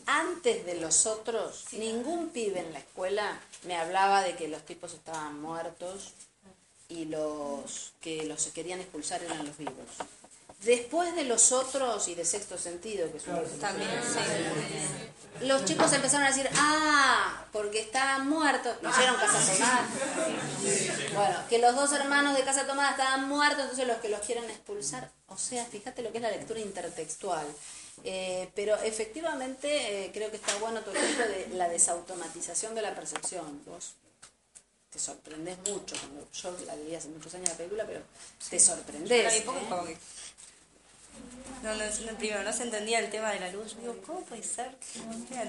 antes 0.06 0.64
de 0.64 0.74
los 0.80 1.06
otros, 1.06 1.64
ningún 1.72 2.30
pibe 2.30 2.60
en 2.60 2.72
la 2.72 2.78
escuela 2.78 3.40
me 3.66 3.76
hablaba 3.76 4.22
de 4.22 4.36
que 4.36 4.48
los 4.48 4.64
tipos 4.64 4.94
estaban 4.94 5.40
muertos 5.40 6.12
y 6.88 7.04
los 7.04 7.92
que 8.00 8.24
los 8.24 8.46
querían 8.46 8.80
expulsar 8.80 9.22
eran 9.22 9.46
los 9.46 9.56
vivos. 9.58 9.74
Después 10.64 11.14
de 11.14 11.24
los 11.24 11.52
otros 11.52 12.08
y 12.08 12.14
de 12.16 12.24
sexto 12.24 12.58
sentido, 12.58 13.10
que 13.12 13.18
es 13.18 13.26
un 13.28 13.60
también, 13.60 13.88
los 15.42 15.64
chicos 15.64 15.92
empezaron 15.92 16.26
a 16.26 16.30
decir, 16.30 16.48
ah, 16.56 17.44
porque 17.52 17.80
estaban 17.80 18.28
muertos, 18.28 18.76
hicieron 18.90 19.14
Casa 19.16 19.52
Tomada. 19.52 19.88
Bueno, 21.14 21.38
que 21.48 21.58
los 21.58 21.76
dos 21.76 21.92
hermanos 21.92 22.36
de 22.36 22.42
Casa 22.42 22.66
Tomada 22.66 22.90
estaban 22.90 23.28
muertos, 23.28 23.60
entonces 23.60 23.86
los 23.86 23.98
que 23.98 24.08
los 24.08 24.20
quieren 24.20 24.44
expulsar. 24.50 25.10
O 25.28 25.38
sea, 25.38 25.64
fíjate 25.64 26.02
lo 26.02 26.10
que 26.10 26.18
es 26.18 26.22
la 26.22 26.30
lectura 26.30 26.58
intertextual. 26.58 27.46
Eh, 28.04 28.48
pero 28.54 28.76
efectivamente 28.76 30.04
eh, 30.04 30.10
creo 30.12 30.30
que 30.30 30.36
está 30.36 30.54
bueno 30.56 30.80
tu 30.82 30.90
ejemplo 30.90 31.26
de 31.26 31.48
la 31.54 31.68
desautomatización 31.68 32.74
de 32.74 32.82
la 32.82 32.94
percepción. 32.94 33.62
Vos 33.66 33.94
te 34.90 34.98
sorprendes 34.98 35.58
mucho. 35.58 35.96
Cuando 35.96 36.26
yo 36.32 36.66
la 36.66 36.76
leí 36.76 36.94
hace 36.94 37.08
muchos 37.08 37.34
años 37.34 37.48
la 37.50 37.56
película, 37.56 37.84
pero 37.86 38.02
te 38.48 38.58
sorprendes. 38.58 39.10
¿eh? 39.34 39.44
No, 41.62 41.74
no, 41.74 42.18
primero 42.18 42.42
no 42.42 42.52
se 42.52 42.62
entendía 42.62 43.00
el 43.00 43.10
tema 43.10 43.32
de 43.32 43.40
la 43.40 43.50
luz. 43.50 43.76
Digo, 43.76 43.96
¿cómo 44.06 44.20
puede 44.22 44.42
ser 44.42 44.76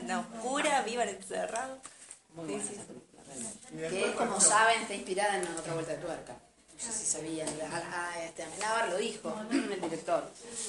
no 0.04 0.22
oscura, 0.22 0.82
viva 0.82 1.04
encerrado? 1.04 1.78
Muy 2.34 2.60
sí, 2.60 2.78
Que 3.78 4.14
como 4.16 4.40
saben, 4.40 4.82
está 4.82 4.96
inspirada 4.96 5.38
en 5.38 5.48
otra 5.48 5.74
vuelta 5.74 5.94
de 5.94 5.98
tuerca. 6.00 6.36
No 6.80 6.94
sé 6.94 6.94
si 6.94 7.06
sabían, 7.06 7.48
este, 8.26 8.44
Amenábar 8.44 8.90
lo 8.90 8.98
dijo, 8.98 9.36
el 9.52 9.82
director, 9.82 10.24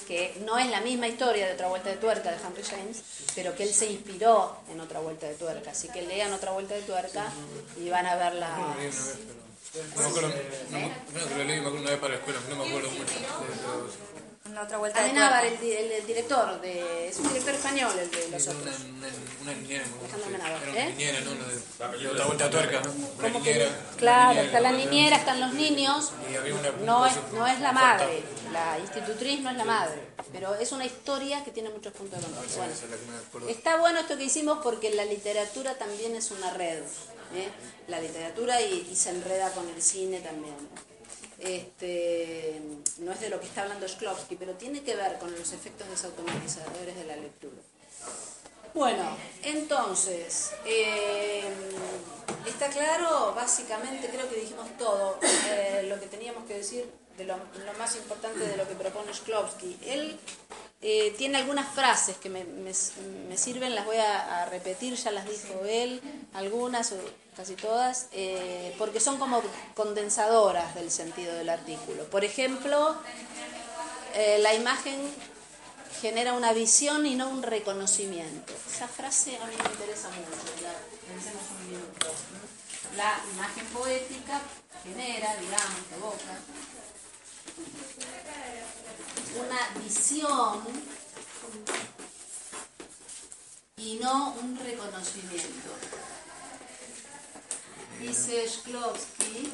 que 0.09 0.43
no 0.45 0.59
es 0.59 0.69
la 0.69 0.81
misma 0.81 1.07
historia 1.07 1.47
de 1.47 1.55
otra 1.55 1.69
vuelta 1.69 1.89
de 1.89 1.97
tuerca 1.97 2.33
de 2.33 2.37
Henry 2.37 2.65
James, 2.65 3.03
pero 3.37 3.55
que 3.55 3.63
él 3.63 3.73
se 3.73 3.93
inspiró 3.93 4.57
en 4.73 4.81
otra 4.81 4.99
vuelta 4.99 5.29
de 5.29 5.35
tuerca. 5.35 5.71
Así 5.71 5.89
que 5.89 6.03
lean 6.03 6.33
otra 6.33 6.51
vuelta 6.51 6.75
de 6.75 6.83
tuerca 6.83 7.33
y 7.81 7.89
van 7.89 8.07
a 8.07 8.17
ver 8.17 8.35
la. 8.35 8.57
No 8.59 10.03
me 10.03 10.09
acuerdo, 10.09 10.29
no, 10.71 10.79
no, 10.81 11.37
lo 11.39 11.45
leí 11.45 11.61
una 11.61 11.91
vez 11.91 12.01
para 12.01 12.15
la 12.15 12.19
escuela, 12.19 12.41
no 12.49 12.57
me 12.57 12.69
acuerdo 12.69 12.91
mucho 12.91 13.15
una 14.47 14.63
otra 14.63 14.79
vuelta 14.79 15.03
de 15.03 15.11
tuerca. 15.11 15.47
El, 15.47 15.55
el, 15.63 15.93
el, 15.93 16.07
director, 16.07 16.61
de, 16.61 17.09
es 17.09 17.19
un 17.19 17.29
director 17.29 17.55
español 17.55 17.93
el 17.99 18.11
de 18.11 18.29
los 18.31 18.49
otros. 18.49 18.75
Una, 18.81 19.09
una, 19.43 19.53
niñera, 19.53 19.85
una 19.87 20.81
¿eh? 20.81 20.91
niñera, 20.91 21.21
¿no? 21.21 21.31
De, 21.35 22.09
otra 22.09 22.27
vuelta 22.27 22.45
de 22.45 22.51
tuerca, 22.51 22.81
¿no? 22.81 22.93
Una 23.19 23.29
niñera, 23.29 23.69
claro, 23.99 24.41
está 24.41 24.61
la 24.61 24.73
niñera, 24.73 25.17
están 25.17 25.41
los 25.41 25.53
niños. 25.53 26.13
no, 26.85 27.07
es, 27.07 27.15
no 27.33 27.47
es 27.47 27.61
la 27.61 27.73
madre, 27.73 28.23
la 28.53 28.79
institutriz 28.79 29.41
no 29.41 29.51
es 29.51 29.57
la 29.57 29.65
madre, 29.65 30.01
pero 30.33 30.55
es 30.55 30.73
una 30.73 30.87
historia 30.87 31.45
que 31.45 31.51
tiene 31.51 31.69
muchos 31.69 31.93
puntos 31.93 32.19
de 32.19 32.25
contacto. 32.25 32.57
Bueno, 33.33 33.51
está 33.51 33.77
bueno 33.77 34.01
esto 34.01 34.17
que 34.17 34.25
hicimos 34.25 34.61
porque 34.63 34.91
la 34.95 35.05
literatura 35.05 35.75
también 35.75 36.17
es 36.17 36.31
una 36.31 36.51
red. 36.55 36.83
¿eh? 37.35 37.49
La 37.89 38.01
literatura 38.01 38.61
y, 38.61 38.89
y 38.91 38.97
se 38.97 39.11
enreda 39.11 39.51
con 39.53 39.69
el 39.69 39.83
cine 39.83 40.21
también. 40.21 40.55
Este, 41.41 42.61
no 42.99 43.13
es 43.13 43.21
de 43.21 43.31
lo 43.31 43.41
que 43.41 43.47
está 43.47 43.63
hablando 43.63 43.87
Shklovsky, 43.87 44.37
pero 44.37 44.55
tiene 44.55 44.83
que 44.83 44.95
ver 44.95 45.19
con 45.19 45.33
los 45.33 45.53
efectos 45.53 45.89
desautomatizadores 45.89 46.95
de 46.95 47.05
la 47.05 47.17
lectura. 47.17 47.63
Bueno, 48.75 49.17
entonces, 49.43 50.53
eh, 50.65 51.43
está 52.47 52.69
claro, 52.69 53.33
básicamente 53.35 54.09
creo 54.09 54.29
que 54.29 54.37
dijimos 54.37 54.69
todo 54.79 55.19
eh, 55.49 55.87
lo 55.89 55.99
que 55.99 56.07
teníamos 56.07 56.45
que 56.45 56.55
decir 56.55 56.89
de 57.17 57.25
lo, 57.25 57.37
más 57.79 57.97
importante 57.97 58.39
de 58.39 58.57
lo 58.57 58.69
que 58.69 58.75
propone 58.75 59.13
Shklovsky. 59.13 59.79
Él 59.87 60.19
eh, 60.83 61.15
tiene 61.19 61.39
algunas 61.39 61.69
frases 61.75 62.17
que 62.17 62.31
me, 62.31 62.73
sirven, 63.37 63.75
las 63.75 63.85
voy 63.85 63.97
a, 63.97 64.43
a, 64.43 64.47
repetir, 64.47 64.95
ya 64.95 65.11
las 65.11 65.27
dijo 65.27 65.63
él, 65.67 66.01
algunas 66.33 66.95
casi 67.37 67.55
todas, 67.55 68.09
eh, 68.13 68.75
porque 68.79 69.01
son 69.01 69.19
como 69.19 69.43
condensadoras 69.75 70.75
del 70.75 70.91
sentido 70.91 71.35
del 71.35 71.49
artículo. 71.49 72.05
Por 72.05 72.25
ejemplo, 72.25 72.97
eh, 74.15 74.39
la 74.41 74.55
imagen 74.55 74.99
genera 76.01 76.33
una 76.33 76.53
visión 76.53 77.07
y 77.07 77.15
no 77.15 77.29
un 77.29 77.43
reconocimiento. 77.43 78.53
Esa 78.71 78.89
frase 78.89 79.37
a 79.37 79.47
mí 79.47 79.55
me 79.57 79.71
interesa 79.71 80.09
mucho, 80.09 80.63
la, 80.63 80.73
pensemos 81.13 81.43
un 81.61 81.71
minuto. 81.71 82.07
La 82.97 83.21
imagen 83.35 83.67
poética 83.67 84.41
genera, 84.83 85.37
digamos, 85.37 85.81
evoca 85.97 86.39
una 89.37 89.83
visión 89.83 90.63
y 93.77 93.99
no 94.03 94.35
un 94.35 94.59
reconocimiento. 94.59 95.71
Dice 98.01 98.47
Shklovsky. 98.47 99.53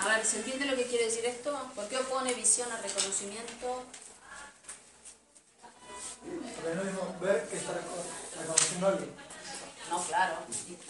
A 0.00 0.08
ver, 0.08 0.24
¿se 0.26 0.38
entiende 0.38 0.66
lo 0.66 0.76
que 0.76 0.86
quiere 0.86 1.06
decir 1.06 1.24
esto? 1.24 1.58
¿Por 1.74 1.88
qué 1.88 1.98
opone 1.98 2.34
visión 2.34 2.70
a 2.70 2.76
reconocimiento? 2.76 3.84
Porque 6.20 6.74
no 6.74 6.80
es 6.80 6.86
mismo 6.86 7.16
ver 7.20 7.48
que 7.48 7.56
está 7.56 7.72
reconociendo 7.72 8.86
algo. 8.88 9.06
No, 9.90 10.02
claro. 10.04 10.38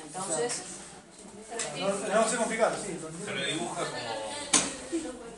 Entonces. 0.02 0.62
No, 1.78 1.88
no 2.22 2.28
sé 2.28 2.36
complicarlo, 2.36 2.78
sí. 2.82 2.98
Se 3.24 3.34
lo 3.34 3.44
dibuja 3.44 3.84
como. 3.84 5.36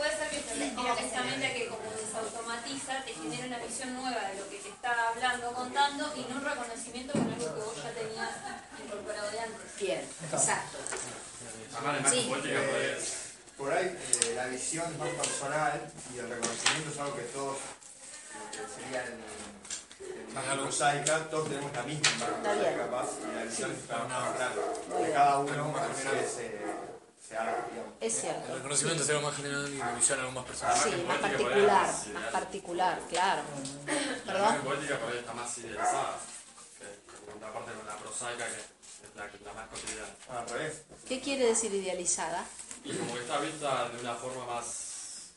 Puede 0.00 0.16
ser 0.16 0.30
que 0.30 0.40
directamente 0.54 1.52
que 1.52 1.68
como 1.68 1.90
desautomatiza 1.92 3.04
te 3.04 3.12
genera 3.12 3.48
una 3.48 3.58
visión 3.58 3.92
nueva 3.92 4.30
de 4.30 4.40
lo 4.40 4.48
que 4.48 4.56
te 4.56 4.70
está 4.70 5.10
hablando, 5.10 5.52
contando 5.52 6.10
y 6.16 6.20
no 6.20 6.36
un 6.36 6.44
reconocimiento 6.44 7.12
con 7.12 7.30
algo 7.30 7.54
que 7.54 7.60
vos 7.60 7.76
ya 7.76 7.92
tenías 7.92 8.30
incorporado 8.82 9.30
de 9.30 9.40
antes. 9.40 9.76
Bien, 9.78 10.00
exacto. 10.32 10.78
Sí. 12.08 12.32
Eh, 12.46 12.98
por 13.58 13.74
ahí 13.74 13.94
eh, 14.24 14.32
la 14.36 14.46
visión 14.46 14.90
es 14.90 14.98
más 14.98 15.08
personal 15.10 15.92
y 16.14 16.18
el 16.18 16.30
reconocimiento 16.30 16.90
es 16.90 16.98
algo 16.98 17.16
que 17.16 17.22
todos, 17.24 17.58
lo 18.56 18.64
que 18.64 18.72
sería 18.72 19.04
en, 19.04 19.20
en 20.50 20.64
mosaica, 20.64 21.28
todos 21.28 21.46
tenemos 21.50 21.70
la 21.74 21.82
misma 21.82 22.26
capaz 22.78 23.08
y 23.20 23.36
la 23.36 23.44
visión 23.44 23.70
es 23.70 23.86
más 23.86 24.34
grande. 24.34 25.04
De 25.04 25.12
cada 25.12 25.40
uno 25.40 25.52
ese 25.52 26.08
algo, 26.08 26.56
digamos. 26.56 26.89
Es 28.00 28.20
cierto. 28.20 28.48
El 28.48 28.56
reconocimiento 28.56 29.02
es 29.04 29.10
algo 29.10 29.22
más 29.22 29.36
general 29.36 29.72
y 29.72 29.78
la 29.78 29.92
visión 29.92 30.18
algo 30.18 30.32
más 30.32 30.44
personal. 30.44 30.76
Sí, 30.78 31.04
más 31.06 31.18
particular, 31.18 31.86
más 32.12 32.24
particular, 32.32 33.00
claro. 33.08 33.42
La 34.26 34.60
poética 34.62 34.98
por 34.98 35.12
ahí 35.12 35.18
está 35.18 35.32
más 35.34 35.58
idealizada, 35.58 36.18
que 36.78 36.84
en 36.84 37.30
contraparte 37.30 37.72
con 37.72 37.86
la 37.86 37.96
prosaica 37.96 38.46
que 38.46 38.56
es 38.56 39.14
la, 39.14 39.26
la 39.44 39.52
más 39.52 39.68
cotidiana. 39.68 40.08
Al 40.28 40.48
revés. 40.48 40.82
¿Qué 41.06 41.20
quiere 41.20 41.46
decir 41.46 41.72
idealizada? 41.72 42.44
Y 42.84 42.94
como 42.94 43.14
que 43.14 43.20
está 43.20 43.38
vista 43.38 43.88
de 43.90 44.00
una 44.00 44.14
forma 44.14 44.46
más 44.46 45.30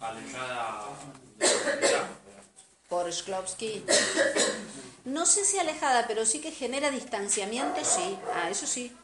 alejada 0.00 0.88
de 1.36 1.46
la 1.46 1.62
realidad. 1.62 2.06
Por 2.88 3.10
Shklovsky. 3.10 3.84
No 5.04 5.26
sé 5.26 5.44
si 5.44 5.58
alejada, 5.58 6.06
pero 6.06 6.26
sí 6.26 6.40
que 6.40 6.50
genera 6.50 6.90
distanciamiento, 6.90 7.84
sí. 7.84 8.18
Ah, 8.34 8.50
eso 8.50 8.66
sí. 8.66 8.96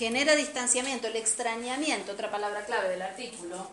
Genera 0.00 0.34
distanciamiento, 0.34 1.08
el 1.08 1.16
extrañamiento, 1.16 2.12
otra 2.12 2.30
palabra 2.30 2.64
clave 2.64 2.88
del 2.88 3.02
artículo. 3.02 3.70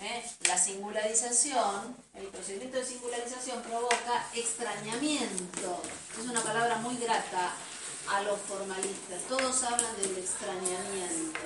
¿eh? 0.00 0.24
La 0.48 0.58
singularización, 0.58 1.96
el 2.14 2.26
procedimiento 2.26 2.78
de 2.78 2.84
singularización 2.84 3.62
provoca 3.62 4.26
extrañamiento. 4.34 5.80
Es 6.18 6.26
una 6.26 6.42
palabra 6.42 6.78
muy 6.78 6.96
grata 6.96 7.52
a 8.08 8.22
los 8.22 8.40
formalistas. 8.40 9.22
Todos 9.28 9.62
hablan 9.62 9.96
del 10.02 10.18
extrañamiento. 10.18 11.38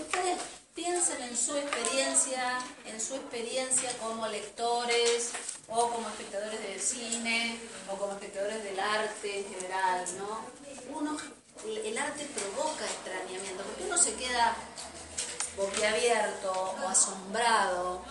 Ustedes 0.00 0.38
piensen 0.74 1.20
en 1.24 1.36
su 1.36 1.58
experiencia, 1.58 2.58
en 2.86 2.98
su 2.98 3.16
experiencia 3.16 3.90
como 3.98 4.26
lectores 4.28 5.32
o 5.68 5.90
como 5.90 6.08
espectadores 6.08 6.58
del 6.58 6.80
cine 6.80 7.58
o 7.92 7.98
como 7.98 8.14
espectadores 8.14 8.64
del 8.64 8.80
arte 8.80 9.40
en 9.40 9.54
general, 9.54 10.06
¿no? 10.16 10.40
Uno, 10.98 11.18
el 11.66 11.98
arte 11.98 12.26
provoca 12.26 12.84
extrañamiento, 12.84 13.64
porque 13.64 13.84
uno 13.84 13.98
se 13.98 14.14
queda 14.14 14.54
boquiabierto 15.56 16.52
o 16.52 16.88
asombrado 16.88 18.02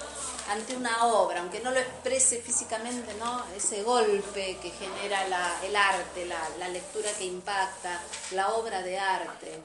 ante 0.50 0.76
una 0.76 1.06
obra, 1.06 1.42
aunque 1.42 1.60
no 1.62 1.72
lo 1.72 1.80
exprese 1.80 2.42
físicamente, 2.42 3.14
¿no? 3.16 3.46
Ese 3.56 3.84
golpe 3.84 4.58
que 4.62 4.72
genera 4.72 5.28
la, 5.28 5.64
el 5.64 5.76
arte, 5.76 6.26
la, 6.26 6.50
la 6.60 6.68
lectura 6.70 7.10
que 7.18 7.26
impacta, 7.26 8.02
la 8.32 8.54
obra 8.54 8.82
de 8.82 9.00
arte. 9.00 9.62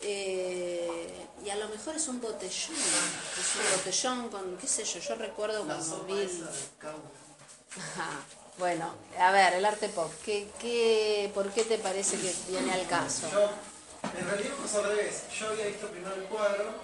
Eh, 0.00 1.26
y 1.44 1.50
a 1.50 1.56
lo 1.56 1.68
mejor 1.68 1.94
es 1.94 2.08
un 2.08 2.20
botellón, 2.20 2.76
es 2.76 3.56
un 3.56 3.76
botellón 3.76 4.28
con, 4.30 4.56
qué 4.56 4.66
sé 4.66 4.84
yo, 4.84 4.98
yo 4.98 5.14
recuerdo 5.14 5.64
cuando 5.64 6.04
vi... 6.04 6.26
Bueno, 8.58 8.94
a 9.18 9.32
ver, 9.32 9.54
el 9.54 9.64
arte 9.64 9.88
pop, 9.88 10.12
¿qué, 10.24 10.48
qué, 10.60 11.30
por 11.34 11.50
qué 11.50 11.64
te 11.64 11.78
parece 11.78 12.18
que 12.18 12.34
viene 12.48 12.72
al 12.72 12.86
caso? 12.86 13.28
Yo, 13.30 13.50
en 14.18 14.26
realidad 14.28 14.54
pasó 14.60 14.78
al 14.78 14.90
revés. 14.90 15.24
Yo 15.38 15.48
había 15.48 15.66
visto 15.66 15.88
primero 15.88 16.14
el 16.14 16.24
cuadro 16.24 16.74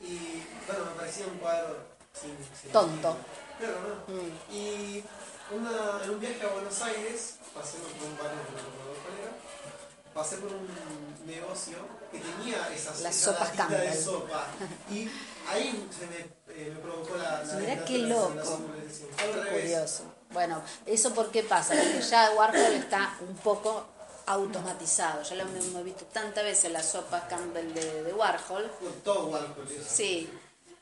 y, 0.00 0.42
bueno, 0.66 0.84
me 0.90 0.96
parecía 0.98 1.26
un 1.26 1.38
cuadro 1.38 1.78
sin... 2.12 2.36
sin 2.60 2.70
Tonto. 2.72 3.16
Claro, 3.58 3.76
¿no? 3.80 4.14
Mm. 4.14 4.54
Y 4.54 5.04
una, 5.50 6.04
en 6.04 6.10
un 6.10 6.20
viaje 6.20 6.42
a 6.42 6.52
Buenos 6.52 6.82
Aires, 6.82 7.36
pasé 7.54 7.78
por 7.78 8.08
un 8.08 8.16
barrio, 8.18 8.36
no 8.36 8.58
recuerdo 8.58 9.02
cuál 9.02 9.18
era, 9.22 9.32
pasé 10.14 10.36
por 10.36 10.52
un 10.52 10.68
negocio 11.26 11.78
que 12.12 12.18
tenía 12.18 12.68
esas 12.74 13.00
Las 13.00 13.16
sopas 13.16 13.70
de 13.70 13.94
sopa. 13.94 14.46
Y 14.90 15.08
ahí 15.48 15.88
se 15.98 16.06
me, 16.06 16.18
eh, 16.54 16.70
me 16.74 16.80
provocó 16.80 17.16
la, 17.16 17.42
la 17.42 17.54
Mirá 17.54 17.76
la 17.76 17.84
qué 17.84 17.98
la 17.98 18.08
loco. 18.08 18.60
Al 19.18 19.34
revés. 19.44 19.62
Curioso. 19.62 20.15
Bueno, 20.30 20.62
¿eso 20.86 21.14
por 21.14 21.30
qué 21.30 21.42
pasa? 21.42 21.74
Porque 21.74 22.00
ya 22.02 22.30
Warhol 22.32 22.72
está 22.74 23.16
un 23.20 23.36
poco 23.36 23.86
automatizado. 24.26 25.22
Ya 25.22 25.36
lo 25.36 25.42
hemos 25.44 25.84
visto 25.84 26.04
tantas 26.06 26.44
veces 26.44 26.70
las 26.72 26.86
sopas 26.86 27.24
Campbell 27.28 27.72
de, 27.72 28.02
de 28.02 28.12
Warhol. 28.12 28.70
Todo 29.04 29.28
Warhol. 29.28 29.68
Sí. 29.88 30.28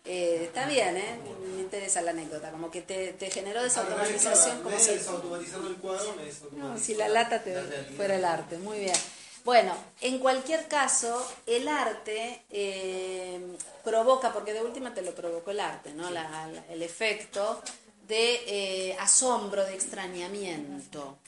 Eh, 0.07 0.45
está 0.45 0.67
bien, 0.67 0.97
¿eh? 0.99 1.19
Me 1.55 1.61
interesa 1.63 2.03
la 2.03 2.11
anécdota. 2.11 2.51
Como 2.51 2.71
que 2.71 2.83
te, 2.83 3.13
te 3.15 3.31
generó 3.31 3.61
revés, 3.61 3.75
desautomatización. 3.75 4.63
Como 4.63 4.79
si, 4.79 4.87
de 4.91 4.99
desautomatizando 4.99 5.69
el 5.69 5.77
cuadro, 5.77 6.15
me 6.17 6.59
no, 6.59 6.79
si 6.79 6.95
la 6.95 7.09
lata 7.09 7.43
te 7.43 7.55
fuera 7.97 8.17
el 8.17 8.25
arte. 8.25 8.59
Muy 8.59 8.81
bien. 8.81 8.97
Bueno, 9.45 9.75
en 10.01 10.19
cualquier 10.21 10.69
caso, 10.69 11.27
el 11.47 11.69
arte 11.69 12.43
eh, 12.51 13.57
provoca, 13.83 14.33
porque 14.33 14.55
de 14.55 14.63
última 14.63 14.95
te 14.95 15.03
lo 15.03 15.15
provocó 15.15 15.51
el 15.51 15.61
arte, 15.61 15.93
¿no? 15.93 16.09
La- 16.11 16.23
la- 16.49 16.65
el 16.71 16.83
efecto 16.83 17.63
de 18.09 18.91
eh, 18.91 18.97
asombro, 18.99 19.65
de 19.65 19.75
extrañamiento. 19.75 21.19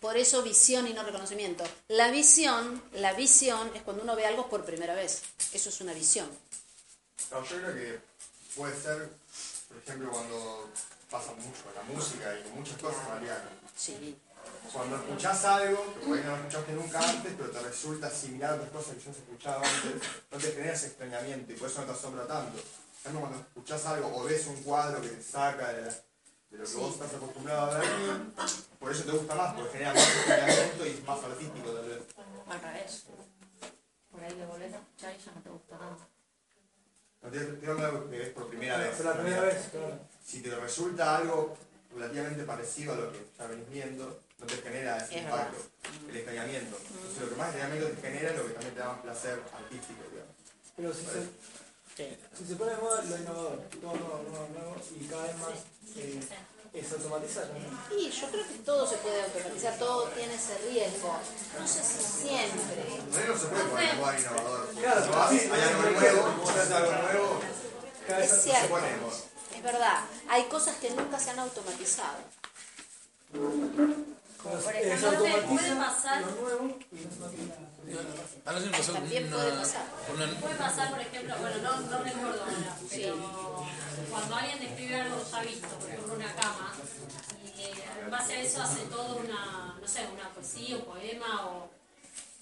Por 0.00 0.16
eso 0.16 0.42
visión 0.42 0.86
y 0.86 0.92
no 0.92 1.02
reconocimiento. 1.02 1.64
La 1.88 2.10
visión, 2.10 2.82
la 2.92 3.14
visión 3.14 3.70
es 3.74 3.82
cuando 3.82 4.04
uno 4.04 4.14
ve 4.14 4.26
algo 4.26 4.48
por 4.48 4.64
primera 4.64 4.94
vez. 4.94 5.22
Eso 5.52 5.70
es 5.70 5.80
una 5.80 5.92
visión. 5.92 6.28
No, 7.30 7.44
yo 7.44 7.56
creo 7.56 7.74
que 7.74 8.00
puede 8.54 8.80
ser, 8.80 9.10
por 9.68 9.76
ejemplo, 9.78 10.10
cuando 10.10 10.70
pasa 11.10 11.32
mucho 11.32 11.64
con 11.64 11.74
la 11.74 11.82
música 11.82 12.38
y 12.38 12.42
con 12.44 12.60
muchas 12.60 12.76
cosas 12.78 13.08
realidad. 13.08 13.42
Sí. 13.76 14.16
Cuando 14.72 14.96
escuchás 14.96 15.44
algo, 15.44 15.94
que 15.94 16.06
por 16.06 16.18
ahí 16.18 16.24
no 16.24 16.30
lo 16.30 16.36
escuchaste 16.36 16.72
nunca 16.72 17.00
antes, 17.00 17.32
pero 17.36 17.50
te 17.50 17.60
resulta 17.60 18.10
similar 18.10 18.50
a 18.50 18.54
otras 18.54 18.70
cosas 18.70 18.94
que 18.94 19.04
ya 19.04 19.10
has 19.10 19.16
escuchado 19.16 19.62
antes, 19.64 20.08
no 20.30 20.38
te 20.38 20.52
genera 20.52 20.74
ese 20.74 20.86
extrañamiento 20.88 21.52
y 21.52 21.56
por 21.56 21.68
eso 21.68 21.80
no 21.80 21.86
te 21.86 21.92
asombra 21.92 22.26
tanto. 22.26 22.62
Ejemplo, 23.00 23.20
cuando 23.20 23.38
escuchás 23.40 23.86
algo 23.86 24.16
o 24.16 24.24
ves 24.24 24.46
un 24.46 24.62
cuadro 24.62 25.00
que 25.00 25.08
te 25.08 25.22
saca 25.22 25.72
de, 25.72 25.82
la- 25.82 25.88
de 26.50 26.58
lo 26.58 26.64
que 26.64 26.70
Sí. 26.70 26.76
vos 26.76 26.94
estás 26.94 27.14
acostumbrado 27.14 27.70
a 27.72 27.78
ver, 27.78 27.88
por 28.78 28.92
eso 28.92 29.04
te 29.04 29.12
gusta 29.12 29.34
más, 29.34 29.54
porque 29.54 29.70
genera 29.72 29.94
más 29.94 30.08
extrañamiento 30.16 30.86
y 30.86 30.88
es 30.90 31.04
más 31.04 31.24
artístico 31.24 31.70
tal 31.70 31.88
vez. 31.88 31.98
Al 32.48 32.60
revés. 32.60 33.02
Por 34.10 34.24
ahí 34.24 34.36
lo 34.38 34.46
volvés 34.48 34.72
a 34.74 34.76
escuchar 34.78 35.14
y 35.18 35.24
ya 35.24 35.32
no 35.32 35.40
te 35.42 35.50
gusta 35.50 35.78
tanto. 35.78 36.06
No 37.22 37.30
te 37.30 37.38
de 37.52 37.66
algo 37.84 38.10
que 38.10 38.18
ves 38.18 38.28
por 38.30 38.48
primera 38.48 38.78
vez. 38.78 38.96
Por 38.96 39.06
la 39.06 39.12
primera 39.14 39.40
vez, 39.42 39.68
claro. 39.70 39.98
Si 40.24 40.40
te 40.42 40.54
resulta 40.54 41.16
algo 41.16 41.56
relativamente 41.94 42.44
parecido 42.44 42.92
a 42.92 42.96
lo 42.96 43.12
que 43.12 43.26
ya 43.38 43.46
venís 43.46 43.70
viendo, 43.70 44.20
no 44.38 44.46
te 44.46 44.56
genera 44.56 44.98
ese 44.98 45.18
Es 45.18 45.22
impacto, 45.24 45.56
el 46.08 46.16
extrañamiento. 46.16 46.76
Entonces, 46.90 47.20
lo 47.22 47.28
que 47.30 47.34
más 47.36 47.48
extrañamiento 47.48 47.88
te 48.00 48.02
genera 48.08 48.30
es 48.30 48.36
lo 48.36 48.46
que 48.46 48.52
también 48.52 48.74
te 48.74 48.80
da 48.80 48.88
más 48.92 49.00
placer 49.00 49.42
artístico, 49.54 50.02
digamos. 50.10 50.34
Pero 50.76 50.94
si 50.94 51.04
se, 51.04 52.18
si 52.38 52.46
se 52.46 52.54
pone 52.54 52.70
de 52.70 52.76
moda 52.76 53.02
lo 53.02 53.16
innovador, 53.18 53.58
todo 53.80 53.94
nuevo, 53.94 54.22
nuevo, 54.30 54.48
nuevo, 54.54 54.76
y 55.00 55.04
cada 55.06 55.22
vez 55.24 55.38
más 55.38 55.58
eh, 55.96 56.20
es 56.72 56.92
automatizar. 56.92 57.46
¿no? 57.48 57.96
Y 57.96 58.10
yo 58.10 58.30
creo 58.30 58.46
que 58.46 58.54
todo 58.64 58.86
se 58.86 58.96
puede 58.98 59.22
automatizar, 59.24 59.76
todo 59.78 60.04
tiene 60.10 60.34
ese 60.34 60.56
riesgo. 60.70 61.16
No 61.58 61.66
sé 61.66 61.82
si 61.82 62.28
siempre. 62.28 63.26
No, 63.26 63.36
se 63.36 63.46
puede 63.48 63.64
poner 63.64 63.96
moda 63.96 64.18
innovador. 64.20 64.68
Claro, 64.74 65.26
hay 65.28 65.60
algo 65.62 65.90
nuevo, 65.90 66.48
haces 66.48 66.70
algo 66.70 66.92
nuevo, 66.92 67.40
Cada 68.06 68.20
vez 68.20 68.32
Es 68.32 68.42
se 68.42 68.68
pone 68.68 68.86
de 68.86 68.96
moda. 68.98 69.16
Es 69.56 69.62
verdad, 69.62 70.04
hay 70.28 70.44
cosas 70.44 70.76
que 70.76 70.90
nunca 70.90 71.18
se 71.18 71.30
han 71.30 71.40
automatizado. 71.40 72.18
Como 74.42 74.54
por 74.60 74.74
ejemplo, 74.74 75.10
puede 75.48 75.74
pasar- 75.76 76.20
lo 76.22 76.30
nuevo 76.42 76.78
y 76.92 76.96
no 76.96 77.10
se 77.10 77.18
mantiene 77.18 77.48
nada. 77.48 77.68
A 78.46 78.52
mí 78.52 78.60
se 78.60 78.66
me 78.66 78.72
pasó 78.78 78.92
También 78.92 79.30
puede 79.30 79.52
pasar. 79.52 79.84
Puede 80.40 80.54
pasar, 80.54 80.90
por 80.90 81.00
ejemplo, 81.00 81.34
bueno, 81.40 81.56
no, 81.62 81.80
no 81.80 81.98
recuerdo 82.04 82.42
ahora, 82.44 82.76
pero 82.90 83.66
cuando 84.10 84.34
alguien 84.36 84.60
describe 84.60 85.00
algo 85.00 85.22
ya 85.30 85.40
visto, 85.42 85.68
por 85.68 85.88
ejemplo 85.88 86.14
una 86.14 86.34
cama, 86.34 86.72
y 87.44 87.60
eh, 87.60 87.74
en 88.04 88.10
base 88.10 88.34
a 88.34 88.40
eso 88.42 88.62
hace 88.62 88.80
todo 88.86 89.16
una, 89.16 89.76
no 89.80 89.88
sé, 89.88 90.06
una 90.12 90.28
poesía, 90.30 90.76
un 90.76 90.84
poema, 90.84 91.46
o, 91.46 91.70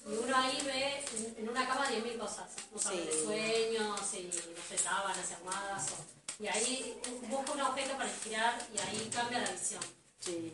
y 0.07 0.17
uno 0.17 0.37
ahí 0.37 0.61
ve 0.65 1.05
en- 1.39 1.49
una 1.49 1.67
cama 1.67 1.87
10.000 1.89 2.19
cosas, 2.19 2.47
no 2.73 2.79
sé, 2.79 2.91
Sí. 2.91 3.25
sueños, 3.25 4.15
y 4.15 4.23
no 4.27 4.63
sé, 4.69 4.79
sábanas, 4.79 5.33
almohadas, 5.39 5.87
o- 5.93 6.43
y 6.43 6.47
ahí 6.49 7.01
busca 7.29 7.53
un 7.53 7.61
objeto 7.63 7.97
para 7.97 8.09
inspirar 8.09 8.59
y 8.75 8.79
ahí 8.79 9.11
cambia 9.15 9.39
la 9.41 9.51
visión. 9.51 9.81
Sí. 10.21 10.53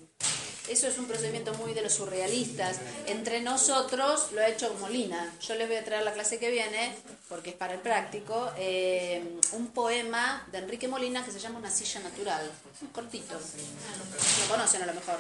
eso 0.69 0.87
es 0.87 0.99
un 0.99 1.07
procedimiento 1.07 1.55
muy 1.55 1.73
de 1.75 1.83
los 1.83 1.95
surrealistas. 1.95 2.79
Entre 3.07 3.41
nosotros 3.41 4.33
lo 4.33 4.41
ha 4.41 4.49
hecho 4.49 4.73
Molina. 4.81 5.33
Yo 5.41 5.55
les 5.55 5.67
voy 5.69 5.77
a 5.77 5.85
traer 5.85 6.03
la 6.03 6.13
clase 6.13 6.39
que 6.39 6.51
viene, 6.51 6.95
porque 7.29 7.51
es 7.51 7.57
para 7.57 7.75
el 7.75 7.81
práctico, 7.81 8.53
eh, 8.57 9.23
un 9.53 9.69
poema 9.69 10.47
de 10.53 10.59
Enrique 10.59 10.89
Molina 10.89 11.25
que 11.25 11.33
se 11.33 11.41
llama 11.41 11.59
Una 11.59 11.71
silla 11.71 12.01
natural. 12.01 12.51
Cortito. 12.93 13.35
Lo 13.35 14.49
conocen 14.49 14.83
a 14.83 14.87
lo 14.87 14.95
mejor. 14.95 15.19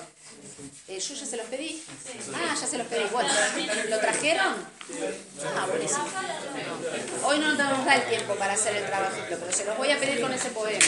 Eh, 0.88 0.98
yo 0.98 1.14
ya 1.14 1.26
se 1.26 1.36
los 1.36 1.46
pedí. 1.46 1.82
Ah, 2.34 2.54
ya 2.58 2.66
se 2.66 2.78
los 2.78 2.86
pedí. 2.86 3.04
Bueno, 3.12 3.30
¿lo 3.88 3.98
trajeron? 4.00 4.54
Ah, 5.56 5.66
buenísimo. 5.66 6.04
Hoy 7.24 7.38
no 7.38 7.54
da 7.56 7.96
el 7.96 8.08
tiempo 8.08 8.34
para 8.34 8.54
hacer 8.54 8.76
el 8.76 8.86
trabajo, 8.86 9.16
pero 9.28 9.52
se 9.52 9.64
los 9.64 9.76
voy 9.76 9.90
a 9.90 9.98
pedir 9.98 10.20
con 10.20 10.32
ese 10.32 10.50
poema. 10.50 10.84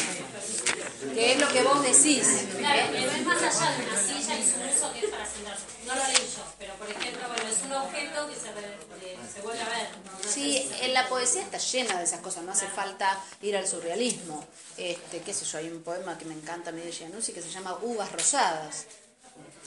Que 1.13 1.33
es 1.33 1.41
lo 1.41 1.49
que 1.49 1.63
vos 1.63 1.83
decís. 1.83 2.27
Claro, 2.59 2.83
pero 2.93 3.11
es 3.11 3.25
más 3.25 3.43
allá 3.43 3.77
de 3.77 3.85
una 3.85 4.01
silla 4.01 4.39
y 4.39 4.43
su 4.43 4.77
uso 4.77 4.93
que 4.93 5.01
es 5.01 5.11
para 5.11 5.27
sentarse. 5.27 5.65
No 5.87 5.95
lo 5.95 6.07
leí 6.07 6.17
yo, 6.17 6.45
pero 6.59 6.75
por 6.75 6.91
ejemplo, 6.91 7.29
bueno, 7.29 7.45
es 7.51 7.63
un 7.63 7.73
objeto 7.73 8.29
que 8.29 8.35
se, 8.35 9.35
se 9.35 9.41
vuelve 9.43 9.61
a 9.63 9.69
ver. 9.69 9.89
Sí, 10.29 10.71
en 10.81 10.95
la 10.95 11.09
poesía 11.09 11.43
está 11.43 11.59
llena 11.59 11.99
de 11.99 12.05
esas 12.05 12.21
cosas, 12.21 12.45
no 12.45 12.53
hace 12.53 12.67
falta 12.69 13.21
ir 13.43 13.57
al 13.57 13.69
surrealismo. 13.69 14.45
Este, 14.77 15.21
qué 15.21 15.35
sé 15.35 15.45
yo, 15.45 15.59
hay 15.59 15.69
un 15.69 15.83
poema 15.83 16.17
que 16.17 16.25
me 16.25 16.35
encanta 16.35 16.71
a 16.71 16.73
mí 16.73 16.81
de 16.81 16.91
Giannuzzi 16.91 17.33
que 17.33 17.43
se 17.43 17.51
llama 17.51 17.79
Uvas 17.83 18.11
Rosadas. 18.11 18.87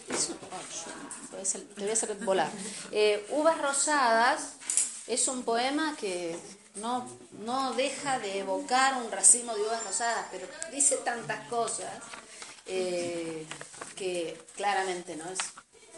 Oh, 0.10 1.44
te 1.76 1.82
voy 1.82 1.90
a 1.90 1.94
hacer 1.94 2.16
volar. 2.16 2.50
Eh, 2.92 3.26
Uvas 3.30 3.58
Rosadas 3.60 4.54
es 5.06 5.28
un 5.28 5.44
poema 5.44 5.96
que 6.00 6.38
no, 6.82 7.08
no 7.40 7.74
deja 7.74 8.20
de 8.20 8.40
evocar 8.40 9.02
un 9.02 9.12
racimo 9.12 9.56
de 9.56 9.62
uvas 9.62 9.84
rosadas, 9.84 10.28
pero 10.32 10.48
dice 10.72 10.98
tantas 10.98 11.48
cosas 11.48 11.92
eh, 12.66 13.46
que 13.96 14.38
claramente 14.56 15.16
no 15.16 15.30
es 15.30 15.40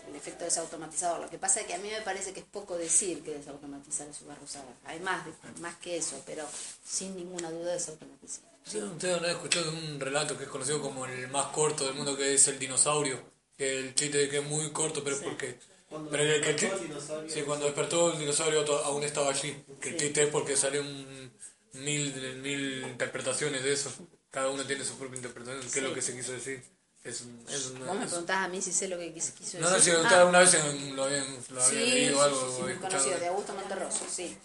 el 0.07 0.15
efecto 0.15 0.43
desautomatizador. 0.43 1.21
Lo 1.21 1.29
que 1.29 1.37
pasa 1.37 1.61
es 1.61 1.67
que 1.67 1.73
a 1.73 1.77
mí 1.77 1.89
me 1.89 2.01
parece 2.01 2.33
que 2.33 2.39
es 2.41 2.45
poco 2.45 2.77
decir 2.77 3.23
que 3.23 3.31
desautomatizar 3.31 4.07
las 4.07 4.21
uvas 4.21 4.39
rosadas. 4.39 4.69
Hay 4.85 4.99
más, 4.99 5.25
más 5.59 5.75
que 5.77 5.97
eso, 5.97 6.21
pero 6.25 6.45
sin 6.83 7.15
ninguna 7.15 7.51
duda 7.51 7.73
desautomatizar. 7.73 8.49
Sí, 8.63 8.77
ustedes 8.79 9.17
han 9.17 9.25
escuchado 9.25 9.71
un 9.71 9.99
relato 9.99 10.37
que 10.37 10.43
es 10.43 10.49
conocido 10.49 10.81
como 10.81 11.05
el 11.05 11.27
más 11.29 11.47
corto 11.47 11.85
del 11.85 11.95
mundo, 11.95 12.15
que 12.15 12.33
es 12.33 12.47
el 12.47 12.59
dinosaurio. 12.59 13.19
Que 13.57 13.79
el 13.79 13.95
chiste 13.95 14.17
de 14.17 14.29
que 14.29 14.37
es 14.37 14.45
muy 14.45 14.71
corto, 14.71 15.03
pero 15.03 15.15
es 15.15 15.21
porque 15.21 15.59
cuando 15.89 16.11
Pero 16.11 16.23
el, 16.23 16.43
el, 16.43 17.29
sí, 17.29 17.41
cuando 17.41 17.65
despertó 17.65 18.13
el 18.13 18.19
dinosaurio 18.19 18.61
aún 18.85 19.03
estaba 19.03 19.29
allí. 19.29 19.55
Que 19.81 19.97
chiste 19.97 20.23
es 20.23 20.29
porque 20.29 20.55
salió 20.55 20.81
un 20.81 21.31
mil, 21.73 22.37
mil 22.41 22.83
interpretaciones 22.83 23.63
de 23.63 23.73
eso. 23.73 23.91
Cada 24.29 24.49
uno 24.49 24.63
tiene 24.65 24.85
su 24.85 24.97
propia 24.97 25.17
interpretación. 25.17 25.61
¿Qué 25.71 25.79
es 25.79 25.83
lo 25.85 25.93
que 25.93 26.01
se 26.01 26.15
quiso 26.15 26.31
decir? 26.31 26.63
Es, 27.01 27.23
es 27.49 27.79
Vos 27.79 27.95
me 27.95 28.05
preguntás 28.05 28.37
a 28.45 28.47
mí 28.49 28.61
si 28.61 28.73
sé 28.73 28.89
lo 28.89 28.97
que 28.97 29.13
quiso 29.13 29.31
decir. 29.39 29.61
No, 29.61 29.69
no, 29.69 29.79
si 29.79 29.89
ah. 29.91 30.25
una 30.25 30.39
vez 30.39 30.53
lo 30.93 31.03
habían, 31.05 31.25
lo 31.49 31.63
habían 31.63 31.69
sí, 31.69 31.75
leído 31.75 32.21
algo. 32.21 32.57
Sí, 32.57 32.73
sí, 32.73 32.77
conocido, 32.77 33.19
de 33.19 33.27
Augusto 33.27 33.53
Monterroso, 33.53 34.05
sí. 34.11 34.37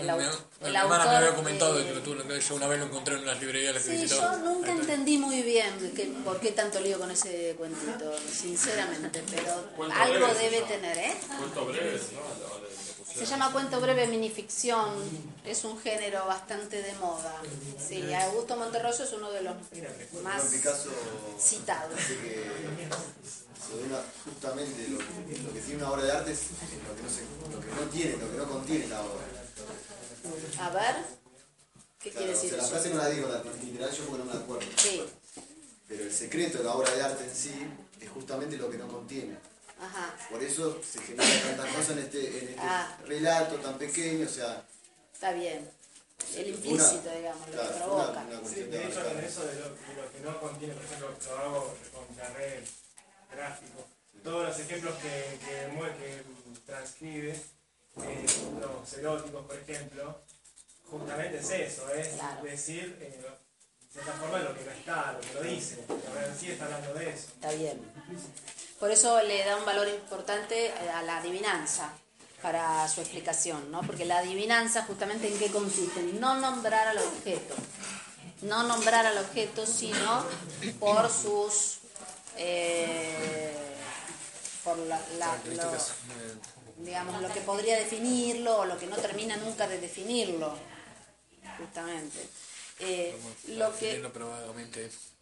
El, 0.00 0.10
el, 0.10 0.20
el 0.20 0.70
mi 0.72 0.76
hermana 0.76 1.04
me 1.04 1.16
había 1.16 1.34
comentado 1.36 1.76
que 1.76 2.00
tú, 2.00 2.16
yo 2.16 2.54
una 2.56 2.66
vez 2.66 2.80
lo 2.80 2.86
encontré 2.86 3.14
en 3.14 3.24
las 3.24 3.40
librerías. 3.40 3.80
Sí, 3.80 4.04
yo 4.08 4.36
nunca 4.38 4.72
entendí 4.72 5.16
muy 5.16 5.42
bien 5.42 5.92
que, 5.94 6.06
por 6.24 6.40
qué 6.40 6.50
tanto 6.50 6.80
lío 6.80 6.98
con 6.98 7.12
ese 7.12 7.54
cuentito, 7.56 8.12
sinceramente, 8.32 9.22
pero 9.30 9.92
algo 9.94 10.26
debe 10.34 10.62
tener, 10.62 10.98
¿eh? 10.98 11.16
Cuento 11.38 11.66
breves, 11.66 12.02
¿no? 12.14 12.95
Se 13.14 13.24
llama 13.24 13.52
cuento 13.52 13.80
breve 13.80 14.06
minificción, 14.08 14.90
es 15.44 15.64
un 15.64 15.78
género 15.78 16.26
bastante 16.26 16.82
de 16.82 16.92
moda. 16.94 17.40
Sí, 17.78 18.12
Augusto 18.12 18.56
Monterroso 18.56 19.04
es 19.04 19.12
uno 19.12 19.30
de 19.30 19.42
los 19.42 19.54
más 20.22 20.42
citados. 21.38 21.98
justamente 24.24 24.88
lo 24.88 24.98
que, 24.98 25.42
lo 25.42 25.52
que, 25.52 25.60
tiene 25.60 25.82
una 25.82 25.92
obra 25.92 26.02
de 26.04 26.12
arte 26.12 26.32
es 26.32 26.40
lo 26.86 26.94
que, 26.94 27.02
no 27.02 27.08
se, 27.08 27.22
lo 27.54 27.60
que 27.60 27.80
no 27.80 27.90
tiene, 27.90 28.16
lo 28.16 28.30
que 28.30 28.36
no 28.36 28.48
contiene 28.48 28.86
la 28.88 29.00
obra. 29.00 29.24
A 30.60 30.70
ver, 30.70 30.96
¿qué 32.00 32.10
quiere 32.10 32.32
decir? 32.32 32.52
la 32.52 32.64
frase 32.64 32.90
no 32.90 32.96
la 32.96 33.08
digo 33.08 33.28
la 33.28 33.42
literal 33.62 33.90
yo 33.90 34.04
porque 34.04 34.24
no 34.24 34.32
me 34.32 34.38
acuerdo. 34.38 34.66
Sí. 34.76 35.02
Pero 35.88 36.04
el 36.04 36.12
secreto 36.12 36.58
de 36.58 36.64
la 36.64 36.74
obra 36.74 36.92
de 36.92 37.02
arte 37.02 37.24
en 37.24 37.34
sí 37.34 37.54
es 38.00 38.10
justamente 38.10 38.56
lo 38.56 38.68
que 38.68 38.76
no 38.76 38.88
contiene. 38.88 39.36
Por 40.30 40.42
eso 40.42 40.80
se 40.82 41.00
generan 41.02 41.40
tantas 41.42 41.74
cosas 41.74 41.90
en 41.90 41.98
este, 41.98 42.38
en 42.38 42.48
este 42.48 42.56
ah. 42.60 42.98
relato 43.04 43.56
tan 43.56 43.78
pequeño, 43.78 44.26
o 44.26 44.30
sea... 44.30 44.64
Está 45.12 45.32
bien. 45.32 45.70
El 46.34 46.48
implícito, 46.48 47.10
digamos, 47.14 47.48
lo 47.48 47.62
que 47.62 47.74
provoca. 47.74 48.24
sí, 48.44 48.62
de 48.62 48.86
hecho, 48.86 49.04
con 49.04 49.18
eso 49.18 49.46
de 49.46 49.60
lo, 49.60 50.12
que 50.12 50.20
no 50.24 50.40
contiene, 50.40 50.74
por 50.74 50.84
ejemplo, 50.84 51.16
lo 51.28 51.38
hago 51.38 51.76
con 51.92 52.16
la 52.16 52.28
red 52.30 52.64
gráfico. 53.30 53.86
Todos 54.24 54.48
los 54.48 54.58
ejemplos 54.58 54.94
que, 54.96 55.38
que, 55.44 55.94
que 55.98 56.22
transcribe, 56.64 57.32
eh, 57.32 58.26
los 58.60 58.92
eróticos, 58.94 59.46
por 59.46 59.56
ejemplo, 59.56 60.20
justamente 60.90 61.38
es 61.38 61.50
eso, 61.50 61.88
es 61.90 62.12
decir, 62.42 62.96
eh, 63.00 63.22
de 63.22 64.02
cierta 64.02 64.12
forma, 64.14 64.38
lo 64.40 64.54
que 64.54 64.64
no 64.64 64.70
está, 64.70 65.12
lo 65.12 65.20
que 65.20 65.34
lo 65.34 65.42
dice. 65.42 65.76
Que 65.76 66.38
sí 66.38 66.50
está 66.50 66.64
hablando 66.64 66.94
de 66.94 67.10
eso. 67.10 67.28
Está 67.34 67.52
bien. 67.52 67.80
Por 68.78 68.90
eso 68.90 69.22
le 69.22 69.44
da 69.44 69.56
un 69.56 69.64
valor 69.64 69.88
importante 69.88 70.72
a 70.72 71.02
la 71.02 71.18
adivinanza 71.18 71.92
para 72.42 72.86
su 72.88 73.00
explicación, 73.00 73.70
¿no? 73.70 73.80
Porque 73.80 74.04
la 74.04 74.18
adivinanza 74.18 74.84
justamente 74.84 75.28
en 75.28 75.38
qué 75.38 75.50
consiste, 75.50 76.00
en 76.00 76.20
no 76.20 76.34
nombrar 76.38 76.88
al 76.88 76.98
objeto, 76.98 77.54
no 78.42 78.62
nombrar 78.64 79.06
al 79.06 79.18
objeto, 79.18 79.66
sino 79.66 80.24
por 80.78 81.10
sus 81.10 81.78
eh, 82.36 83.54
por 84.62 84.76
la, 84.78 85.00
lo, 85.54 86.84
digamos 86.84 87.22
lo 87.22 87.32
que 87.32 87.40
podría 87.40 87.78
definirlo 87.78 88.58
o 88.58 88.64
lo 88.66 88.76
que 88.78 88.86
no 88.86 88.96
termina 88.96 89.36
nunca 89.36 89.66
de 89.66 89.80
definirlo, 89.80 90.54
justamente. 91.58 92.28
Eh, 92.80 93.16
lo 93.48 93.74
que 93.76 94.02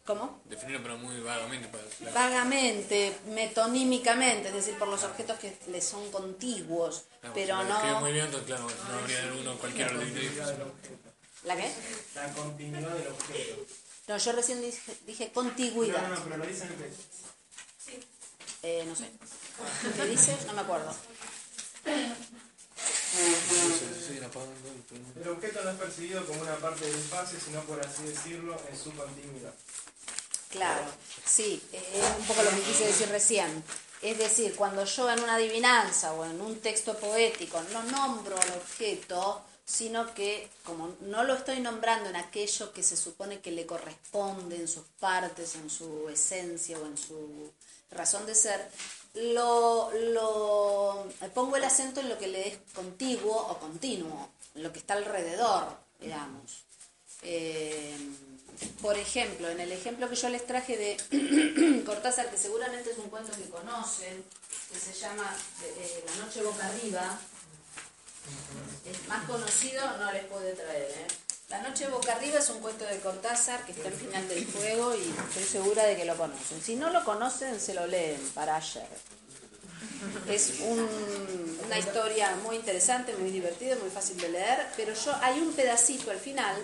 ¿Cómo? 0.05 0.43
Definirlo 0.45 0.83
pero 0.83 0.99
muy 0.99 1.19
vagamente. 1.21 1.69
Vagamente, 2.13 3.17
metonímicamente, 3.29 4.49
es 4.49 4.55
decir, 4.55 4.79
por 4.79 4.89
los 4.89 5.03
objetos 5.03 5.39
que 5.39 5.57
le 5.69 5.81
son 5.81 6.11
contiguos, 6.11 7.05
pero 7.33 7.63
no... 7.65 8.01
muy 8.01 8.13
bien, 8.13 8.27
entonces 8.27 8.47
claro, 8.47 8.67
no 8.67 8.99
habría 8.99 9.33
uno 9.41 9.57
cualquier 9.57 9.93
¿La 11.45 11.57
qué? 11.57 11.73
La 12.15 12.33
continuidad 12.33 12.91
del 12.91 13.09
objeto. 13.09 13.67
No, 14.07 14.19
yo 14.19 14.33
recién 14.33 14.61
dije, 14.61 14.97
dije 15.07 15.33
contiguidad. 15.33 16.09
No, 16.09 16.17
no, 16.17 16.25
pero 16.25 16.37
lo 16.37 16.47
dicen 16.47 16.69
que... 16.69 16.91
Sí. 17.79 17.99
Eh, 18.63 18.85
no 18.87 18.95
sé. 18.95 19.11
¿Qué 19.97 20.05
dice? 20.07 20.37
No 20.47 20.53
me 20.53 20.61
acuerdo. 20.61 20.95
El 25.23 25.29
objeto 25.29 25.65
no 25.65 25.71
es 25.71 25.77
percibido 25.77 26.27
como 26.27 26.43
una 26.43 26.57
parte 26.57 26.85
del 26.85 26.95
espacio, 26.95 27.39
sino 27.41 27.63
por 27.63 27.81
así 27.81 28.03
decirlo, 28.05 28.61
en 28.71 28.77
su 28.77 28.93
continuidad. 28.93 29.55
Claro, 30.55 30.85
sí, 31.27 31.61
es 31.73 32.17
un 32.17 32.27
poco 32.27 32.45
lo 32.45 32.51
que 32.51 32.61
quise 32.61 32.87
decir 32.87 33.09
recién. 33.09 33.65
Es 34.01 34.17
decir, 34.19 34.55
cuando 34.55 34.85
yo 34.85 35.11
en 35.11 35.21
una 35.21 35.35
adivinanza 35.35 36.13
o 36.13 36.25
en 36.25 36.41
un 36.41 36.61
texto 36.61 36.97
poético 36.97 37.61
no 37.73 37.83
nombro 37.83 38.41
al 38.41 38.51
objeto, 38.53 39.43
sino 39.65 40.15
que 40.15 40.49
como 40.63 40.95
no 41.01 41.25
lo 41.25 41.35
estoy 41.35 41.59
nombrando 41.59 42.09
en 42.09 42.15
aquello 42.15 42.73
que 42.73 42.85
se 42.85 42.97
supone 42.97 43.41
que 43.41 43.51
le 43.51 43.67
corresponde 43.67 44.55
en 44.55 44.69
sus 44.69 44.85
partes, 45.01 45.57
en 45.57 45.69
su 45.69 46.09
esencia 46.09 46.79
o 46.79 46.87
en 46.87 46.97
su 46.97 47.51
razón 47.91 48.25
de 48.25 48.37
ser, 48.37 48.71
lo, 49.15 49.91
lo 49.91 51.09
pongo 51.35 51.57
el 51.57 51.65
acento 51.65 52.01
en 52.01 52.11
lo 52.11 52.19
que 52.19 52.29
le 52.29 52.47
es 52.47 52.59
contiguo 52.77 53.35
o 53.35 53.59
continuo, 53.59 54.29
en 54.55 54.63
lo 54.63 54.73
que 54.73 54.79
está 54.79 54.95
alrededor, 54.95 55.67
digamos. 55.99 56.63
Eh, 57.23 57.97
por 58.81 58.97
ejemplo, 58.99 59.49
en 59.49 59.61
el 59.61 59.73
ejemplo 59.73 60.09
que 60.09 60.17
yo 60.17 60.29
les 60.29 60.47
traje 60.47 60.77
de 60.77 61.83
Cortázar, 61.87 62.31
que 62.31 62.39
seguramente 62.39 62.91
es 62.91 62.99
un 62.99 63.09
cuento 63.09 63.33
que 63.33 63.49
conocen, 63.49 64.25
que 64.73 64.79
se 64.79 64.93
llama 64.93 65.35
La 66.07 66.25
noche 66.25 66.43
boca 66.43 66.67
arriba, 66.67 67.19
es 68.85 69.09
más 69.09 69.25
conocido, 69.25 69.83
no 69.99 70.13
les 70.13 70.25
puedo 70.25 70.53
traer. 70.55 70.91
¿eh? 70.91 71.07
La 71.49 71.63
noche 71.63 71.89
boca 71.89 72.13
arriba 72.13 72.39
es 72.39 72.49
un 72.49 72.61
cuento 72.61 72.85
de 72.85 72.99
Cortázar 73.01 73.65
que 73.67 73.73
está 73.73 73.89
en 73.89 73.95
final 73.95 74.29
del 74.29 74.47
juego 74.47 74.95
y 74.95 75.15
estoy 75.29 75.45
segura 75.45 75.85
de 75.85 75.97
que 75.97 76.05
lo 76.05 76.17
conocen. 76.17 76.63
Si 76.63 76.75
no 76.77 76.91
lo 76.91 77.05
conocen, 77.05 77.61
se 77.61 77.75
lo 77.75 77.87
leen 77.87 78.21
para 78.35 78.57
ayer. 78.57 78.89
Es 80.29 80.55
una 80.61 81.79
historia 81.79 82.35
muy 82.43 82.57
interesante, 82.57 83.15
muy 83.17 83.31
divertida, 83.31 83.77
muy 83.77 83.91
fácil 83.91 84.17
de 84.19 84.31
leer, 84.31 84.67
pero 84.77 84.95
yo 84.95 85.15
hay 85.21 85.41
un 85.41 85.53
pedacito 85.53 86.11
al 86.11 86.19
final 86.19 86.57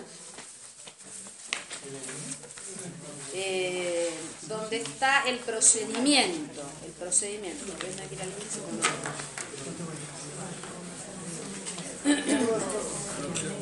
eh, 3.33 4.11
donde 4.47 4.77
está 4.77 5.23
el 5.27 5.37
procedimiento. 5.39 6.61
El 6.85 6.91
procedimiento. 6.91 7.65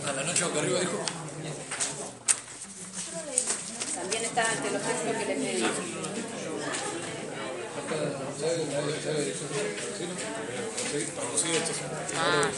A 0.08 0.12
la 0.14 0.24
noche 0.24 0.44
boca 0.46 0.60
arriba 0.60 0.80
dijo. 0.80 1.00
También 3.96 4.24
está 4.24 4.50
ante 4.50 4.72
los 4.72 4.82
textos 4.82 5.18
que 5.18 5.26
les 5.26 5.38
pedí. 5.38 5.66
Ah. 12.16 12.50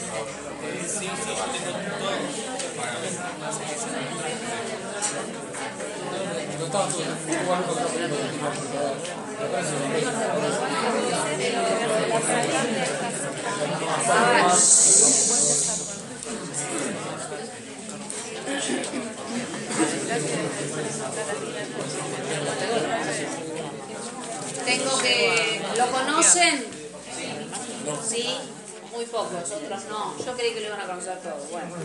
Tengo 24.64 24.98
que... 24.98 25.62
¿Lo 25.76 25.86
conocen? 25.90 26.64
Sí, 28.08 28.38
muy 28.92 29.06
pocos, 29.06 29.50
otros 29.50 29.84
no. 29.86 30.16
Yo 30.24 30.36
creí 30.36 30.52
que 30.52 30.60
lo 30.60 30.66
iban 30.68 30.80
a 30.80 30.86
conocer 30.86 31.18
todos. 31.20 31.50
Bueno. 31.50 31.76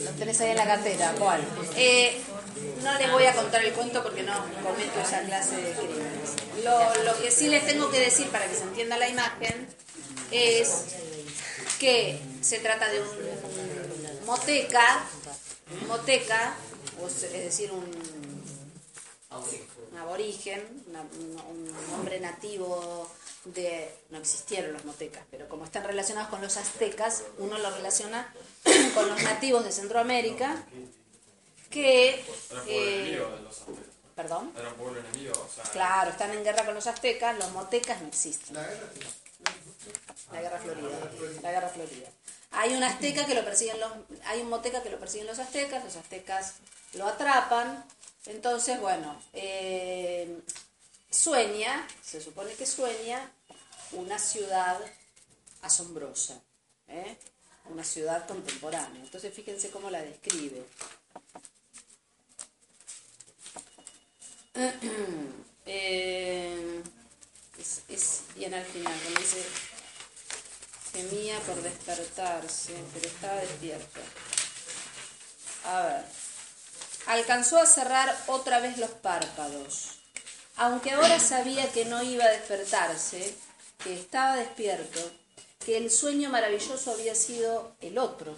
Lo 0.00 0.10
tenés 0.12 0.40
ahí 0.40 0.50
en 0.50 0.56
la 0.56 0.66
cartera. 0.66 1.14
¿Cuál? 1.18 1.44
Eh, 1.76 2.20
no 2.82 2.98
les 2.98 3.12
voy 3.12 3.24
a 3.24 3.34
contar 3.34 3.64
el 3.64 3.72
cuento 3.72 4.02
porque 4.02 4.22
no 4.22 4.34
cometo 4.62 5.00
esa 5.00 5.22
clase 5.22 5.56
de 5.56 5.72
crímenes. 5.72 6.30
Lo, 6.64 7.04
lo 7.04 7.20
que 7.20 7.30
sí 7.30 7.48
les 7.48 7.66
tengo 7.66 7.90
que 7.90 8.00
decir 8.00 8.28
para 8.28 8.48
que 8.48 8.54
se 8.54 8.62
entienda 8.62 8.96
la 8.96 9.08
imagen 9.08 9.68
es 10.30 10.84
que 11.78 12.20
se 12.40 12.58
trata 12.58 12.88
de 12.88 13.00
un 13.00 14.26
moteca, 14.26 15.04
moteca, 15.86 16.54
es 17.06 17.32
decir, 17.32 17.72
un, 17.72 17.84
un 19.30 19.98
aborigen, 19.98 20.62
un 20.86 21.94
hombre 21.94 22.20
nativo 22.20 23.08
de... 23.54 23.94
No 24.10 24.18
existieron 24.18 24.72
los 24.72 24.84
motecas, 24.84 25.24
pero 25.30 25.48
como 25.48 25.64
están 25.64 25.84
relacionados 25.84 26.30
con 26.30 26.40
los 26.40 26.56
aztecas, 26.56 27.24
uno 27.38 27.58
lo 27.58 27.70
relaciona 27.70 28.32
con 28.94 29.08
los 29.08 29.22
nativos 29.22 29.64
de 29.64 29.72
Centroamérica, 29.72 30.56
que... 31.70 32.24
Era 32.50 32.62
pueblo 32.62 32.66
eh, 32.66 33.00
enemigo 33.00 33.30
de 33.30 33.42
los 33.42 33.60
aztecas. 33.60 33.84
¿Perdón? 34.14 34.52
Pueblo 34.76 34.98
enemigo, 34.98 35.32
o 35.32 35.54
sea. 35.54 35.64
Claro, 35.70 36.10
están 36.10 36.32
en 36.32 36.42
guerra 36.42 36.64
con 36.64 36.74
los 36.74 36.86
aztecas, 36.88 37.38
los 37.38 37.52
motecas 37.52 38.02
no 38.02 38.08
existen. 38.08 38.56
La 38.56 40.40
guerra 40.42 40.58
florida. 40.58 40.88
La 41.40 41.52
guerra 41.52 41.68
florida. 41.68 42.08
Hay 42.50 42.74
un 42.74 42.82
azteca 42.82 43.26
que 43.26 43.34
lo 43.34 43.44
persiguen 43.44 43.78
los, 43.78 43.92
hay 44.24 44.40
un 44.40 44.48
moteca 44.48 44.82
que 44.82 44.90
lo 44.90 44.98
persiguen 44.98 45.26
los 45.26 45.38
aztecas, 45.38 45.84
los 45.84 45.96
aztecas 45.96 46.54
lo 46.94 47.06
atrapan. 47.06 47.84
Entonces, 48.26 48.80
bueno, 48.80 49.20
eh, 49.32 50.40
sueña, 51.10 51.86
se 52.02 52.20
supone 52.20 52.52
que 52.54 52.66
sueña 52.66 53.30
una 53.92 54.18
ciudad 54.18 54.78
asombrosa, 55.62 56.40
¿eh? 56.88 57.16
una 57.70 57.84
ciudad 57.84 58.26
contemporánea. 58.26 59.02
Entonces, 59.02 59.32
fíjense 59.34 59.70
cómo 59.70 59.90
la 59.90 60.02
describe. 60.02 60.64
Eh, 65.70 66.82
es, 67.58 67.82
es 67.88 68.22
bien 68.34 68.54
al 68.54 68.64
final, 68.64 68.90
cuando 69.02 69.20
dice 69.20 69.44
gemía 70.94 71.38
por 71.40 71.62
despertarse, 71.62 72.74
pero 72.92 73.06
estaba 73.06 73.36
despierto. 73.36 74.00
A 75.64 75.82
ver. 75.82 76.04
Alcanzó 77.06 77.58
a 77.58 77.66
cerrar 77.66 78.16
otra 78.26 78.60
vez 78.60 78.78
los 78.78 78.90
párpados. 78.90 79.98
Aunque 80.56 80.92
ahora 80.92 81.20
sabía 81.20 81.70
que 81.70 81.84
no 81.84 82.02
iba 82.02 82.24
a 82.24 82.30
despertarse, 82.30 83.36
que 83.82 83.94
estaba 83.94 84.36
despierto, 84.36 85.00
que 85.64 85.76
el 85.76 85.90
sueño 85.90 86.30
maravilloso 86.30 86.92
había 86.92 87.14
sido 87.14 87.72
el 87.80 87.98
otro, 87.98 88.34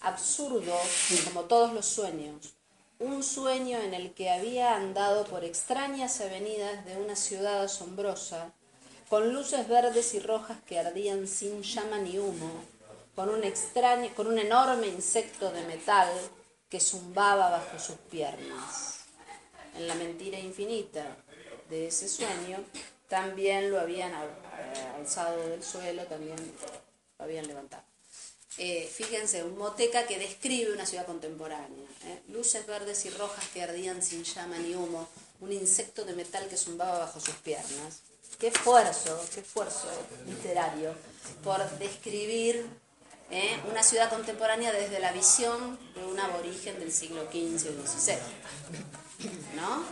absurdo 0.00 0.74
como 1.24 1.42
todos 1.42 1.72
los 1.72 1.86
sueños, 1.86 2.54
un 2.98 3.22
sueño 3.22 3.78
en 3.78 3.94
el 3.94 4.12
que 4.14 4.30
había 4.30 4.76
andado 4.76 5.24
por 5.24 5.44
extrañas 5.44 6.20
avenidas 6.20 6.84
de 6.84 6.96
una 6.96 7.16
ciudad 7.16 7.62
asombrosa, 7.62 8.52
con 9.08 9.32
luces 9.32 9.68
verdes 9.68 10.14
y 10.14 10.20
rojas 10.20 10.58
que 10.66 10.78
ardían 10.78 11.26
sin 11.28 11.62
llama 11.62 11.98
ni 11.98 12.18
humo, 12.18 12.64
con 13.14 13.28
un 13.28 13.44
extraño, 13.44 14.10
con 14.14 14.26
un 14.26 14.38
enorme 14.38 14.86
insecto 14.86 15.50
de 15.50 15.62
metal 15.62 16.08
que 16.68 16.80
zumbaba 16.80 17.50
bajo 17.50 17.78
sus 17.78 17.96
piernas. 18.10 19.04
En 19.76 19.88
la 19.88 19.94
mentira 19.94 20.38
infinita 20.38 21.16
de 21.70 21.88
ese 21.88 22.08
sueño, 22.08 22.64
también 23.08 23.70
lo 23.70 23.80
habían 23.80 24.12
alzado 24.96 25.48
del 25.48 25.62
suelo, 25.62 26.04
también 26.04 26.36
lo 27.18 27.24
habían 27.24 27.46
levantado. 27.46 27.84
Eh, 28.56 28.88
fíjense, 28.92 29.42
un 29.42 29.58
moteca 29.58 30.06
que 30.06 30.18
describe 30.18 30.72
una 30.72 30.86
ciudad 30.86 31.06
contemporánea. 31.06 31.84
¿eh? 32.04 32.22
Luces 32.28 32.66
verdes 32.66 33.04
y 33.04 33.10
rojas 33.10 33.44
que 33.52 33.62
ardían 33.62 34.02
sin 34.02 34.22
llama 34.22 34.58
ni 34.58 34.74
humo, 34.74 35.08
un 35.40 35.52
insecto 35.52 36.04
de 36.04 36.14
metal 36.14 36.46
que 36.48 36.56
zumbaba 36.56 37.00
bajo 37.00 37.18
sus 37.18 37.34
piernas. 37.36 38.02
Qué 38.38 38.48
esfuerzo, 38.48 39.20
qué 39.34 39.40
esfuerzo 39.40 39.88
literario 40.26 40.94
por 41.42 41.68
describir 41.78 42.66
¿eh? 43.30 43.58
una 43.70 43.82
ciudad 43.82 44.08
contemporánea 44.08 44.72
desde 44.72 45.00
la 45.00 45.12
visión 45.12 45.78
de 45.94 46.04
un 46.04 46.18
aborigen 46.20 46.78
del 46.78 46.92
siglo 46.92 47.24
XV 47.24 47.70
o 47.70 47.86
XVI. 47.86 48.18
¿No? 49.56 49.84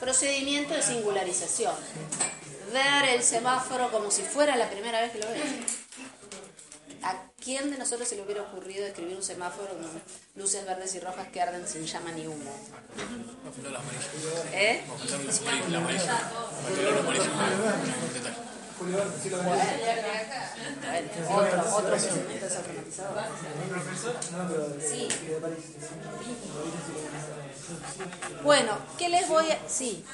Procedimiento 0.00 0.74
de 0.74 0.82
singularización. 0.82 1.74
Ver 2.72 3.04
el 3.14 3.22
semáforo 3.22 3.90
como 3.90 4.10
si 4.10 4.22
fuera 4.22 4.56
la 4.56 4.68
primera 4.68 5.00
vez 5.00 5.12
que 5.12 5.18
lo 5.18 5.28
ves. 5.28 5.42
¿A 7.02 7.14
quién 7.42 7.70
de 7.70 7.78
nosotros 7.78 8.08
se 8.08 8.16
le 8.16 8.22
hubiera 8.22 8.42
ocurrido 8.42 8.84
escribir 8.86 9.16
un 9.16 9.22
semáforo 9.22 9.68
con 9.68 9.88
luces 10.34 10.66
verdes 10.66 10.94
y 10.94 11.00
rojas 11.00 11.28
que 11.28 11.40
arden 11.40 11.66
sin 11.66 11.86
llama 11.86 12.10
ni 12.12 12.26
humo? 12.26 12.50
¿Eh? 14.52 14.82
Bueno, 21.28 21.62
otro, 21.70 21.76
otro. 21.76 21.98
Sí. 24.80 25.08
Bueno, 28.42 28.78
¿qué 28.96 29.08
les 29.08 29.28
voy 29.28 29.50
a...? 29.50 29.58
Sí. 29.68 30.04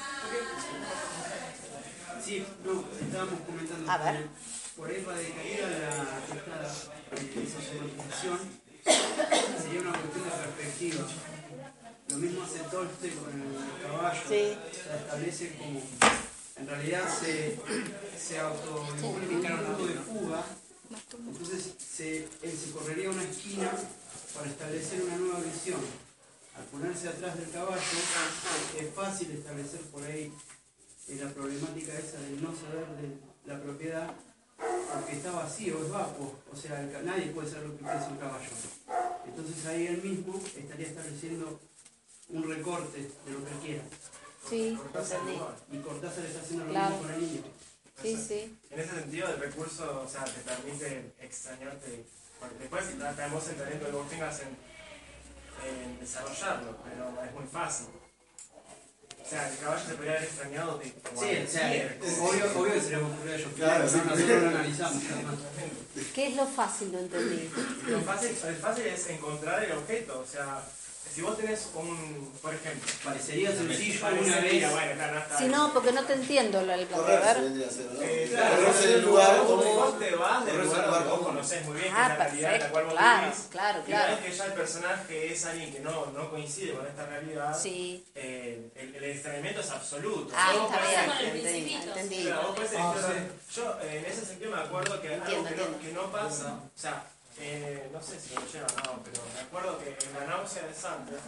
Sí, 2.25 2.43
no, 2.65 2.83
estábamos 2.99 3.39
comentando 3.41 3.91
A 3.91 3.97
ver. 3.99 4.23
que 4.23 4.29
por 4.75 4.89
ahí 4.89 5.01
para 5.01 5.17
decaer 5.19 5.63
a 5.63 5.69
la 5.69 6.19
esta 6.35 7.21
eh, 7.21 7.47
socialización 7.47 8.39
sería 9.61 9.81
una 9.81 9.91
cuestión 9.91 10.23
de 10.23 10.31
perspectiva. 10.31 11.05
Lo 12.09 12.17
mismo 12.17 12.43
hace 12.43 12.59
Tolstoy 12.71 13.09
con 13.11 13.29
el 13.29 13.81
caballo. 13.83 14.21
Sí. 14.27 14.57
Se 14.73 14.95
establece 14.97 15.55
como, 15.55 15.81
en 16.55 16.67
realidad 16.67 17.03
se, 17.07 17.59
se 18.17 18.39
autoimpone 18.39 19.27
un 19.27 19.41
punto 19.43 19.85
de 19.85 19.93
fuga. 19.93 20.43
Entonces 21.27 21.75
se, 21.77 22.27
él 22.41 22.57
se 22.57 22.71
correría 22.71 23.09
a 23.09 23.11
una 23.11 23.23
esquina 23.23 23.71
para 24.33 24.49
establecer 24.49 25.03
una 25.03 25.17
nueva 25.17 25.39
visión. 25.41 25.79
Al 26.57 26.63
ponerse 26.65 27.07
atrás 27.07 27.37
del 27.37 27.51
caballo 27.51 27.81
es 28.79 28.93
fácil 28.95 29.29
establecer 29.29 29.81
por 29.91 30.01
ahí 30.03 30.31
eh, 31.07 31.19
la 31.23 31.29
problemática 31.31 31.93
esa 31.97 32.19
del 32.19 32.41
no 32.41 32.53
saber 32.55 32.87
de 32.97 33.17
la 33.45 33.61
propiedad 33.61 34.13
porque 34.93 35.13
está 35.17 35.31
vacío, 35.31 35.83
es 35.83 35.89
vacuo, 35.91 36.39
o 36.51 36.55
sea, 36.55 36.81
el 36.81 37.05
nadie 37.05 37.27
puede 37.31 37.49
saber 37.49 37.67
lo 37.67 37.77
que 37.77 37.83
piensa 37.83 38.07
un 38.07 38.17
caballo. 38.17 38.49
Entonces 39.25 39.65
ahí 39.65 39.87
él 39.87 40.01
mismo 40.01 40.41
estaría 40.55 40.87
estableciendo 40.87 41.59
un 42.29 42.49
recorte 42.49 42.99
de 43.25 43.31
lo 43.31 43.43
que 43.43 43.51
él 43.51 43.59
quiera. 43.61 43.83
Sí, 44.49 44.77
entendí. 44.93 45.37
Y 45.71 45.77
Cortázar 45.79 46.25
está 46.25 46.41
haciendo 46.41 46.65
lo 46.65 46.71
Claro. 46.71 46.89
mismo 46.95 47.07
con 47.07 47.13
el 47.15 47.21
niño. 47.21 47.41
Sí, 48.01 48.17
sí. 48.17 48.57
En 48.69 48.79
ese 48.79 48.91
sentido, 48.93 49.27
el 49.27 49.39
recurso, 49.39 50.03
o 50.05 50.07
sea, 50.07 50.23
te 50.25 50.41
permite 50.41 51.13
extrañarte, 51.19 52.05
porque 52.39 52.55
después 52.59 52.85
tenemos 53.15 53.47
el 53.49 53.55
talento 53.55 53.85
que 53.85 53.91
vos 53.91 54.09
tengas 54.09 54.39
en, 54.41 54.47
en 55.67 55.99
desarrollarlo, 55.99 56.77
pero 56.83 57.23
es 57.23 57.33
muy 57.33 57.45
fácil. 57.45 57.87
O 59.25 59.29
sea, 59.29 59.49
el 59.49 59.57
caballo 59.57 59.81
se 59.87 59.93
podría 59.95 60.11
haber 60.13 60.23
extrañado 60.23 60.77
de 60.77 60.85
Sí, 60.85 60.91
o 61.43 61.47
sea, 61.49 61.97
obvio, 62.21 62.59
obvio 62.59 62.73
que 62.73 62.81
se 62.81 62.89
le 62.91 62.97
ocurrió 62.97 63.31
a 63.33 63.35
ellos, 63.35 63.49
Claro, 63.55 63.85
pero 63.85 63.89
sí. 63.89 63.97
no, 63.97 64.03
nosotros 64.05 64.43
lo 64.43 64.49
analizamos. 64.49 65.03
¿Qué 66.13 66.27
es 66.27 66.35
lo 66.35 66.45
fácil? 66.45 66.91
No 66.91 66.99
entendí. 66.99 67.49
Lo 67.87 68.01
fácil, 68.01 68.29
el 68.45 68.55
fácil 68.55 68.85
es 68.85 69.09
encontrar 69.09 69.63
el 69.63 69.71
objeto, 69.71 70.19
o 70.19 70.31
sea, 70.31 70.61
si 71.15 71.21
vos 71.21 71.37
tenés 71.37 71.69
un, 71.75 72.29
por 72.41 72.53
ejemplo, 72.53 72.91
Parecería 73.05 73.49
sencillo 73.51 74.01
parecería, 74.01 74.35
una 74.35 74.41
vez. 74.41 74.71
bueno, 74.73 74.91
claro, 74.95 75.13
no 75.13 75.19
está 75.21 75.37
Si 75.37 75.45
no, 75.47 75.73
porque 75.73 75.91
no 75.93 76.03
te 76.03 76.13
entiendo 76.13 76.61
lo 76.61 76.71
del. 76.73 76.81
Eh, 76.81 78.35
Correrse 78.35 78.87
del 78.87 79.01
lugar 79.05 79.37
vos, 79.37 79.47
como... 79.47 79.73
vos 79.75 79.97
te 79.99 80.13
vas 80.15 80.45
del 80.45 80.61
lugar 80.61 80.89
vos 80.89 81.03
como... 81.03 81.23
conocés 81.23 81.65
muy 81.65 81.79
bien 81.79 81.93
Ah, 81.95 82.07
que 82.07 82.11
es 82.13 82.17
la 82.19 82.25
realidad 82.25 82.55
en 82.55 82.59
la 82.61 82.69
cual 82.69 82.83
vos 82.85 82.93
claro, 82.95 83.21
vivís. 83.27 83.47
claro, 83.49 83.77
Y 83.79 83.91
una 83.91 83.97
claro. 83.97 84.15
vez 84.17 84.25
que 84.25 84.31
ya 84.37 84.45
el 84.45 84.53
personaje 84.53 85.33
es 85.33 85.45
alguien 85.45 85.71
que 85.73 85.79
no, 85.79 86.05
no 86.07 86.29
coincide 86.29 86.73
con 86.73 86.85
esta 86.85 87.05
realidad, 87.05 87.57
Sí. 87.57 88.03
eh, 88.13 88.69
el, 88.75 88.95
el 88.95 89.03
extrañamiento 89.05 89.61
es 89.61 89.71
absoluto. 89.71 90.33
Ah, 90.35 90.51
está 90.53 90.81
bien, 90.85 91.79
Ah, 92.77 92.99
Yo 93.55 93.79
eh, 93.81 93.99
en 93.99 94.05
ese 94.11 94.25
sentido 94.25 94.51
me 94.51 94.57
acuerdo 94.61 95.01
que 95.01 95.13
algo 95.13 95.25
que 95.25 95.31
no, 95.33 95.47
entiendo. 95.47 95.79
que 95.79 95.91
no 95.93 96.11
pasa, 96.11 96.59
o 96.75 96.77
sea, 96.79 97.05
eh, 97.39 97.89
no 97.91 98.01
sé 98.01 98.19
si 98.19 98.33
lo 98.35 98.45
lleva 98.47 98.67
o 98.67 98.85
no, 98.95 99.03
pero 99.03 99.21
me 99.33 99.39
acuerdo 99.41 99.79
que 99.79 99.89
en 100.05 100.13
la 100.13 100.25
náusea 100.25 100.67
de 100.67 100.73
Santos, 100.73 101.19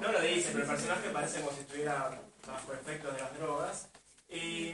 no 0.00 0.12
lo 0.12 0.20
dice, 0.20 0.48
pero 0.52 0.64
el 0.64 0.70
personaje 0.70 1.10
parece 1.10 1.40
como 1.40 1.52
si 1.52 1.60
estuviera 1.60 2.20
bajo 2.46 2.72
efectos 2.72 3.14
de 3.14 3.20
las 3.20 3.38
drogas. 3.38 3.88
Y 4.28 4.70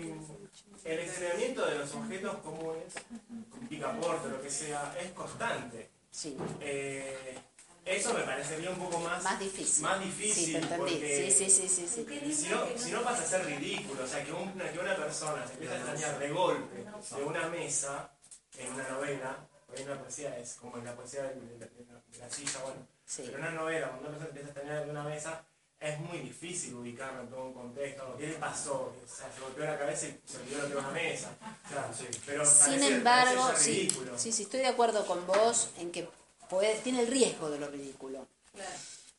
el 0.84 0.98
extrañamiento 1.00 1.66
de 1.66 1.78
los 1.78 1.92
objetos 1.94 2.36
comunes, 2.36 2.94
un 3.28 3.68
picaporte 3.68 4.28
o 4.28 4.30
lo 4.30 4.42
que 4.42 4.50
sea, 4.50 4.94
es 4.98 5.10
constante. 5.12 5.90
Sí. 6.10 6.36
Eh, 6.60 7.38
eso 7.84 8.14
me 8.14 8.20
parecería 8.22 8.70
un 8.70 8.78
poco 8.78 9.00
más, 9.00 9.22
Más 9.22 9.38
difícil. 9.40 9.82
más 9.82 10.00
difícil. 10.00 10.44
Sí, 10.46 10.52
te 10.52 10.58
entendí. 10.58 10.78
porque- 10.78 11.32
Sí, 11.32 11.50
sí, 11.50 11.50
sí, 11.50 11.68
sí, 11.68 11.88
sí. 11.88 12.06
y 12.26 12.32
si 12.34 12.48
no, 12.48 12.64
si 12.76 12.90
no 12.92 13.02
pasa 13.02 13.22
a 13.22 13.26
ser 13.26 13.44
ridículo, 13.46 14.04
o 14.04 14.06
sea, 14.06 14.24
que 14.24 14.32
una, 14.32 14.70
que 14.72 14.78
una 14.78 14.96
persona 14.96 15.46
se 15.46 15.52
empieza 15.54 15.74
a 15.74 15.78
extrañar 15.78 16.18
de 16.18 16.30
golpe 16.30 16.76
de 17.16 17.22
una 17.24 17.48
mesa 17.48 18.12
en 18.56 18.72
una 18.72 18.88
novela, 18.88 19.36
porque 19.70 19.82
en 19.82 19.90
una 19.90 20.00
poesía 20.00 20.36
es 20.38 20.54
como 20.54 20.76
en 20.78 20.84
la 20.84 20.94
poesía 20.94 21.22
de, 21.22 21.34
de- 21.34 21.58
de 21.58 21.58
la, 21.88 21.94
de 22.10 22.18
la 22.18 22.30
silla, 22.30 22.60
bueno, 22.64 22.86
Sí. 23.06 23.22
pero 23.26 23.38
en 23.38 23.44
una 23.44 23.50
novela, 23.52 23.88
cuando 23.88 24.08
una 24.08 24.18
persona 24.18 24.28
empieza 24.28 24.48
a 24.48 24.50
extrañar 24.52 24.84
de 24.84 24.90
una 24.90 25.02
mesa, 25.04 25.44
es 25.80 25.98
muy 26.00 26.18
difícil 26.18 26.74
ubicarlo 26.74 27.22
en 27.22 27.28
todo 27.30 27.44
un 27.46 27.54
contexto. 27.54 28.16
¿Qué 28.18 28.26
le 28.26 28.34
pasó? 28.34 28.92
O 28.94 29.08
sea, 29.08 29.32
se 29.34 29.40
golpeó 29.40 29.64
la 29.64 29.78
cabeza 29.78 30.06
y 30.06 30.20
se 30.26 30.36
olvidó 30.38 30.62
lo 30.62 30.68
que 30.68 30.76
una 30.76 30.90
mesa. 30.90 31.30
Claro, 31.68 31.88
sí. 31.96 32.06
Pero 32.26 32.44
Sin 32.44 32.66
parece- 32.74 32.94
embargo, 32.96 33.42
parece 33.46 33.64
sí, 33.64 33.72
ridículo. 33.88 34.18
sí, 34.18 34.32
sí, 34.32 34.42
estoy 34.42 34.60
de 34.60 34.66
acuerdo 34.66 35.06
con 35.06 35.26
vos 35.26 35.70
en 35.78 35.90
que 35.90 36.08
puede, 36.50 36.74
tiene 36.80 37.00
el 37.00 37.06
riesgo 37.06 37.48
de 37.50 37.58
lo 37.58 37.68
ridículo. 37.68 38.26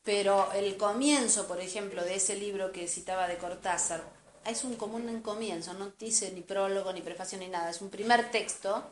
Pero 0.03 0.51
el 0.53 0.77
comienzo, 0.77 1.47
por 1.47 1.59
ejemplo, 1.59 2.03
de 2.03 2.15
ese 2.15 2.35
libro 2.35 2.71
que 2.71 2.87
citaba 2.87 3.27
de 3.27 3.37
Cortázar, 3.37 4.03
es 4.45 4.63
un 4.63 4.75
común 4.75 5.07
en 5.09 5.21
comienzo, 5.21 5.73
no 5.75 5.91
dice 5.99 6.31
ni 6.31 6.41
prólogo, 6.41 6.91
ni 6.93 7.01
prefacio, 7.01 7.37
ni 7.37 7.47
nada. 7.47 7.69
Es 7.69 7.81
un 7.81 7.89
primer 7.91 8.31
texto 8.31 8.83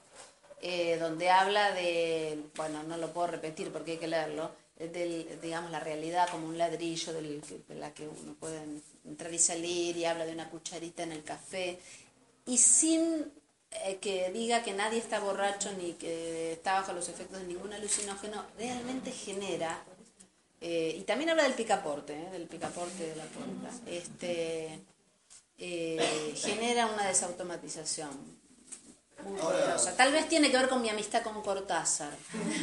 eh, 0.62 0.98
donde 0.98 1.30
habla 1.30 1.72
de, 1.72 2.38
bueno, 2.56 2.84
no 2.84 2.98
lo 2.98 3.14
puedo 3.14 3.28
repetir 3.28 3.72
porque 3.72 3.92
hay 3.92 3.98
que 3.98 4.08
leerlo, 4.08 4.52
del, 4.78 5.40
digamos, 5.42 5.72
la 5.72 5.80
realidad 5.80 6.30
como 6.30 6.48
un 6.48 6.58
ladrillo 6.58 7.14
del, 7.14 7.42
de 7.68 7.76
la 7.76 7.94
que 7.94 8.08
uno 8.08 8.34
puede 8.40 8.62
entrar 9.06 9.34
y 9.34 9.40
salir 9.40 9.96
y 9.96 10.06
habla 10.06 10.26
de 10.26 10.34
una 10.34 10.50
cucharita 10.50 11.04
en 11.04 11.14
el 11.14 11.24
café. 11.24 11.80
Y 12.46 12.58
sin 12.58 13.32
eh, 13.72 13.98
que 14.02 14.32
diga 14.32 14.64
que 14.64 14.74
nadie 14.74 15.00
está 15.00 15.20
borracho 15.20 15.72
ni 15.74 15.94
que 15.94 16.54
está 16.54 16.74
bajo 16.74 16.94
los 16.94 17.08
efectos 17.08 17.40
de 17.40 17.48
ningún 17.48 17.72
alucinógeno, 17.72 18.46
realmente 18.58 19.12
genera, 19.12 19.82
eh, 20.60 20.96
y 20.98 21.04
también 21.04 21.30
habla 21.30 21.44
del 21.44 21.54
picaporte, 21.54 22.16
del 22.32 22.48
picaporte 22.48 23.08
de 23.08 23.16
la 23.16 23.26
puerta, 23.26 23.72
este, 23.88 24.80
genera 25.58 26.88
una 26.88 27.08
desautomatización 27.08 28.39
Ahora-. 29.42 29.96
Tal 29.96 30.12
vez 30.12 30.28
tiene 30.30 30.50
que 30.52 30.58
ver 30.58 30.70
con 30.70 30.82
mi 30.82 30.90
amistad 30.90 31.22
con 31.24 31.42
Cortázar, 31.42 32.12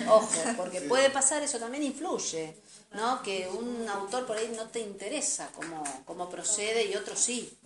ojo, 0.09 0.28
porque 0.57 0.80
Sí. 0.80 0.86
puede 0.88 1.11
pasar, 1.11 1.42
eso 1.42 1.59
también 1.59 1.82
influye, 1.84 2.54
¿no? 2.92 3.22
Que 3.22 3.48
un 3.48 3.88
autor 3.88 4.26
por 4.26 4.36
ahí 4.36 4.52
no 4.57 4.68
te 4.68 4.80
interesa 4.80 5.50
cómo, 5.54 5.82
cómo 6.04 6.28
procede 6.28 6.84
y 6.86 6.94
otro 6.96 7.14
sí. 7.16 7.57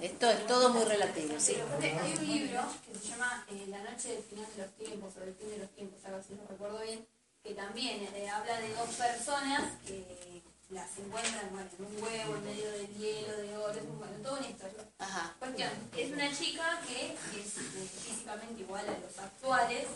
Esto 0.00 0.28
es 0.28 0.44
todo 0.46 0.70
muy 0.70 0.84
relativo, 0.84 1.34
sí. 1.38 1.56
Hay 1.80 1.90
hay 1.90 2.14
un 2.18 2.26
libro 2.26 2.60
que 2.84 2.98
se 2.98 3.08
llama 3.10 3.46
eh, 3.50 3.64
La 3.68 3.78
noche 3.78 4.08
del 4.08 4.22
final 4.24 4.46
de 4.56 4.62
los 4.62 4.72
tiempos, 4.72 5.12
o 5.16 5.20
del 5.20 5.34
fin 5.34 5.50
de 5.50 5.58
los 5.58 5.70
tiempos, 5.70 6.04
algo 6.04 6.18
así, 6.18 6.34
no 6.34 6.46
recuerdo 6.48 6.80
bien, 6.82 7.06
que 7.44 7.54
también 7.54 8.02
eh, 8.14 8.28
habla 8.28 8.58
de 8.60 8.74
dos 8.74 8.88
personas 8.96 9.62
que 9.86 10.42
las 10.74 10.98
encuentran 10.98 11.50
bueno, 11.52 11.70
en 11.78 11.84
un 11.86 12.02
huevo 12.02 12.34
en 12.36 12.44
medio 12.44 12.70
del 12.72 12.88
hielo, 12.98 13.36
de 13.36 13.56
oro, 13.56 13.72
es 13.72 13.82
un, 13.84 13.98
bueno, 13.98 14.12
toda 14.22 14.38
una 14.38 14.48
historia. 14.48 14.84
Ajá. 14.98 15.34
Cuestión, 15.38 15.70
es 15.96 16.10
una 16.12 16.36
chica 16.36 16.80
que 16.86 17.12
es 17.14 17.58
eh, 17.58 17.88
físicamente 18.04 18.62
igual 18.62 18.84
a 18.88 18.98
los 18.98 19.18
actuales 19.18 19.86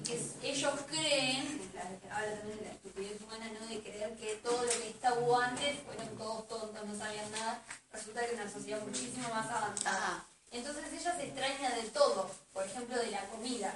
y 0.00 0.04
que 0.04 0.16
es- 0.16 0.34
ellos 0.42 0.74
creen, 0.88 1.70
la- 1.74 2.16
habla 2.16 2.36
también 2.38 2.58
de 2.58 2.64
la 2.66 2.72
estupidez 2.72 3.20
humana, 3.22 3.46
¿no? 3.58 3.66
de 3.66 3.80
creer 3.80 4.16
que 4.16 4.34
todo 4.42 4.62
lo 4.62 4.68
que 4.70 4.88
está 4.90 5.14
hubo 5.14 5.38
antes 5.40 5.78
fueron 5.86 6.08
todos 6.18 6.48
tontos, 6.48 6.84
no 6.86 6.96
sabían 6.98 7.30
nada, 7.30 7.62
resulta 7.92 8.20
que 8.20 8.26
es 8.26 8.40
una 8.40 8.50
sociedad 8.50 8.80
muchísimo 8.82 9.28
más 9.28 9.48
avanzada. 9.48 10.24
Entonces 10.50 10.84
ella 10.92 11.16
se 11.16 11.24
extraña 11.24 11.70
de 11.76 11.82
todo, 11.90 12.30
por 12.52 12.64
ejemplo 12.64 12.96
de 12.98 13.10
la 13.10 13.24
comida. 13.28 13.74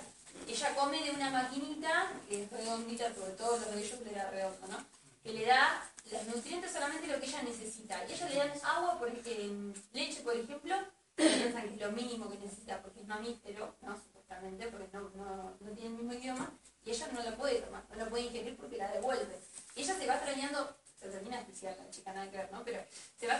Ella 0.49 0.75
come 0.75 1.03
de 1.03 1.11
una 1.11 1.31
maquinita 1.31 2.13
que 2.29 2.45
es 2.45 2.51
redondita, 2.51 3.13
sobre 3.15 3.33
todo 3.33 3.59
los 3.59 3.75
de 3.75 3.83
ellos 3.85 4.01
le 4.05 4.13
da 4.13 4.31
redondo, 4.31 4.67
¿no? 4.69 5.00
Que 5.23 5.33
le 5.33 5.47
da 5.47 5.91
los 6.11 6.27
nutrientes 6.27 6.73
solamente 6.73 7.07
lo 7.07 7.21
que 7.21 7.27
ella 7.27 7.43
necesita. 7.43 8.05
Y 8.09 8.13
ella 8.13 8.29
le 8.29 8.37
dan 8.37 8.53
agua, 8.65 8.99
por, 8.99 9.09
eh, 9.09 9.73
leche, 9.93 10.23
por 10.23 10.37
ejemplo, 10.37 10.75
piensan 11.15 11.69
que 11.69 11.75
es 11.75 11.81
lo 11.81 11.93
mínimo 11.93 12.31
que 12.31 12.39
necesita 12.39 12.81
porque 12.83 13.01
es 13.01 13.07
mamífero, 13.07 13.77
¿no? 13.83 13.97
Supuestamente, 13.97 14.69
porque 14.69 14.89
no, 14.93 15.11
no, 15.15 15.57
no 15.61 15.71
tiene 15.73 15.89
el 15.89 15.95
mismo 15.95 16.15
idioma, 16.15 16.53
y 16.85 16.91
ella 16.91 17.09
no 17.13 17.23
la 17.23 17.37
puede 17.37 17.61
tomar, 17.61 17.85
no 17.91 17.97
la 17.97 18.09
puede 18.09 18.25
ingerir 18.25 18.57
porque 18.57 18.77
la 18.77 18.91
devuelve. 18.91 19.39
Y 19.75 19.83
ella 19.83 19.95
se 19.95 20.07
va 20.07 20.15
extrañando, 20.15 20.77
se 21.01 21.09
termina 21.09 21.37
de 21.37 21.43
especial 21.43 21.77
la 21.79 21.91
chica, 21.91 22.13
nada 22.13 22.31
que 22.31 22.37
ver, 22.37 22.53
¿no? 22.53 22.63
Pero 22.63 22.85
se 23.19 23.27
va 23.27 23.39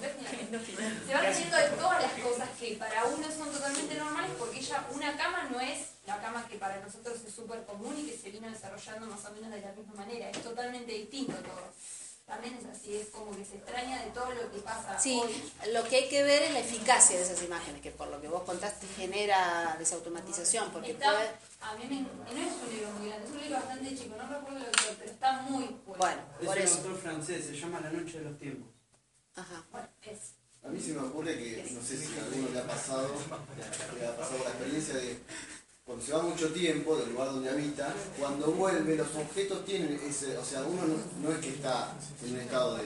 termina. 0.00 0.28
se 1.06 1.14
va 1.14 1.22
de 1.60 1.68
todas 1.76 2.02
las 2.02 2.12
cosas 2.12 2.48
que 2.60 2.76
para 2.76 3.04
uno 3.06 3.26
son 3.30 3.50
totalmente 3.50 3.94
normales 3.94 4.32
porque 4.38 4.58
ella, 4.58 4.84
una 4.92 5.16
cama 5.16 5.48
no 5.50 5.60
es 5.60 5.94
la 6.06 6.20
cama 6.20 6.46
que 6.46 6.56
para 6.56 6.78
nosotros 6.80 7.18
es 7.26 7.34
súper 7.34 7.64
común 7.64 7.98
y 7.98 8.10
que 8.10 8.16
se 8.16 8.30
vino 8.30 8.50
desarrollando 8.50 9.06
más 9.06 9.24
o 9.24 9.32
menos 9.32 9.50
de 9.50 9.60
la 9.62 9.72
misma 9.72 9.94
manera, 9.94 10.28
es 10.28 10.42
totalmente 10.42 10.92
distinto 10.92 11.32
todo. 11.36 11.72
También 12.26 12.54
es 12.54 12.64
así, 12.64 12.96
es 12.96 13.08
como 13.08 13.36
que 13.36 13.44
se 13.44 13.56
extraña 13.56 14.02
de 14.02 14.10
todo 14.12 14.32
lo 14.32 14.50
que 14.50 14.58
pasa 14.60 14.98
Sí, 14.98 15.20
hoy. 15.22 15.52
lo 15.74 15.84
que 15.84 15.96
hay 15.96 16.08
que 16.08 16.22
ver 16.22 16.42
es 16.44 16.52
la 16.52 16.60
eficacia 16.60 17.18
de 17.18 17.22
esas 17.22 17.42
imágenes, 17.42 17.82
que 17.82 17.90
por 17.90 18.08
lo 18.08 18.18
que 18.20 18.28
vos 18.28 18.42
contaste 18.44 18.86
genera 18.96 19.76
desautomatización, 19.78 20.70
porque 20.72 20.92
Está- 20.92 21.10
puede... 21.12 21.28
a 21.60 21.74
mí 21.76 21.84
me, 21.84 22.00
no 22.00 22.48
es 22.48 22.54
un 22.62 22.74
libro 22.74 22.90
muy 22.98 23.08
grande, 23.08 23.26
es 23.26 23.30
un 23.32 23.40
libro 23.42 23.56
bastante 23.56 23.96
chico, 23.96 24.16
no 24.16 24.26
recuerdo 24.26 24.58
lo 24.58 24.64
que 24.72 24.94
pero 24.98 25.10
está 25.10 25.42
muy 25.42 25.64
bueno. 25.84 25.98
Bueno, 25.98 26.22
Es 26.40 26.46
por 26.46 26.56
un 26.56 26.62
eso. 26.62 26.76
autor 26.78 26.98
francés, 26.98 27.44
se 27.44 27.56
llama 27.60 27.80
La 27.82 27.90
Noche 27.90 28.18
de 28.18 28.24
los 28.24 28.38
Tiempos. 28.38 28.70
Ajá. 29.36 29.62
Bueno, 29.70 29.88
es. 30.02 30.18
A 30.64 30.68
mí 30.68 30.80
se 30.80 30.94
me 30.94 31.00
ocurre 31.06 31.36
que, 31.36 31.70
no 31.72 31.82
sé 31.82 31.98
si 31.98 32.18
a 32.18 32.22
alguno 32.24 32.48
le 32.48 32.58
ha 32.58 32.66
pasado, 32.66 33.14
le 33.98 34.06
ha 34.06 34.16
pasado 34.16 34.38
la 34.44 34.50
experiencia 34.50 34.94
de 34.94 35.18
cuando 35.84 36.02
se 36.02 36.12
va 36.12 36.22
mucho 36.22 36.48
tiempo 36.50 36.96
del 36.96 37.10
lugar 37.12 37.28
donde 37.28 37.50
habita, 37.50 37.92
cuando 38.18 38.46
vuelve 38.52 38.96
los 38.96 39.08
objetos 39.16 39.64
tienen 39.66 40.00
ese, 40.08 40.36
o 40.38 40.44
sea, 40.44 40.62
uno 40.62 40.82
no, 41.22 41.30
es 41.30 41.38
que 41.40 41.50
está 41.50 41.92
en 42.24 42.32
un 42.34 42.40
estado 42.40 42.76
de 42.76 42.84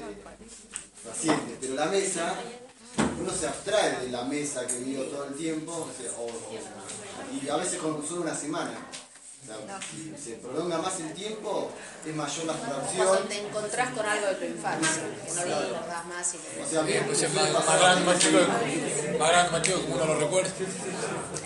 paciente, 1.07 1.57
pero 1.61 1.75
la 1.75 1.87
mesa, 1.87 2.35
uno 3.21 3.31
se 3.33 3.47
abstrae 3.47 4.01
de 4.01 4.09
la 4.11 4.25
mesa 4.25 4.67
que 4.67 4.79
vivió 4.81 5.05
todo 5.05 5.27
el 5.27 5.35
tiempo, 5.35 5.73
o 5.73 6.03
sea, 6.03 6.11
o- 6.19 6.25
o- 6.27 7.45
y 7.45 7.49
a 7.49 7.57
veces 7.57 7.79
con 7.79 8.05
solo 8.05 8.23
una 8.23 8.35
semana. 8.35 8.73
O 9.57 9.81
si 9.91 10.15
se 10.31 10.37
prolonga 10.37 10.79
más 10.79 11.01
el 11.01 11.13
tiempo, 11.15 11.71
es 12.07 12.15
mayor 12.15 12.45
la 12.47 12.53
Cuando 12.55 12.77
abstracción. 12.77 13.29
te 13.29 13.39
encontrás 13.47 13.91
con 13.95 14.07
algo 14.07 14.27
de 14.27 14.35
tu 14.35 14.45
infancia, 14.45 15.03
que 15.25 15.33
no 15.33 15.45
lo 15.47 15.61
recordás 15.61 16.07
más 16.07 16.35
y 16.35 16.61
O 16.63 16.67
sea, 16.69 16.83
Bien, 16.83 17.07
pues 17.07 17.23
es 17.23 17.33
más, 17.35 17.51
grande, 17.79 18.05
más 18.05 18.19
chico, 18.19 18.39
más 19.19 19.29
grande, 19.31 19.51
más 19.53 19.63
chico, 19.63 19.81
como 19.83 19.95
uno 19.95 20.05
lo 20.07 20.21
recuerda. 20.21 20.51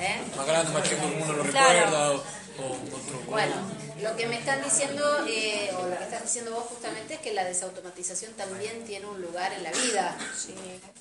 ¿Eh? 0.01 0.21
Más 0.37 0.47
grande, 0.47 0.73
más 0.73 0.83
chico, 0.89 1.03
como 1.03 1.25
uno 1.25 1.33
lo 1.33 1.45
Claro. 1.45 1.73
recuerda. 1.79 2.11
O, 2.11 2.15
o 2.15 2.73
otro. 2.97 3.21
Bueno, 3.31 3.55
lo 4.03 4.17
que 4.17 4.27
me 4.27 4.39
están 4.39 4.63
diciendo, 4.63 5.25
eh, 5.27 5.71
o 5.79 5.87
lo 5.87 5.97
que 5.97 6.05
estás 6.05 6.23
diciendo 6.23 6.51
vos 6.53 6.65
justamente, 6.65 7.15
es 7.15 7.21
que 7.21 7.33
la 7.33 7.45
desautomatización 7.45 8.33
también 8.33 8.85
tiene 8.85 9.07
un 9.07 9.21
lugar 9.23 9.53
en 9.53 9.63
la 9.63 9.71
vida. 9.73 10.17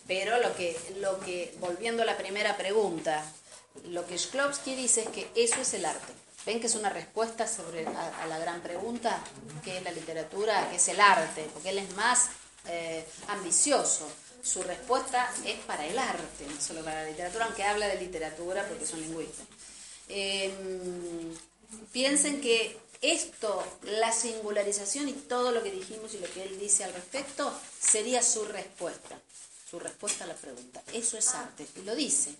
Pero 0.07 0.39
lo 0.39 0.55
que, 0.55 0.77
lo 0.99 1.19
que, 1.19 1.53
volviendo 1.59 2.03
a 2.03 2.05
la 2.05 2.17
primera 2.17 2.55
pregunta, 2.57 3.23
lo 3.85 4.05
que 4.05 4.17
Shklovsky 4.17 4.75
dice 4.75 5.01
es 5.01 5.09
que 5.09 5.27
eso 5.35 5.61
es 5.61 5.73
el 5.73 5.85
arte. 5.85 6.13
¿Ven 6.45 6.59
que 6.59 6.67
es 6.67 6.75
una 6.75 6.89
respuesta 6.89 7.47
sobre 7.47 7.85
a, 7.85 8.25
la 8.27 8.39
gran 8.39 8.61
pregunta, 8.61 9.23
que 9.63 9.77
es 9.77 9.83
la 9.83 9.91
literatura, 9.91 10.69
que 10.69 10.77
es 10.77 10.87
el 10.87 10.99
arte? 10.99 11.47
Porque 11.53 11.69
él 11.69 11.77
es 11.77 11.95
más 11.95 12.29
eh, 12.67 13.05
ambicioso. 13.27 14.11
Su 14.41 14.63
respuesta 14.63 15.31
es 15.45 15.59
para 15.65 15.85
el 15.85 15.99
arte, 15.99 16.47
no 16.47 16.59
solo 16.59 16.83
para 16.83 17.03
la 17.03 17.09
literatura, 17.09 17.45
aunque 17.45 17.63
habla 17.63 17.87
de 17.87 18.01
literatura 18.01 18.67
porque 18.67 18.87
son 18.87 19.01
lingüistas. 19.01 19.45
Eh, 20.09 20.51
piensen 21.91 22.41
que 22.41 22.77
esto, 23.01 23.63
la 23.83 24.11
singularización 24.11 25.09
y 25.09 25.13
todo 25.13 25.51
lo 25.51 25.61
que 25.61 25.71
dijimos 25.71 26.13
y 26.15 26.19
lo 26.19 26.31
que 26.31 26.43
él 26.43 26.59
dice 26.59 26.83
al 26.83 26.93
respecto, 26.93 27.53
sería 27.79 28.23
su 28.23 28.45
respuesta, 28.45 29.19
su 29.69 29.79
respuesta 29.79 30.23
a 30.23 30.27
la 30.27 30.35
pregunta. 30.35 30.81
Eso 30.91 31.17
es 31.17 31.29
arte, 31.35 31.67
y 31.75 31.81
lo 31.81 31.95
dice. 31.95 32.35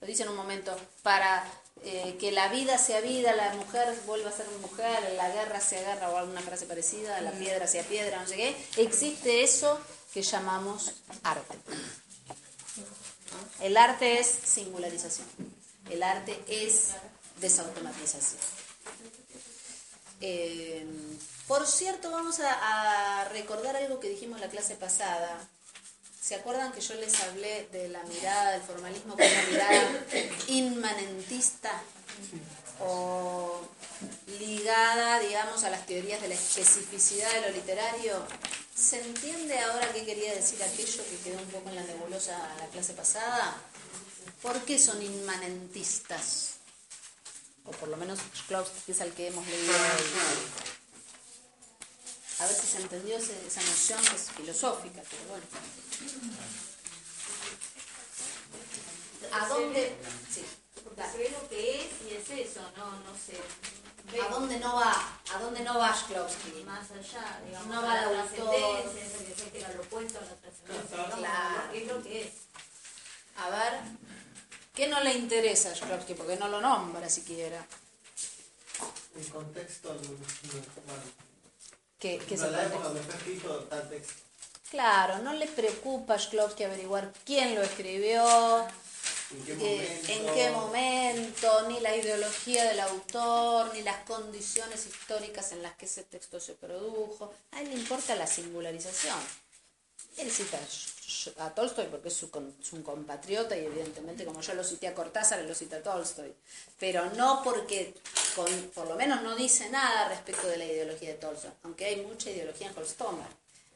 Lo 0.00 0.06
dice 0.06 0.22
en 0.24 0.30
un 0.30 0.36
momento, 0.36 0.76
para 1.02 1.44
eh, 1.84 2.16
que 2.20 2.30
la 2.30 2.48
vida 2.48 2.78
sea 2.78 3.00
vida, 3.00 3.34
la 3.34 3.54
mujer 3.54 3.92
vuelva 4.06 4.30
a 4.30 4.32
ser 4.32 4.46
mujer, 4.60 5.14
la 5.16 5.28
guerra 5.30 5.60
sea 5.60 5.80
guerra 5.80 6.10
o 6.10 6.16
alguna 6.16 6.40
frase 6.40 6.66
parecida, 6.66 7.20
la 7.20 7.32
piedra 7.32 7.66
sea 7.66 7.82
piedra, 7.82 8.20
no 8.20 8.28
sé 8.28 8.36
qué, 8.36 8.56
existe 8.76 9.42
eso 9.42 9.80
que 10.14 10.22
llamamos 10.22 10.92
arte. 11.24 11.58
El 13.60 13.76
arte 13.76 14.20
es 14.20 14.26
singularización, 14.26 15.26
el 15.90 16.02
arte 16.02 16.40
es 16.46 16.90
desautomatización. 17.40 18.40
Eh, 20.20 20.86
por 21.48 21.66
cierto, 21.66 22.12
vamos 22.12 22.38
a, 22.38 23.22
a 23.22 23.28
recordar 23.30 23.74
algo 23.74 23.98
que 23.98 24.08
dijimos 24.08 24.40
la 24.40 24.48
clase 24.48 24.76
pasada. 24.76 25.48
¿Se 26.22 26.28
¿Se 26.28 26.36
acuerdan 26.36 26.72
que 26.72 26.80
yo 26.80 26.94
les 26.94 27.20
hablé 27.20 27.68
de 27.72 27.88
la 27.88 28.00
mirada 28.04 28.52
del 28.52 28.62
formalismo 28.62 29.16
como 29.16 29.28
una 29.28 29.42
mirada 29.50 30.06
inmanentista 30.46 31.82
o 32.80 33.60
ligada, 34.38 35.18
digamos, 35.18 35.64
a 35.64 35.70
las 35.70 35.84
teorías 35.84 36.22
de 36.22 36.28
la 36.28 36.34
especificidad 36.34 37.28
de 37.32 37.40
lo 37.40 37.50
literario? 37.50 38.24
¿Se 38.72 39.00
entiende 39.00 39.58
ahora 39.58 39.92
qué 39.92 40.04
quería 40.04 40.32
decir 40.32 40.62
aquello 40.62 41.02
que 41.10 41.18
quedó 41.18 41.38
un 41.38 41.48
poco 41.48 41.68
en 41.70 41.74
la 41.74 41.82
nebulosa 41.82 42.38
la 42.58 42.66
clase 42.68 42.92
pasada? 42.92 43.56
¿Por 44.42 44.60
qué 44.62 44.78
son 44.78 45.02
inmanentistas? 45.02 46.52
O 47.64 47.72
por 47.72 47.88
lo 47.88 47.96
menos 47.96 48.20
que 48.86 48.92
es 48.92 49.00
el 49.00 49.12
que 49.12 49.26
hemos 49.26 49.44
leído 49.46 49.72
hoy. 49.74 50.81
A 52.42 52.46
ver 52.46 52.56
si 52.56 52.66
se 52.66 52.78
entendió 52.78 53.16
esa 53.18 53.62
noción 53.62 54.04
que 54.04 54.16
es 54.16 54.30
filosófica, 54.32 55.00
pero 55.08 55.22
bueno. 55.28 55.46
¿A 59.30 59.46
dónde? 59.46 59.96
Sí. 60.28 60.44
Porque 60.82 61.30
lo 61.30 61.48
que 61.48 61.80
es 61.82 61.86
y 62.04 62.14
es 62.14 62.48
eso, 62.48 62.60
no, 62.76 62.90
no 62.90 63.14
sé. 63.14 63.38
¿A 64.20 64.28
dónde 64.28 64.58
no 64.58 64.74
va? 64.74 65.20
¿A 65.32 65.38
dónde 65.38 65.60
no 65.60 65.78
va 65.78 65.94
Shklovsky? 65.94 66.64
Más 66.64 66.90
allá, 66.90 67.40
digamos, 67.46 67.68
no 67.68 67.80
va 67.80 67.94
la 67.94 68.10
trascendencia, 68.10 69.04
es 69.04 69.42
que 69.52 69.58
era 69.60 69.72
lo 69.74 69.82
opuesto 69.82 70.18
a 70.18 70.22
la 70.22 70.34
trascendencia. 70.34 71.16
Claro. 71.16 71.70
¿Qué 71.70 71.82
es 71.82 71.88
lo 71.88 72.02
que 72.02 72.22
es? 72.22 72.32
A 73.36 73.50
ver, 73.50 73.80
¿qué 74.74 74.88
no 74.88 75.00
le 75.00 75.14
interesa 75.14 75.70
a 75.70 75.74
Shklovsky? 75.74 76.14
Porque 76.14 76.36
no 76.36 76.48
lo 76.48 76.60
nombra 76.60 77.08
siquiera. 77.08 77.64
El 79.14 79.28
contexto, 79.28 79.90
bueno, 79.90 81.02
¿Qué, 82.02 82.18
qué 82.18 82.36
no 82.36 82.44
se 82.44 82.50
la 82.50 82.58
puede- 82.58 82.68
época 82.70 82.84
donde 82.88 83.00
está 83.00 83.16
escrito 83.16 83.58
tal 83.70 83.88
texto. 83.88 84.12
Claro, 84.70 85.18
no 85.18 85.32
le 85.34 85.46
preocupa 85.46 86.14
a 86.14 86.18
Shklovsky 86.18 86.64
averiguar 86.64 87.12
quién 87.24 87.54
lo 87.54 87.62
escribió, 87.62 88.66
¿En 89.30 89.44
qué 89.46 89.52
eh, 89.52 89.56
momento? 89.56 90.12
en 90.12 90.34
qué 90.34 90.50
momento, 90.50 91.68
ni 91.68 91.80
la 91.80 91.96
ideología 91.96 92.64
del 92.64 92.80
autor, 92.80 93.72
ni 93.74 93.82
las 93.82 93.98
condiciones 94.04 94.84
históricas 94.86 95.52
en 95.52 95.62
las 95.62 95.74
que 95.76 95.86
ese 95.86 96.02
texto 96.02 96.40
se 96.40 96.54
produjo. 96.54 97.32
A 97.52 97.60
él 97.60 97.68
le 97.70 97.76
importa 97.76 98.14
la 98.16 98.26
singularización. 98.26 99.18
Él 100.18 100.30
cita 100.30 100.58
a 101.38 101.50
Tolstoy 101.54 101.86
porque 101.86 102.08
es 102.08 102.14
su 102.14 102.30
compatriota 102.82 103.56
y 103.56 103.66
evidentemente 103.66 104.24
como 104.24 104.40
yo 104.40 104.54
lo 104.54 104.64
cité 104.64 104.88
a 104.88 104.94
Cortázar, 104.94 105.42
lo 105.42 105.54
cita 105.54 105.76
a 105.76 105.82
Tolstoy. 105.82 106.32
Pero 106.78 107.10
no 107.16 107.42
porque, 107.42 107.94
por 108.74 108.88
lo 108.88 108.96
menos 108.96 109.22
no 109.22 109.34
dice 109.36 109.70
nada 109.70 110.08
respecto 110.08 110.46
de 110.48 110.58
la 110.58 110.64
ideología 110.64 111.10
de 111.10 111.14
Tolstoy, 111.16 111.50
aunque 111.62 111.86
hay 111.86 111.96
mucha 112.04 112.30
ideología 112.30 112.68
en 112.68 112.78
Holstomer. 112.78 113.26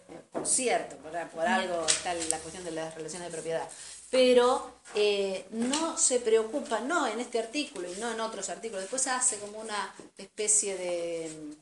Eh, 0.09 0.21
por 0.33 0.47
cierto, 0.47 0.97
por, 0.97 1.13
por 1.31 1.47
algo 1.47 1.85
está 1.87 2.15
la 2.15 2.39
cuestión 2.39 2.65
de 2.65 2.71
las 2.71 2.95
relaciones 2.95 3.29
de 3.29 3.35
propiedad. 3.35 3.69
Pero 4.11 4.77
eh, 4.95 5.47
no 5.51 5.99
se 5.99 6.21
preocupa, 6.21 6.81
no 6.81 7.07
en 7.09 7.19
este 7.21 7.41
artículo 7.41 7.93
y 7.93 7.97
no 7.97 8.13
en 8.13 8.21
otros 8.21 8.49
artículos. 8.49 8.83
Después 8.83 9.07
hace 9.09 9.39
como 9.39 9.59
una 9.59 9.95
especie 10.17 10.77
de, 10.77 11.57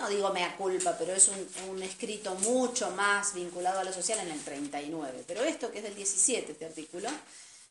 no 0.00 0.08
digo 0.08 0.32
mea 0.32 0.56
culpa, 0.56 0.96
pero 0.98 1.12
es 1.14 1.28
un, 1.28 1.48
un 1.68 1.82
escrito 1.82 2.34
mucho 2.36 2.90
más 2.92 3.34
vinculado 3.34 3.80
a 3.80 3.84
lo 3.84 3.92
social 3.92 4.18
en 4.20 4.30
el 4.30 4.40
39. 4.40 5.24
Pero 5.26 5.42
esto 5.42 5.70
que 5.70 5.78
es 5.78 5.84
del 5.84 5.94
17, 5.94 6.52
este 6.52 6.64
artículo, 6.64 7.08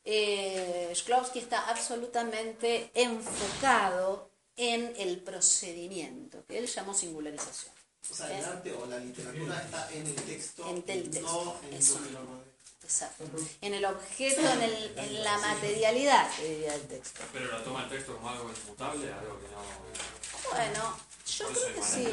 eh, 0.06 0.92
Shklovsky 0.94 1.40
está 1.40 1.70
absolutamente 1.70 2.92
enfocado 2.94 4.30
en 4.56 4.94
el 4.98 5.20
procedimiento, 5.20 6.46
que 6.46 6.58
él 6.58 6.68
llamó 6.68 6.94
singularización. 6.94 7.74
O 8.12 8.14
sea, 8.14 8.38
el 8.38 8.44
arte 8.44 8.74
o 8.74 8.86
la 8.86 8.98
literatura 8.98 9.62
está 9.62 9.90
en 9.92 10.08
el 10.08 10.16
texto, 10.16 10.68
En 10.68 10.76
el 10.78 10.84
texto, 10.84 11.22
no 11.22 11.60
en 11.68 11.74
eso 11.74 12.00
lo 12.00 12.20
que. 12.20 12.50
Exacto. 12.84 13.24
En 13.62 13.74
el 13.74 13.86
objeto, 13.86 14.42
en, 14.42 14.62
el, 14.64 14.98
en 14.98 15.24
la 15.24 15.38
materialidad, 15.38 16.28
diría 16.42 16.74
el 16.74 16.88
texto. 16.88 17.22
Pero 17.32 17.52
la 17.52 17.64
toma 17.64 17.84
el 17.84 17.90
texto 17.90 18.16
como 18.16 18.30
algo 18.30 18.50
inmutable, 18.50 19.14
algo 19.14 19.40
que 19.40 19.48
no. 19.50 20.50
Bueno, 20.52 20.98
yo 21.38 21.48
creo 21.48 21.76
que 21.76 21.84
sí. 21.84 22.08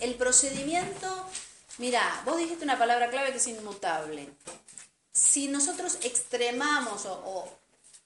El 0.00 0.14
procedimiento, 0.14 1.26
mira, 1.78 2.22
vos 2.24 2.38
dijiste 2.38 2.64
una 2.64 2.78
palabra 2.78 3.10
clave 3.10 3.32
que 3.32 3.38
es 3.38 3.46
inmutable. 3.46 4.28
Si 5.12 5.48
nosotros 5.48 5.98
extremamos 6.02 7.06
o, 7.06 7.48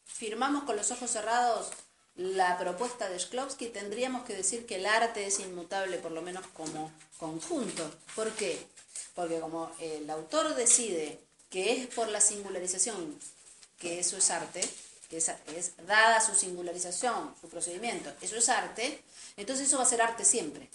firmamos 0.06 0.64
con 0.64 0.76
los 0.76 0.90
ojos 0.90 1.10
cerrados 1.10 1.70
la 2.16 2.58
propuesta 2.58 3.08
de 3.08 3.18
Shklovsky, 3.18 3.68
tendríamos 3.68 4.24
que 4.24 4.36
decir 4.36 4.66
que 4.66 4.76
el 4.76 4.86
arte 4.86 5.26
es 5.26 5.40
inmutable, 5.40 5.96
por 5.98 6.12
lo 6.12 6.22
menos 6.22 6.46
como 6.48 6.92
conjunto. 7.18 7.90
¿Por 8.14 8.30
qué? 8.32 8.66
Porque 9.14 9.40
como 9.40 9.70
el 9.80 10.08
autor 10.10 10.54
decide 10.54 11.18
que 11.48 11.72
es 11.72 11.86
por 11.88 12.08
la 12.08 12.20
singularización 12.20 13.18
que 13.80 13.98
eso 13.98 14.18
es 14.18 14.30
arte, 14.30 14.60
que 15.08 15.16
es, 15.16 15.32
es 15.56 15.72
dada 15.86 16.20
su 16.20 16.34
singularización, 16.34 17.34
su 17.40 17.48
procedimiento, 17.48 18.12
eso 18.20 18.36
es 18.36 18.48
arte, 18.48 19.02
entonces 19.40 19.66
eso 19.66 19.78
va 19.78 19.84
a 19.84 19.86
ser 19.86 20.02
arte 20.02 20.24
siempre. 20.24 20.68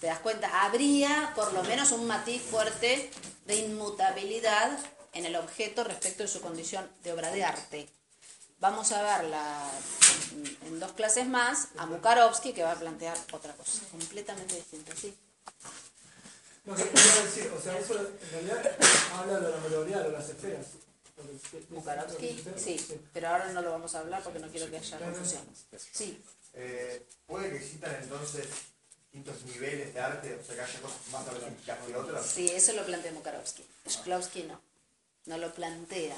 ¿Te 0.00 0.08
das 0.08 0.18
cuenta? 0.18 0.64
Habría 0.64 1.32
por 1.36 1.52
lo 1.52 1.62
menos 1.62 1.92
un 1.92 2.06
matiz 2.06 2.42
fuerte 2.42 3.10
de 3.46 3.56
inmutabilidad 3.56 4.76
en 5.12 5.26
el 5.26 5.36
objeto 5.36 5.84
respecto 5.84 6.24
de 6.24 6.28
su 6.28 6.40
condición 6.40 6.90
de 7.04 7.12
obra 7.12 7.30
de 7.30 7.44
arte. 7.44 7.88
Vamos 8.58 8.92
a 8.92 9.02
verla 9.02 9.70
en 10.66 10.80
dos 10.80 10.92
clases 10.92 11.26
más 11.26 11.68
a 11.76 11.86
Mukarovsky 11.86 12.52
que 12.52 12.62
va 12.62 12.72
a 12.72 12.76
plantear 12.76 13.16
otra 13.32 13.52
cosa 13.54 13.82
completamente 13.90 14.56
distinta. 14.56 14.94
¿sí? 14.96 15.16
No, 16.64 16.74
que 16.74 16.84
quería 16.84 17.22
decir, 17.24 17.52
o 17.56 17.60
sea, 17.60 17.76
eso 17.78 17.94
en 17.98 18.30
realidad 18.30 18.76
habla 19.16 19.40
de 19.40 19.50
la 19.50 19.56
modalidad 19.56 20.04
de 20.04 20.12
las 20.12 20.28
esferas. 20.28 20.66
Mukarovsky, 21.70 22.44
sí, 22.56 23.00
pero 23.12 23.28
ahora 23.28 23.52
no 23.52 23.62
lo 23.62 23.70
vamos 23.72 23.94
a 23.94 24.00
hablar 24.00 24.22
porque 24.22 24.38
no 24.38 24.48
quiero 24.48 24.70
que 24.70 24.78
haya 24.78 24.98
confusiones. 24.98 25.66
Sí, 25.92 26.22
Eh, 26.54 27.06
¿Puede 27.26 27.48
que 27.50 27.56
existan 27.56 27.94
entonces 28.02 28.46
distintos 29.10 29.42
niveles 29.44 29.94
de 29.94 30.00
arte? 30.00 30.34
O 30.34 30.44
sea, 30.44 30.54
que 30.54 30.60
haya 30.60 30.80
cosas 30.80 30.98
más 31.10 31.26
artísticas 31.28 31.78
que 31.86 31.96
otras. 31.96 32.26
sí, 32.26 32.50
eso 32.50 32.72
lo 32.74 32.84
plantea 32.84 33.12
Mukarovsky. 33.12 33.64
Shklovsky 33.86 34.42
no, 34.44 34.60
no 35.26 35.38
lo 35.38 35.52
plantea. 35.54 36.16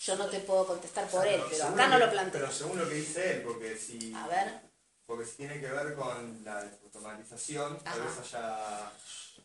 Yo 0.00 0.16
no 0.16 0.26
te 0.28 0.40
puedo 0.40 0.66
contestar 0.66 1.08
por 1.08 1.26
él, 1.26 1.40
pero 1.50 1.64
acá 1.66 1.86
no 1.88 1.98
lo 1.98 2.10
plantea. 2.10 2.40
Pero 2.40 2.52
según 2.52 2.78
lo 2.78 2.88
que 2.88 2.94
dice 2.94 3.32
él, 3.34 3.42
porque 3.42 3.76
si. 3.76 4.12
A 4.14 4.26
ver. 4.26 4.60
Porque 5.06 5.26
si 5.26 5.36
tiene 5.36 5.60
que 5.60 5.66
ver 5.66 5.94
con 5.94 6.42
la 6.44 6.60
automatización, 6.84 7.78
tal 7.80 8.00
vez 8.00 8.12
haya 8.18 8.92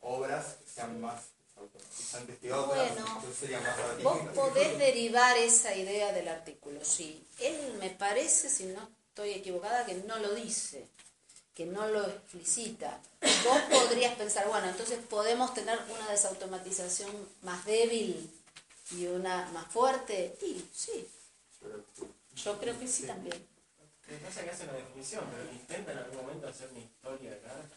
obras 0.01 0.57
que 0.63 0.69
sean 0.69 1.01
más 1.01 1.21
Bueno, 1.55 3.21
Vos 4.03 4.17
podés 4.33 4.77
derivar 4.77 5.37
esa 5.37 5.75
idea 5.75 6.11
del 6.13 6.27
artículo, 6.27 6.83
sí. 6.83 7.25
Él 7.39 7.75
me 7.79 7.89
parece, 7.89 8.49
si 8.49 8.65
no 8.65 8.89
estoy 9.09 9.31
equivocada, 9.31 9.85
que 9.85 9.95
no 9.95 10.17
lo 10.19 10.33
dice, 10.35 10.87
que 11.53 11.65
no 11.65 11.87
lo 11.87 12.05
explicita. 12.07 12.99
Vos 13.21 13.59
podrías 13.69 14.15
pensar, 14.15 14.47
bueno, 14.47 14.67
entonces 14.67 14.99
podemos 15.09 15.53
tener 15.53 15.79
una 15.89 16.09
desautomatización 16.09 17.11
más 17.41 17.65
débil 17.65 18.29
y 18.91 19.07
una 19.07 19.49
más 19.51 19.67
fuerte. 19.67 20.35
Sí, 20.39 20.69
sí. 20.73 21.07
Yo 22.35 22.59
creo 22.59 22.77
que 22.79 22.87
sí 22.87 23.03
también. 23.03 23.47
Me 24.07 24.17
pasa 24.17 24.43
que 24.43 24.51
hace 24.51 24.63
una 24.63 24.73
definición, 24.73 25.23
pero 25.31 25.51
intenta 25.51 25.91
en 25.93 25.97
algún 25.97 26.17
momento 26.17 26.47
hacer 26.47 26.69
una 26.69 26.79
historia 26.79 27.31
arte. 27.31 27.75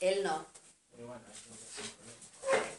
Él 0.00 0.22
no. 0.22 0.46
Pero 0.90 1.06
bueno, 1.06 1.22
es 1.32 1.38
un 1.46 1.56
Por 2.50 2.77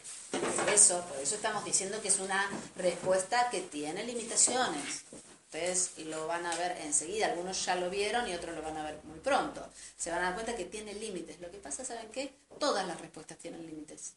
eso, 0.72 1.00
por 1.06 1.18
eso 1.18 1.34
estamos 1.34 1.64
diciendo 1.64 2.00
que 2.00 2.08
es 2.08 2.18
una 2.18 2.48
respuesta 2.76 3.48
que 3.50 3.60
tiene 3.60 4.04
limitaciones. 4.04 5.04
Ustedes 5.46 5.98
lo 6.06 6.26
van 6.28 6.46
a 6.46 6.54
ver 6.56 6.76
enseguida, 6.82 7.26
algunos 7.26 7.64
ya 7.64 7.74
lo 7.74 7.90
vieron 7.90 8.28
y 8.28 8.34
otros 8.34 8.54
lo 8.54 8.62
van 8.62 8.76
a 8.76 8.84
ver 8.84 9.00
muy 9.04 9.18
pronto. 9.18 9.66
Se 9.98 10.10
van 10.10 10.20
a 10.20 10.22
dar 10.26 10.34
cuenta 10.34 10.54
que 10.54 10.64
tiene 10.64 10.94
límites. 10.94 11.40
Lo 11.40 11.50
que 11.50 11.58
pasa, 11.58 11.84
¿saben 11.84 12.08
qué? 12.12 12.32
Todas 12.60 12.86
las 12.86 13.00
respuestas 13.00 13.36
tienen 13.38 13.66
límites. 13.66 14.12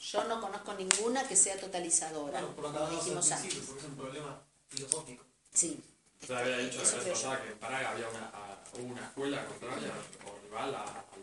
Yo 0.00 0.24
no 0.24 0.40
conozco 0.40 0.74
ninguna 0.74 1.26
que 1.26 1.36
sea 1.36 1.56
totalizadora, 1.56 2.40
Bueno, 2.40 2.56
por 2.56 2.70
lo 2.72 2.88
que 2.90 2.96
dijimos 2.96 3.30
antes. 3.30 3.54
es 3.54 3.68
un 3.84 3.96
problema 3.96 4.42
filosófico. 4.68 5.24
Sí. 5.52 5.80
Yo 6.28 6.36
había 6.36 6.58
dicho 6.58 6.82
Eso 6.82 6.96
la 6.96 7.02
creo 7.02 7.14
vez 7.14 7.22
pasada 7.22 7.42
que 7.42 7.52
en 7.52 7.58
Praga 7.58 7.90
había 7.90 8.08
una, 8.08 8.20
a- 8.32 8.58
hubo 8.78 8.92
una 8.92 9.02
escuela 9.02 9.44
contraria 9.46 9.92
o 10.26 10.38
rival 10.44 10.74
a, 10.74 10.82
al 10.82 11.14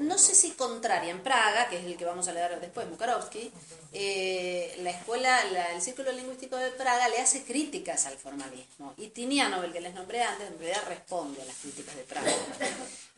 no 0.00 0.18
sé 0.18 0.34
si 0.34 0.50
contraria, 0.52 1.10
en 1.10 1.22
Praga, 1.22 1.68
que 1.68 1.78
es 1.78 1.84
el 1.84 1.96
que 1.96 2.04
vamos 2.04 2.26
a 2.26 2.32
leer 2.32 2.60
después, 2.60 2.88
Mukarovsky, 2.88 3.52
eh, 3.92 4.76
la 4.82 4.90
escuela, 4.90 5.44
la- 5.52 5.72
el 5.72 5.80
Círculo 5.80 6.10
Lingüístico 6.12 6.56
de 6.56 6.70
Praga 6.72 7.08
le 7.08 7.18
hace 7.20 7.44
críticas 7.44 8.06
al 8.06 8.18
formalismo. 8.18 8.92
Y 8.96 9.08
Tiniano, 9.08 9.62
el 9.62 9.72
que 9.72 9.80
les 9.80 9.94
nombré 9.94 10.22
antes, 10.22 10.48
en 10.48 10.58
realidad 10.58 10.82
responde 10.88 11.40
a 11.42 11.44
las 11.44 11.56
críticas 11.56 11.94
de 11.96 12.02
Praga. 12.02 12.32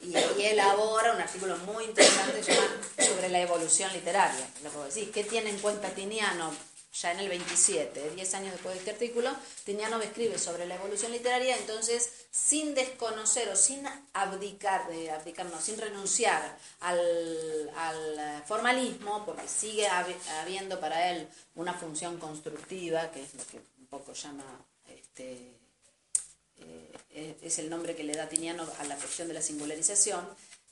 Y, 0.03 0.15
elabora 0.45 1.15
un 1.15 1.21
artículo 1.21 1.57
muy 1.59 1.85
interesante 1.85 2.43
sobre 2.99 3.29
la 3.31 3.41
evolución 3.41 3.91
literaria. 3.95 4.47
Lo 4.63 4.71
que 4.71 4.95
decís, 4.95 5.11
¿qué 5.15 5.25
tiene 5.25 5.51
en 5.51 5.59
cuenta 5.59 5.89
Tiniano? 5.91 6.53
Ya 7.01 7.13
en 7.13 7.21
el 7.21 7.29
27, 7.29 8.11
10 8.11 8.35
años 8.35 8.53
después 8.53 8.75
de 8.75 8.79
este 8.79 8.91
artículo, 8.93 9.31
Tiniano 9.65 10.01
escribe 10.01 10.39
sobre 10.39 10.67
la 10.67 10.77
evolución 10.77 11.13
literaria, 11.13 11.57
entonces 11.57 12.11
sin 12.31 12.75
desconocer 12.75 13.49
o 13.51 13.57
sin 13.57 13.87
abdicar, 14.15 14.89
de 14.89 15.11
abdicar 15.11 15.47
sin 15.61 15.79
renunciar 15.79 16.59
al, 16.81 17.71
al, 17.77 18.45
formalismo, 18.47 19.25
porque 19.27 19.47
sigue 19.47 19.87
habiendo 19.89 20.81
para 20.81 21.11
él 21.11 21.29
una 21.55 21.75
función 21.75 22.19
constructiva, 22.19 23.11
que 23.11 23.23
es 23.23 23.35
lo 23.35 23.47
que 23.47 23.59
un 23.79 23.87
poco 23.87 24.13
llama, 24.15 24.45
este, 24.89 25.53
eh, 27.11 27.37
es 27.43 27.59
el 27.59 27.69
nombre 27.69 27.95
que 27.95 28.05
le 28.05 28.15
da 28.15 28.29
Tiniano 28.29 28.67
a 28.79 28.85
la 28.85 28.97
cuestión 28.97 29.29
de 29.29 29.35
la 29.35 29.43
singularización, 29.43 30.27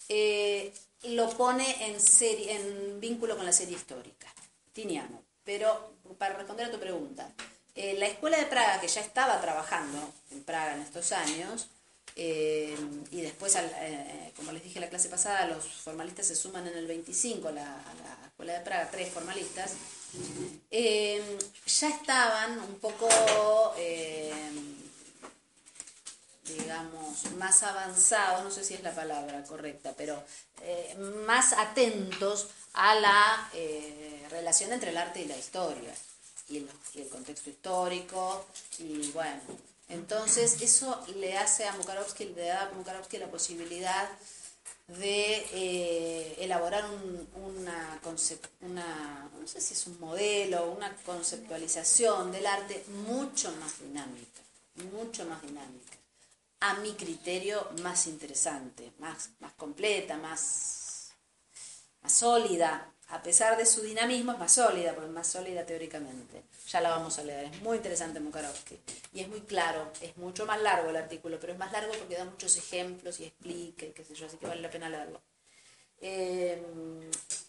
eh, 0.09 0.73
lo 1.03 1.29
pone 1.31 1.87
en, 1.87 2.01
serie, 2.01 2.57
en 2.57 3.01
vínculo 3.01 3.37
con 3.37 3.45
la 3.45 3.53
serie 3.53 3.77
histórica, 3.77 4.33
Tiniano. 4.73 5.34
Pero 5.45 5.95
para 6.19 6.35
responder 6.37 6.67
a 6.67 6.71
tu 6.71 6.79
pregunta, 6.79 7.29
eh, 7.75 7.97
la 7.99 8.07
escuela 8.07 8.39
de 8.39 8.47
Praga, 8.47 8.81
que 8.81 8.87
ya 8.87 9.01
estaba 9.01 9.41
trabajando 9.41 10.13
en 10.31 10.45
Praga 10.45 10.75
en 10.75 10.83
estos 10.83 11.11
años, 11.13 11.69
eh, 12.17 12.77
y 13.11 13.21
después, 13.21 13.57
eh, 13.57 14.33
como 14.37 14.53
les 14.53 14.63
dije 14.63 14.79
la 14.79 14.89
clase 14.89 15.09
pasada, 15.09 15.47
los 15.47 15.65
formalistas 15.65 16.29
se 16.29 16.37
suman 16.37 16.67
en 16.69 16.77
el 16.77 16.87
25 16.87 17.49
a 17.49 17.53
la, 17.53 17.85
escuela 18.27 18.53
de 18.53 18.61
Praga, 18.61 18.89
tres 18.91 19.13
formalistas, 19.13 19.73
ya 20.71 21.89
estaban 21.89 22.59
un 22.61 22.79
poco, 22.79 23.09
digamos, 26.45 27.33
más 27.39 27.63
avanzados, 27.65 28.45
no 28.45 28.51
sé 28.51 28.65
si 28.65 28.75
es 28.75 28.83
la 28.83 28.93
palabra 28.93 29.43
correcta, 29.45 29.95
pero 29.97 30.23
más 31.27 31.53
atentos 31.53 32.49
a 32.75 32.95
la 32.95 33.51
relación 34.31 34.73
entre 34.73 34.91
el 34.91 34.97
arte 34.97 35.23
y 35.23 35.27
la 35.27 35.37
historia 35.37 35.95
y 36.49 36.59
el, 36.59 37.09
contexto 37.09 37.51
histórico 37.51 38.47
y 38.79 39.11
bueno, 39.13 39.41
entonces 39.89 40.61
eso 40.61 41.03
le 41.17 41.37
hace 41.39 41.67
a 41.67 41.73
Mukarovsky, 41.77 42.27
le 42.27 42.47
da 42.47 42.65
a 42.65 42.73
Mukarovsky 42.73 43.19
la 43.19 43.29
posibilidad 43.29 44.09
de 44.87 45.47
eh, 45.53 46.37
elaborar 46.41 46.85
un, 46.91 47.29
una, 47.43 48.01
una, 48.61 49.31
no 49.41 49.49
sé 49.49 49.61
si 49.61 49.73
es 49.73 49.87
un 49.87 49.99
modelo, 49.99 50.71
una 50.71 50.95
conceptualización 51.07 52.33
del 52.33 52.47
arte 52.47 52.85
mucho 53.07 53.51
más 53.53 53.81
dinámica, 53.81 54.43
mucho 54.93 55.25
más 55.25 55.41
dinámica, 55.41 55.97
a 56.61 56.75
mi 56.75 56.93
criterio 56.93 57.67
más 57.83 58.07
interesante, 58.07 58.93
más, 58.99 59.31
más 59.41 59.53
completa, 59.55 60.19
más, 60.19 60.84
más 62.05 62.13
sólida, 62.13 62.93
a 63.09 63.23
pesar 63.23 63.57
de 63.57 63.65
su 63.65 63.81
dinamismo, 63.81 64.33
es 64.33 64.39
más 64.39 64.53
sólida, 64.53 64.95
pues 64.95 65.09
más 65.09 65.27
sólida 65.27 65.65
teóricamente. 65.65 66.45
Ya 66.69 66.81
la 66.83 66.91
vamos 66.91 67.19
a 67.19 67.25
leer. 67.25 67.47
Es 67.47 67.63
muy 67.63 67.79
interesante 67.79 68.21
Mukarovsky. 68.21 68.79
Y 69.15 69.21
es 69.21 69.29
muy 69.29 69.41
claro, 69.41 69.91
es 70.03 70.17
mucho 70.19 70.45
más 70.45 70.61
largo 70.61 70.91
el 70.91 70.97
artículo, 70.97 71.41
pero 71.41 71.55
es 71.55 71.59
más 71.59 71.73
largo 71.73 71.93
porque 71.99 72.17
da 72.17 72.25
muchos 72.27 72.57
ejemplos 72.57 73.21
y 73.21 73.25
explica 73.25 73.87
y 73.87 73.93
qué 73.93 74.05
sé 74.05 74.15
yo, 74.15 74.27
así 74.27 74.37
que 74.37 74.47
vale 74.47 74.61
la 74.61 74.71
pena 74.71 74.89
leerlo. 74.89 75.21
Eh, 76.01 76.63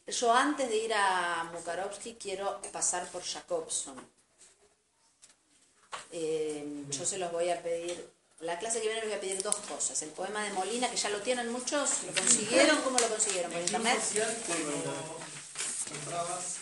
yo 0.08 0.34
antes 0.34 0.70
de 0.70 0.78
ir 0.78 0.94
a 0.94 1.50
Mukarovsky 1.52 2.16
quiero 2.16 2.62
pasar 2.72 3.08
por 3.10 3.24
Jacobson. 3.24 3.98
Eh, 6.12 6.86
yo 6.90 7.06
se 7.06 7.18
los 7.18 7.32
voy 7.32 7.50
a 7.50 7.62
pedir 7.62 8.10
la 8.42 8.60
clase 8.60 8.82
que 8.82 8.88
viene 8.88 9.02
les 9.02 9.10
voy 9.10 9.18
a 9.18 9.22
pedir 9.22 9.42
dos 9.42 9.56
cosas. 9.56 10.02
El 10.02 10.10
poema 10.10 10.44
de 10.44 10.52
Molina, 10.52 10.90
que 10.90 10.98
ya 10.98 11.10
lo 11.10 11.22
tienen 11.22 11.52
muchos, 11.52 12.04
¿lo 12.06 12.14
consiguieron? 12.14 12.82
¿Cómo 12.82 13.00
lo 13.00 13.08
consiguieron? 13.08 13.52
¿Por 13.52 13.62
internet? 13.62 14.00
comprabas 15.90 16.56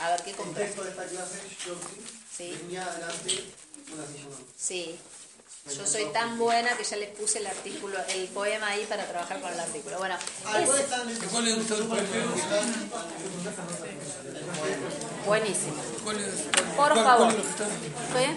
a 0.00 0.10
ver 0.10 0.22
qué 0.22 0.32
compré. 0.32 0.64
El 0.64 0.68
texto 0.68 0.84
de 0.84 0.90
esta 0.90 1.04
clase, 1.06 1.38
yo 1.64 1.76
sí. 2.36 2.58
venía 2.62 2.84
adelante 2.84 3.44
una 3.92 4.06
silla 4.06 4.26
Sí. 4.56 4.98
Yo 5.66 5.86
soy 5.86 6.04
tan 6.12 6.38
buena 6.38 6.76
que 6.76 6.84
ya 6.84 6.98
les 6.98 7.08
puse 7.16 7.38
el 7.38 7.46
artículo, 7.46 7.96
el 8.08 8.28
poema 8.28 8.68
ahí 8.68 8.84
para 8.84 9.08
trabajar 9.08 9.40
con 9.40 9.50
el 9.50 9.58
artículo. 9.58 9.96
Bueno, 9.98 10.14
¿cuál 10.42 11.44
le 11.46 11.54
gustó 11.54 11.76
el 11.76 11.84
poema? 11.84 12.06
Buenísimo. 15.26 15.74
Por 16.76 16.94
favor. 16.94 17.32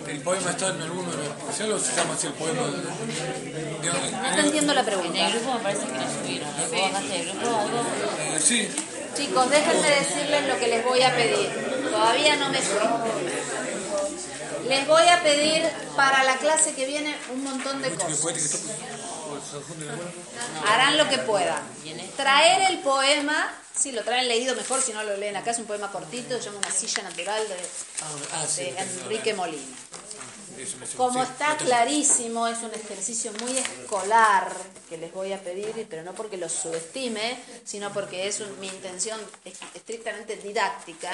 ¿El 0.08 0.22
poema 0.22 0.52
está 0.52 0.70
en 0.70 0.82
alguno 0.82 1.12
de 1.12 1.18
los 1.18 1.28
especiales 1.28 1.76
o 1.76 1.80
se 1.80 1.96
llama 1.96 2.14
así 2.14 2.28
el 2.28 2.34
poema? 2.34 2.62
No 2.62 4.36
te 4.36 4.42
entiendo 4.42 4.74
la 4.74 4.84
pregunta. 4.84 5.18
En 5.18 5.26
el 5.26 5.34
grupo 5.34 5.54
me 5.56 5.60
parece 5.60 5.86
que 5.86 5.94
no 5.94 6.14
subieron. 6.22 6.50
¿Lo 6.72 6.82
bajaste 6.82 7.10
del 7.10 7.32
grupo 7.32 7.48
algo? 7.48 7.80
Eh, 8.20 8.40
sí. 8.40 8.70
Chicos, 9.16 9.50
déjenme 9.50 9.90
decirles 9.90 10.48
lo 10.48 10.60
que 10.60 10.68
les 10.68 10.86
voy 10.86 11.02
a 11.02 11.16
pedir. 11.16 11.50
Todavía 11.92 12.36
no 12.36 12.50
me. 12.50 12.60
Les 14.68 14.88
voy 14.88 15.08
a 15.08 15.24
pedir 15.24 15.64
para 15.96 16.24
la 16.24 16.38
clase 16.38 16.74
que 16.74 16.86
viene 16.86 17.16
un 17.32 17.44
montón 17.44 17.82
de 17.82 17.90
cosas. 17.92 18.20
Harán 20.68 20.98
lo 20.98 21.08
que 21.10 21.18
puedan. 21.20 21.62
Traer 22.16 22.72
el 22.72 22.80
poema, 22.80 23.54
si 23.76 23.92
lo 23.92 24.04
traen 24.04 24.28
leído 24.28 24.56
mejor, 24.56 24.82
si 24.82 24.94
no 24.94 25.04
lo 25.04 25.16
leen 25.18 25.36
acá, 25.36 25.52
es 25.52 25.60
un 25.60 25.66
poema 25.66 25.92
cortito, 25.92 26.38
se 26.38 26.46
llama 26.46 26.58
Una 26.60 26.72
silla 26.72 27.04
natural 27.04 27.48
de, 27.48 27.56
ah, 28.34 28.46
de 28.56 28.70
Enrique 28.78 29.34
Molina. 29.34 29.64
Como 30.96 31.24
está 31.24 31.58
clarísimo, 31.58 32.48
es 32.48 32.60
un 32.60 32.74
ejercicio 32.74 33.32
muy 33.42 33.58
escolar 33.58 34.52
que 34.90 34.98
les 34.98 35.14
voy 35.14 35.34
a 35.34 35.42
pedir, 35.42 35.86
pero 35.90 36.04
no 36.04 36.14
porque 36.14 36.38
los 36.38 36.52
subestime, 36.52 37.38
sino 37.66 37.92
porque 37.92 38.28
es 38.28 38.42
mi 38.60 38.68
intención 38.68 39.20
estrictamente 39.74 40.38
didáctica 40.38 41.12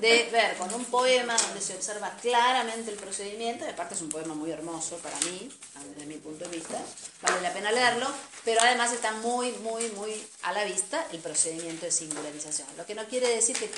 de 0.00 0.28
ver 0.30 0.56
con 0.56 0.72
un 0.74 0.84
poema 0.84 1.36
donde 1.36 1.60
se 1.60 1.74
observa 1.74 2.14
claramente 2.20 2.90
el 2.90 2.96
procedimiento, 2.96 3.64
y 3.66 3.70
aparte 3.70 3.94
es 3.94 4.02
un 4.02 4.10
poema 4.10 4.34
muy 4.34 4.50
hermoso 4.50 4.96
para 4.98 5.16
mí, 5.20 5.50
desde 5.94 6.06
mi 6.06 6.16
punto 6.16 6.44
de 6.44 6.56
vista, 6.56 6.78
vale 7.22 7.40
la 7.40 7.52
pena 7.52 7.72
leerlo, 7.72 8.06
pero 8.44 8.60
además 8.60 8.92
está 8.92 9.12
muy, 9.12 9.52
muy, 9.52 9.88
muy 9.90 10.26
a 10.42 10.52
la 10.52 10.64
vista 10.64 11.06
el 11.12 11.18
procedimiento 11.20 11.86
de 11.86 11.92
singularización. 11.92 12.68
Lo 12.76 12.84
que 12.84 12.94
no 12.94 13.06
quiere 13.06 13.28
decir 13.28 13.56
que 13.56 13.68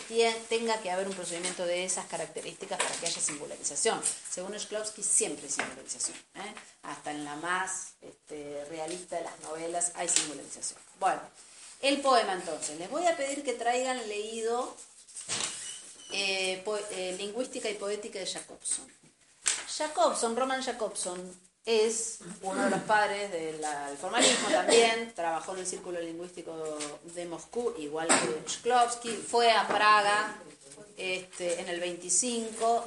tenga 0.49 0.81
que 0.81 0.91
haber 0.91 1.07
un 1.07 1.14
procedimiento 1.14 1.64
de 1.64 1.85
esas 1.85 2.07
características 2.07 2.79
para 2.79 2.95
que 2.97 3.07
haya 3.07 3.21
singularización. 3.21 4.01
Según 4.31 4.53
Shklovsky, 4.53 5.03
siempre 5.07 5.48
singularización. 5.48 6.16
¿eh? 6.34 6.54
Hasta 6.82 7.11
en 7.11 7.24
la 7.24 7.36
más 7.36 7.94
este, 8.00 8.64
realista 8.68 9.16
de 9.16 9.24
las 9.24 9.40
novelas 9.40 9.92
hay 9.94 10.09
singularización. 10.09 10.80
Bueno, 10.98 11.20
el 11.80 12.00
poema 12.00 12.32
entonces. 12.32 12.78
Les 12.78 12.90
voy 12.90 13.07
a 13.07 13.16
pedir 13.16 13.44
que 13.44 13.52
traigan 13.52 14.09
leído 14.09 14.76
eh, 16.12 16.64
eh, 16.90 17.14
Lingüística 17.18 17.68
y 17.68 17.74
Poética 17.74 18.18
de 18.18 18.26
Jacobson. 18.26 18.86
Jacobson, 19.76 20.36
Roman 20.36 20.62
Jacobson, 20.62 21.36
es 21.66 22.20
uno 22.42 22.64
de 22.64 22.70
los 22.70 22.80
padres 22.82 23.30
del 23.32 23.61
formalismo 24.00 24.48
también, 24.48 25.12
trabajó 25.14 25.52
en 25.52 25.59
el 25.59 25.66
Círculo 25.66 26.00
Lingüístico 26.00 26.78
de 27.02 27.26
Moscú, 27.26 27.74
igual 27.78 28.07
que 28.07 28.48
Shklovsky, 28.48 29.11
fue 29.16 29.50
a 29.50 29.66
Praga 29.66 30.36
este, 30.96 31.61
en 31.61 31.68
el 31.68 31.80
25, 31.80 32.84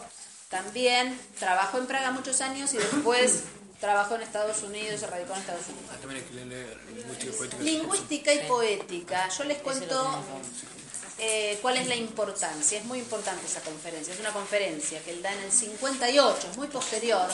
también 0.50 1.18
trabajó 1.40 1.78
en 1.78 1.88
Praga 1.88 2.12
muchos 2.12 2.42
años 2.42 2.74
y 2.74 2.78
después 2.78 3.44
trabajó 3.80 4.16
en 4.16 4.24
Estados 4.24 4.62
Unidos, 4.64 5.00
se 5.00 5.08
radicó 5.08 5.34
en 5.34 5.40
Estados 5.40 5.68
Unidos. 5.70 5.90
Ah, 5.92 5.98
lingüística 7.62 8.34
y 8.34 8.48
poética. 8.48 9.30
Yo 9.30 9.44
les 9.46 9.60
cuento 9.60 10.24
eh, 11.20 11.60
cuál 11.62 11.78
es 11.78 11.88
la 11.88 11.96
importancia. 11.96 12.80
Es 12.80 12.86
muy 12.86 13.00
importante 13.00 13.46
esa 13.46 13.62
conferencia. 13.62 14.14
Es 14.14 14.20
una 14.20 14.34
conferencia 14.34 15.02
que 15.04 15.12
él 15.12 15.22
da 15.22 15.32
en 15.34 15.44
el 15.44 15.52
58, 15.52 16.48
es 16.52 16.58
muy 16.58 16.68
posterior, 16.68 17.30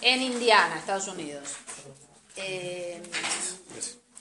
en 0.00 0.22
Indiana, 0.22 0.78
Estados 0.78 1.08
Unidos. 1.08 1.48
Eh, 2.36 3.00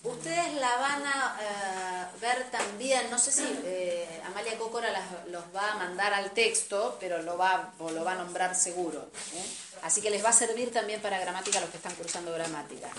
Ustedes 0.03 0.53
la 0.55 0.75
van 0.75 1.05
a 1.05 1.39
eh, 1.41 2.17
ver 2.19 2.51
también, 2.51 3.09
no 3.09 3.17
sé 3.17 3.31
si 3.31 3.43
eh, 3.63 4.21
Amalia 4.25 4.57
Cócora 4.57 4.89
los 5.27 5.43
va 5.55 5.71
a 5.71 5.75
mandar 5.77 6.13
al 6.13 6.31
texto, 6.31 6.97
pero 6.99 7.21
lo 7.21 7.37
va, 7.37 7.73
o 7.79 7.89
lo 7.89 8.03
va 8.03 8.11
a 8.11 8.15
nombrar 8.15 8.53
seguro. 8.53 9.09
¿eh? 9.33 9.45
Así 9.83 10.01
que 10.01 10.09
les 10.09 10.21
va 10.21 10.29
a 10.29 10.33
servir 10.33 10.73
también 10.73 11.01
para 11.01 11.19
gramática 11.19 11.59
a 11.59 11.61
los 11.61 11.69
que 11.69 11.77
están 11.77 11.95
cursando 11.95 12.33
gramática. 12.33 12.89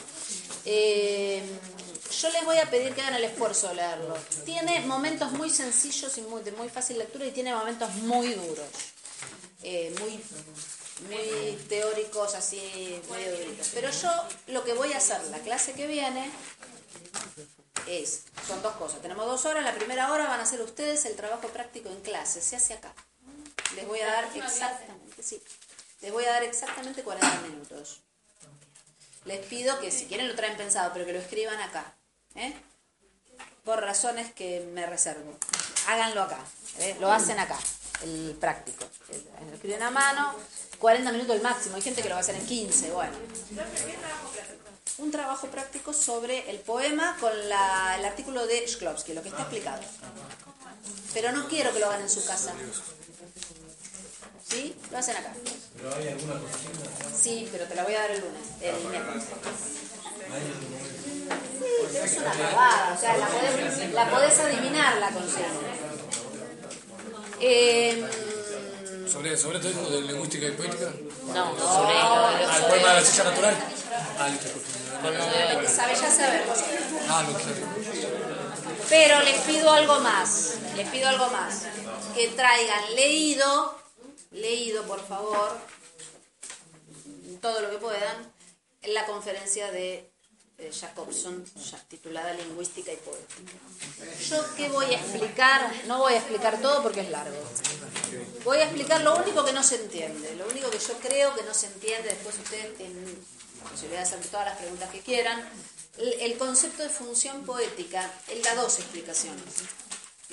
yo 0.65 2.31
les 2.31 2.45
voy 2.47 2.57
a 2.57 2.71
pedir 2.71 2.95
que 2.95 3.03
hagan 3.03 3.17
el 3.17 3.25
esfuerzo 3.25 3.69
de 3.69 3.75
leerlo. 3.75 4.17
Tiene 4.47 4.81
momentos 4.81 5.31
muy 5.33 5.51
sencillos 5.51 6.17
y 6.17 6.23
muy, 6.23 6.43
de 6.43 6.53
muy 6.53 6.71
fácil 6.71 6.97
lectura 6.97 7.27
y 7.27 7.33
tiene 7.33 7.55
momentos 7.55 7.93
muy 7.97 8.33
duros, 8.33 8.69
muy, 10.01 10.25
muy 11.11 11.57
teóricos, 11.69 12.35
así, 12.35 13.03
medio 13.11 13.31
duritos. 13.37 13.73
Pero 13.75 13.91
yo 13.91 14.11
lo 14.47 14.65
que 14.65 14.73
voy 14.73 14.95
a 14.95 14.97
hacer 14.97 15.23
la 15.25 15.39
clase 15.41 15.73
que 15.73 15.87
viene 15.87 16.31
es, 17.87 18.23
son 18.47 18.63
dos 18.63 18.75
cosas. 18.77 19.01
Tenemos 19.03 19.27
dos 19.27 19.45
horas, 19.45 19.65
la 19.65 19.75
primera 19.75 20.13
hora 20.13 20.27
van 20.27 20.41
a 20.41 20.45
hacer 20.45 20.61
ustedes 20.61 21.05
el 21.05 21.17
trabajo 21.17 21.49
práctico 21.49 21.89
en 21.89 22.01
clase, 22.01 22.41
se 22.41 22.57
hace 22.57 22.75
acá. 22.75 22.93
Les 23.77 23.87
voy 23.87 24.01
a 24.01 24.07
dar 24.07 24.25
exactamente, 24.35 25.23
sí, 25.23 25.43
les 26.01 26.13
voy 26.13 26.25
a 26.25 26.33
dar 26.33 26.43
exactamente 26.45 27.03
40 27.03 27.41
minutos. 27.49 28.01
Les 29.25 29.45
pido 29.47 29.81
que 29.81 29.91
si 29.91 30.07
quieren 30.07 30.29
lo 30.29 30.35
traen 30.35 30.57
pensado, 30.57 30.93
pero 30.93 31.07
que 31.07 31.13
lo 31.13 31.19
escriban 31.19 31.59
acá. 31.61 31.95
¿eh? 32.35 32.55
Por 33.65 33.81
razones 33.81 34.33
que 34.35 34.61
me 34.73 34.85
reservo. 34.87 35.39
Háganlo 35.89 36.23
acá. 36.23 36.39
¿eh? 36.81 36.97
Lo 37.01 37.11
hacen 37.11 37.39
acá. 37.39 37.59
el 38.03 38.37
práctico. 38.39 38.85
El, 39.09 39.55
escriben 39.55 39.83
a 39.83 39.91
mano, 39.91 40.35
40 40.79 41.11
minutos 41.13 41.37
el 41.37 41.43
máximo. 41.43 41.77
Hay 41.77 41.83
gente 41.83 42.03
que 42.03 42.09
lo 42.11 42.17
va 42.17 42.19
a 42.19 42.21
hacer 42.21 42.35
en 42.35 42.47
15, 42.47 42.91
bueno. 42.91 43.17
Un 44.99 45.11
trabajo 45.11 45.49
práctico 45.49 45.93
sobre 45.93 46.49
el 46.51 46.61
poema 46.61 47.17
con 47.21 47.33
el 47.33 47.53
artículo 48.05 48.47
de 48.47 48.65
Shklovsky, 48.67 49.13
lo 49.13 49.23
que 49.23 49.29
está 49.29 49.43
explicado. 49.43 49.83
Pero 51.13 51.33
no 51.33 51.49
quiero 51.49 51.73
que 51.73 51.81
lo 51.81 51.87
hagan 51.87 52.03
en 52.03 52.11
su 52.11 52.25
casa. 52.25 52.53
¿Sí? 54.49 54.77
Lo 54.93 54.99
hacen 54.99 55.17
acá. 55.17 55.33
¿Pero 55.77 55.95
hay 55.97 56.09
alguna 56.09 56.35
Sí, 57.21 57.49
pero 57.51 57.67
te 57.67 57.75
la 57.75 57.85
voy 57.85 57.95
a 57.95 58.01
dar 58.01 58.11
el 58.13 58.21
lunes. 58.21 58.43
El 58.61 58.75
Sí, 61.91 61.97
es 61.97 62.19
una 62.19 62.33
pavada. 62.33 62.95
O 62.97 63.01
sea, 63.01 63.17
la 63.17 63.27
podés, 63.27 63.93
la 63.93 64.11
podés 64.11 64.39
adivinar 64.39 64.99
la 64.99 65.11
consigna. 65.11 65.49
Eh, 67.41 68.05
¿Sobre, 69.11 69.37
sobre 69.37 69.59
todo 69.59 69.91
de 69.91 70.01
lingüística 70.03 70.47
y 70.47 70.51
poética? 70.53 70.91
No, 71.33 71.57
sobre 71.57 71.95
¿Al 71.95 72.65
ah, 72.65 72.67
poema 72.69 72.89
de 72.89 72.95
la 72.95 73.05
silla 73.05 73.25
natural? 73.25 73.57
Ah, 74.19 74.29
listo. 74.29 74.49
Lo 75.11 75.61
que 75.61 75.69
sabe 75.69 75.95
ya 75.95 76.11
saber. 76.11 76.43
Ah, 77.09 77.27
Pero 78.89 79.21
les 79.21 79.41
pido 79.43 79.71
algo 79.71 80.01
más. 80.01 80.55
Les 80.77 80.89
pido 80.89 81.09
algo 81.09 81.29
más. 81.29 81.65
Que 82.15 82.29
traigan 82.29 82.95
leído, 82.95 83.79
leído 84.31 84.85
por 84.85 85.07
favor, 85.07 85.59
todo 87.43 87.61
lo 87.61 87.71
que 87.71 87.79
puedan, 87.79 88.33
en 88.83 88.95
la 88.95 89.05
conferencia 89.07 89.71
de 89.71 90.11
Jacobson, 90.73 91.45
titulada 91.89 92.33
Lingüística 92.33 92.93
y 92.93 92.97
Poética. 92.97 93.53
¿Yo 94.31 94.55
qué 94.57 94.69
voy 94.69 94.87
a 94.87 94.99
explicar? 94.99 95.71
No 95.87 95.99
voy 95.99 96.15
a 96.15 96.19
explicar 96.19 96.61
todo 96.63 96.83
porque 96.83 97.01
es 97.01 97.11
largo. 97.11 97.37
Voy 98.45 98.59
a 98.59 98.65
explicar 98.65 99.03
lo 99.03 99.17
único 99.17 99.45
que 99.45 99.53
no 99.53 99.63
se 99.63 99.77
entiende, 99.77 100.35
lo 100.37 100.47
único 100.47 100.71
que 100.71 100.79
yo 100.79 100.95
creo 100.95 101.35
que 101.35 101.43
no 101.43 101.53
se 101.53 101.67
entiende, 101.67 102.09
después 102.09 102.39
ustedes 102.39 102.77
tienen 102.77 103.19
posibilidad 103.65 104.01
de 104.01 104.09
hacer 104.09 104.27
todas 104.27 104.47
las 104.47 104.59
preguntas 104.59 104.91
que 104.91 105.01
quieran. 105.01 105.43
El 105.99 106.37
concepto 106.39 106.83
de 106.83 106.89
función 106.89 107.45
poética, 107.45 108.11
él 108.29 108.43
da 108.43 108.55
dos 108.55 108.79
explicaciones. 108.79 109.45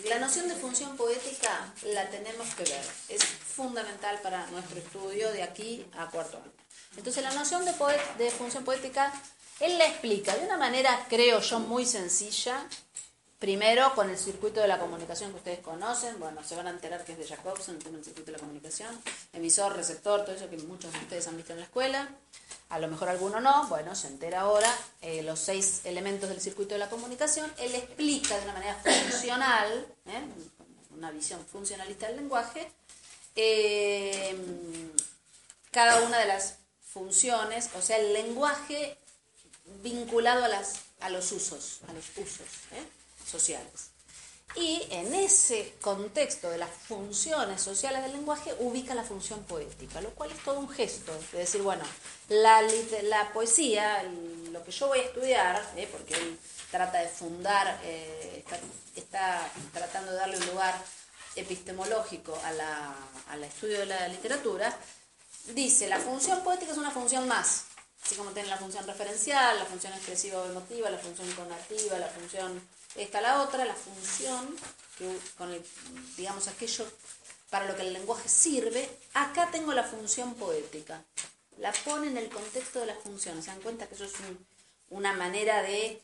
La 0.05 0.19
noción 0.19 0.47
de 0.47 0.55
función 0.55 0.95
poética 0.97 1.73
la 1.83 2.09
tenemos 2.09 2.47
que 2.55 2.63
ver, 2.63 2.85
es 3.09 3.23
fundamental 3.23 4.19
para 4.21 4.47
nuestro 4.47 4.79
estudio 4.79 5.31
de 5.31 5.43
aquí 5.43 5.85
a 5.97 6.09
cuarto 6.09 6.37
año. 6.37 6.51
Entonces 6.97 7.21
la 7.23 7.31
noción 7.33 7.65
de, 7.65 7.73
de 8.17 8.31
función 8.31 8.63
poética 8.63 9.13
él 9.61 9.77
la 9.77 9.85
explica 9.85 10.35
de 10.35 10.45
una 10.45 10.57
manera, 10.57 11.05
creo 11.07 11.39
yo, 11.39 11.59
muy 11.59 11.85
sencilla. 11.85 12.65
Primero, 13.37 13.93
con 13.93 14.09
el 14.09 14.17
circuito 14.17 14.59
de 14.59 14.67
la 14.67 14.79
comunicación 14.79 15.31
que 15.31 15.37
ustedes 15.37 15.59
conocen. 15.59 16.19
Bueno, 16.19 16.43
se 16.43 16.55
van 16.55 16.65
a 16.65 16.71
enterar 16.71 17.05
que 17.05 17.11
es 17.11 17.19
de 17.19 17.27
Jacobson, 17.27 17.75
el 17.75 17.83
tema 17.83 18.03
circuito 18.03 18.31
de 18.31 18.33
la 18.33 18.39
comunicación. 18.39 18.89
Emisor, 19.33 19.75
receptor, 19.75 20.25
todo 20.25 20.35
eso 20.35 20.49
que 20.49 20.57
muchos 20.57 20.91
de 20.91 20.97
ustedes 20.97 21.27
han 21.27 21.37
visto 21.37 21.53
en 21.53 21.59
la 21.59 21.65
escuela. 21.65 22.09
A 22.71 22.79
lo 22.79 22.87
mejor 22.87 23.09
alguno 23.09 23.41
no. 23.41 23.67
Bueno, 23.67 23.95
se 23.95 24.07
entera 24.07 24.41
ahora 24.41 24.73
eh, 25.01 25.21
los 25.23 25.39
seis 25.39 25.81
elementos 25.83 26.29
del 26.29 26.39
circuito 26.39 26.73
de 26.73 26.79
la 26.79 26.89
comunicación. 26.89 27.51
Él 27.57 27.75
explica 27.75 28.37
de 28.37 28.43
una 28.43 28.53
manera 28.53 28.75
funcional, 28.75 29.87
¿eh? 30.05 30.23
una 30.95 31.11
visión 31.11 31.45
funcionalista 31.45 32.07
del 32.07 32.15
lenguaje, 32.15 32.71
eh, 33.35 34.35
cada 35.71 36.01
una 36.01 36.17
de 36.17 36.27
las 36.27 36.55
funciones, 36.81 37.69
o 37.77 37.81
sea, 37.81 37.97
el 37.97 38.13
lenguaje 38.13 38.97
vinculado 39.83 40.45
a, 40.45 40.47
las, 40.47 40.79
a 41.01 41.09
los 41.09 41.31
usos, 41.33 41.81
a 41.89 41.93
los 41.93 42.05
usos 42.17 42.47
sociales. 43.29 43.90
Y 44.55 44.85
en 44.91 45.13
ese 45.13 45.75
contexto 45.79 46.49
de 46.49 46.57
las 46.57 46.69
funciones 46.69 47.61
sociales 47.61 48.03
del 48.03 48.13
lenguaje 48.13 48.53
ubica 48.59 48.93
la 48.93 49.03
función 49.03 49.43
poética, 49.43 50.01
lo 50.01 50.09
cual 50.09 50.31
es 50.31 50.43
todo 50.43 50.59
un 50.59 50.69
gesto, 50.69 51.13
de 51.31 51.39
decir, 51.39 51.61
bueno, 51.61 51.83
la, 52.27 52.61
la 53.03 53.31
poesía, 53.31 54.03
lo 54.51 54.63
que 54.63 54.71
yo 54.71 54.87
voy 54.87 54.99
a 54.99 55.03
estudiar, 55.03 55.71
¿eh? 55.77 55.87
porque 55.89 56.15
él 56.15 56.37
trata 56.69 56.99
de 56.99 57.07
fundar, 57.07 57.79
eh, 57.83 58.43
está, 58.95 59.49
tratando 59.73 60.11
de 60.11 60.17
darle 60.17 60.37
un 60.37 60.47
lugar 60.47 60.75
epistemológico 61.37 62.37
a 62.43 62.51
la, 62.51 62.95
al 63.29 63.43
estudio 63.45 63.79
de 63.79 63.85
la 63.85 64.07
literatura, 64.09 64.77
dice, 65.53 65.87
la 65.87 65.99
función 65.99 66.43
poética 66.43 66.73
es 66.73 66.77
una 66.77 66.91
función 66.91 67.25
más, 67.25 67.67
así 68.03 68.15
como 68.15 68.31
tiene 68.31 68.49
la 68.49 68.57
función 68.57 68.85
referencial, 68.85 69.57
la 69.57 69.65
función 69.65 69.93
expresiva 69.93 70.41
o 70.41 70.45
emotiva, 70.45 70.89
la 70.89 70.97
función 70.97 71.31
conativa, 71.31 71.97
la 71.97 72.07
función 72.07 72.61
esta, 72.95 73.21
la 73.21 73.41
otra, 73.41 73.65
la 73.65 73.75
función, 73.75 74.55
que 74.97 75.17
con 75.37 75.49
digamos 76.17 76.47
aquello 76.47 76.85
para 77.49 77.65
lo 77.65 77.75
que 77.75 77.81
el 77.81 77.93
lenguaje 77.93 78.29
sirve, 78.29 78.89
acá 79.13 79.49
tengo 79.51 79.73
la 79.73 79.83
función 79.83 80.35
poética. 80.35 81.03
La 81.57 81.71
pone 81.71 82.07
en 82.07 82.17
el 82.17 82.29
contexto 82.29 82.79
de 82.79 82.87
las 82.87 82.99
funciones. 82.99 83.45
Se 83.45 83.51
dan 83.51 83.61
cuenta 83.61 83.87
que 83.87 83.95
eso 83.95 84.05
es 84.05 84.13
una 84.89 85.13
manera 85.13 85.61
de 85.61 86.01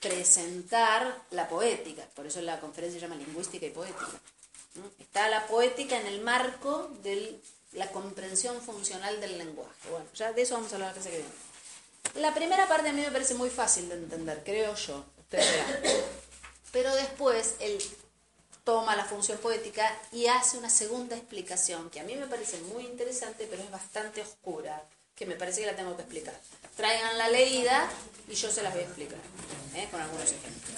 presentar 0.00 1.22
la 1.30 1.48
poética. 1.48 2.04
Por 2.14 2.26
eso 2.26 2.40
la 2.42 2.60
conferencia 2.60 3.00
se 3.00 3.06
llama 3.06 3.16
lingüística 3.16 3.66
y 3.66 3.70
poética. 3.70 4.20
Está 4.98 5.28
la 5.28 5.46
poética 5.46 5.98
en 5.98 6.06
el 6.06 6.20
marco 6.20 6.90
del 7.02 7.40
la 7.72 7.90
comprensión 7.90 8.60
funcional 8.60 9.20
del 9.20 9.38
lenguaje. 9.38 9.90
Bueno, 9.90 10.06
ya 10.14 10.32
de 10.32 10.42
eso 10.42 10.54
vamos 10.54 10.72
a 10.72 10.76
hablar 10.76 10.94
la. 10.96 12.20
La 12.20 12.34
primera 12.34 12.66
parte 12.66 12.88
a 12.88 12.92
mí 12.92 13.00
me 13.00 13.12
parece 13.12 13.34
muy 13.34 13.50
fácil 13.50 13.88
de 13.88 13.94
entender, 13.94 14.42
creo 14.44 14.74
yo, 14.74 15.04
Pero 16.72 16.94
después 16.94 17.54
él 17.60 17.78
toma 18.64 18.94
la 18.94 19.04
función 19.04 19.38
poética 19.38 19.90
y 20.12 20.26
hace 20.26 20.58
una 20.58 20.70
segunda 20.70 21.16
explicación 21.16 21.90
que 21.90 22.00
a 22.00 22.04
mí 22.04 22.14
me 22.14 22.26
parece 22.26 22.60
muy 22.72 22.84
interesante, 22.84 23.46
pero 23.50 23.62
es 23.62 23.70
bastante 23.70 24.22
oscura, 24.22 24.82
que 25.14 25.26
me 25.26 25.34
parece 25.34 25.60
que 25.60 25.66
la 25.66 25.76
tengo 25.76 25.96
que 25.96 26.02
explicar. 26.02 26.34
Traigan 26.76 27.18
la 27.18 27.28
leída 27.28 27.88
y 28.28 28.34
yo 28.34 28.50
se 28.50 28.62
las 28.62 28.72
voy 28.72 28.82
a 28.82 28.86
explicar, 28.86 29.18
¿eh? 29.74 29.88
con 29.90 30.00
algunos 30.00 30.24
ejemplos. 30.24 30.70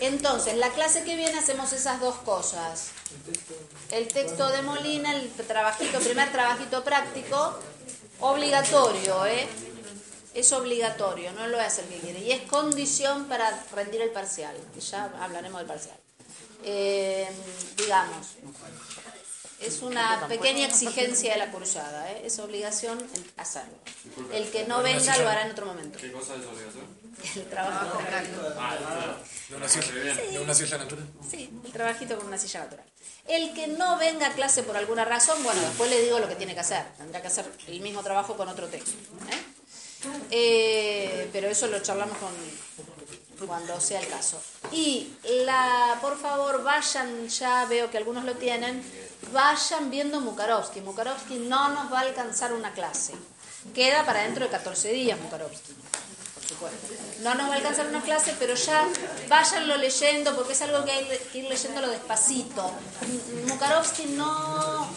Entonces, 0.00 0.56
la 0.56 0.70
clase 0.70 1.04
que 1.04 1.16
viene 1.16 1.38
hacemos 1.38 1.72
esas 1.72 2.00
dos 2.00 2.16
cosas. 2.16 2.90
El 3.90 4.08
texto 4.08 4.48
de 4.48 4.62
Molina, 4.62 5.14
el 5.14 5.30
trabajito, 5.32 6.00
primer 6.00 6.32
trabajito 6.32 6.82
práctico, 6.82 7.58
obligatorio, 8.20 9.26
¿eh? 9.26 9.46
Es 10.40 10.52
obligatorio, 10.52 11.32
no 11.32 11.46
lo 11.48 11.58
voy 11.58 11.64
a 11.64 11.66
hacer 11.66 11.84
que 11.84 11.98
quiere. 11.98 12.20
Y 12.20 12.32
es 12.32 12.40
condición 12.48 13.26
para 13.26 13.62
rendir 13.74 14.00
el 14.00 14.08
parcial, 14.08 14.56
ya 14.80 15.12
hablaremos 15.20 15.60
del 15.60 15.68
parcial. 15.68 15.96
Eh, 16.64 17.28
digamos, 17.76 18.36
es 19.60 19.82
una 19.82 20.26
pequeña 20.28 20.66
exigencia 20.66 21.34
de 21.34 21.40
la 21.40 21.50
cursada, 21.50 22.10
¿eh? 22.10 22.22
es 22.24 22.38
obligación 22.38 23.06
hacerlo. 23.36 23.74
El 24.32 24.50
que 24.50 24.66
no 24.66 24.82
venga 24.82 25.18
lo 25.18 25.28
hará 25.28 25.44
en 25.44 25.52
otro 25.52 25.66
momento. 25.66 25.98
¿Qué 25.98 26.10
cosa 26.10 26.36
es 26.36 26.46
obligación? 26.46 26.86
El 27.36 27.50
trabajo 27.50 27.98
práctico. 27.98 28.40
Ah, 28.56 29.18
¿De 29.50 29.56
una 30.38 30.54
silla, 30.54 30.78
natural? 30.78 31.06
Sí, 31.30 31.50
el 31.66 31.70
trabajito 31.70 32.16
con 32.16 32.28
una 32.28 32.38
silla 32.38 32.60
natural. 32.60 32.86
El 33.28 33.52
que 33.52 33.66
no 33.66 33.98
venga 33.98 34.28
a 34.28 34.32
clase 34.32 34.62
por 34.62 34.74
alguna 34.74 35.04
razón, 35.04 35.42
bueno, 35.42 35.60
después 35.60 35.90
le 35.90 36.00
digo 36.00 36.18
lo 36.18 36.28
que 36.28 36.36
tiene 36.36 36.54
que 36.54 36.60
hacer. 36.60 36.82
Tendrá 36.96 37.20
que 37.20 37.26
hacer 37.26 37.44
el 37.66 37.80
mismo 37.82 38.02
trabajo 38.02 38.38
con 38.38 38.48
otro 38.48 38.68
texto. 38.68 38.92
¿eh? 39.30 39.59
Eh, 40.30 41.28
pero 41.32 41.48
eso 41.48 41.66
lo 41.66 41.80
charlamos 41.80 42.16
con, 42.18 43.46
cuando 43.46 43.80
sea 43.80 44.00
el 44.00 44.08
caso. 44.08 44.40
Y 44.72 45.12
la, 45.44 45.98
por 46.00 46.18
favor, 46.18 46.62
vayan, 46.62 47.28
ya 47.28 47.64
veo 47.66 47.90
que 47.90 47.98
algunos 47.98 48.24
lo 48.24 48.34
tienen, 48.34 48.82
vayan 49.32 49.90
viendo 49.90 50.20
Mukarovsky. 50.20 50.80
Mukarovsky 50.80 51.38
no 51.38 51.70
nos 51.70 51.92
va 51.92 52.00
a 52.00 52.02
alcanzar 52.02 52.52
una 52.52 52.72
clase. 52.72 53.14
Queda 53.74 54.04
para 54.06 54.22
dentro 54.22 54.44
de 54.44 54.50
14 54.50 54.92
días 54.92 55.20
Mukarovsky. 55.20 55.74
No 57.22 57.34
nos 57.34 57.48
va 57.48 57.54
a 57.54 57.56
alcanzar 57.56 57.86
una 57.86 58.02
clase, 58.02 58.34
pero 58.38 58.54
ya 58.54 58.86
váyanlo 59.28 59.76
leyendo 59.76 60.34
porque 60.34 60.52
es 60.52 60.62
algo 60.62 60.84
que 60.84 60.92
hay 60.92 61.04
que 61.32 61.38
ir 61.38 61.44
leyéndolo 61.44 61.88
despacito. 61.88 62.70
Mukarovsky 63.46 64.06
no, 64.06 64.88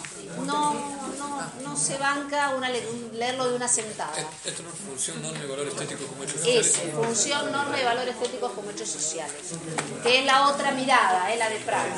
no, 0.46 0.74
no, 1.18 1.52
no 1.64 1.78
se 1.78 1.98
banca 1.98 2.50
una, 2.52 2.70
leerlo 2.70 3.50
de 3.50 3.56
una 3.56 3.68
sentada. 3.68 4.14
Esto 4.46 4.64
no 4.64 4.70
es 4.70 4.76
función, 4.76 5.22
norma 5.22 5.44
y 5.44 5.48
valor 5.48 5.68
estético 5.68 6.06
como 6.08 6.24
hechos 6.24 6.40
sociales. 6.40 6.80
Es 6.84 6.94
función, 6.94 7.52
norma 7.52 7.80
y 7.80 7.84
valor 7.84 8.08
estéticos 8.08 8.52
como 8.54 8.72
hechos 8.72 8.90
sociales. 8.90 9.36
Que 10.04 10.20
es 10.20 10.26
la 10.26 10.48
otra 10.48 10.72
mirada, 10.72 11.32
es 11.32 11.40
la 11.40 11.50
de 11.50 11.58
Praga. 11.58 11.96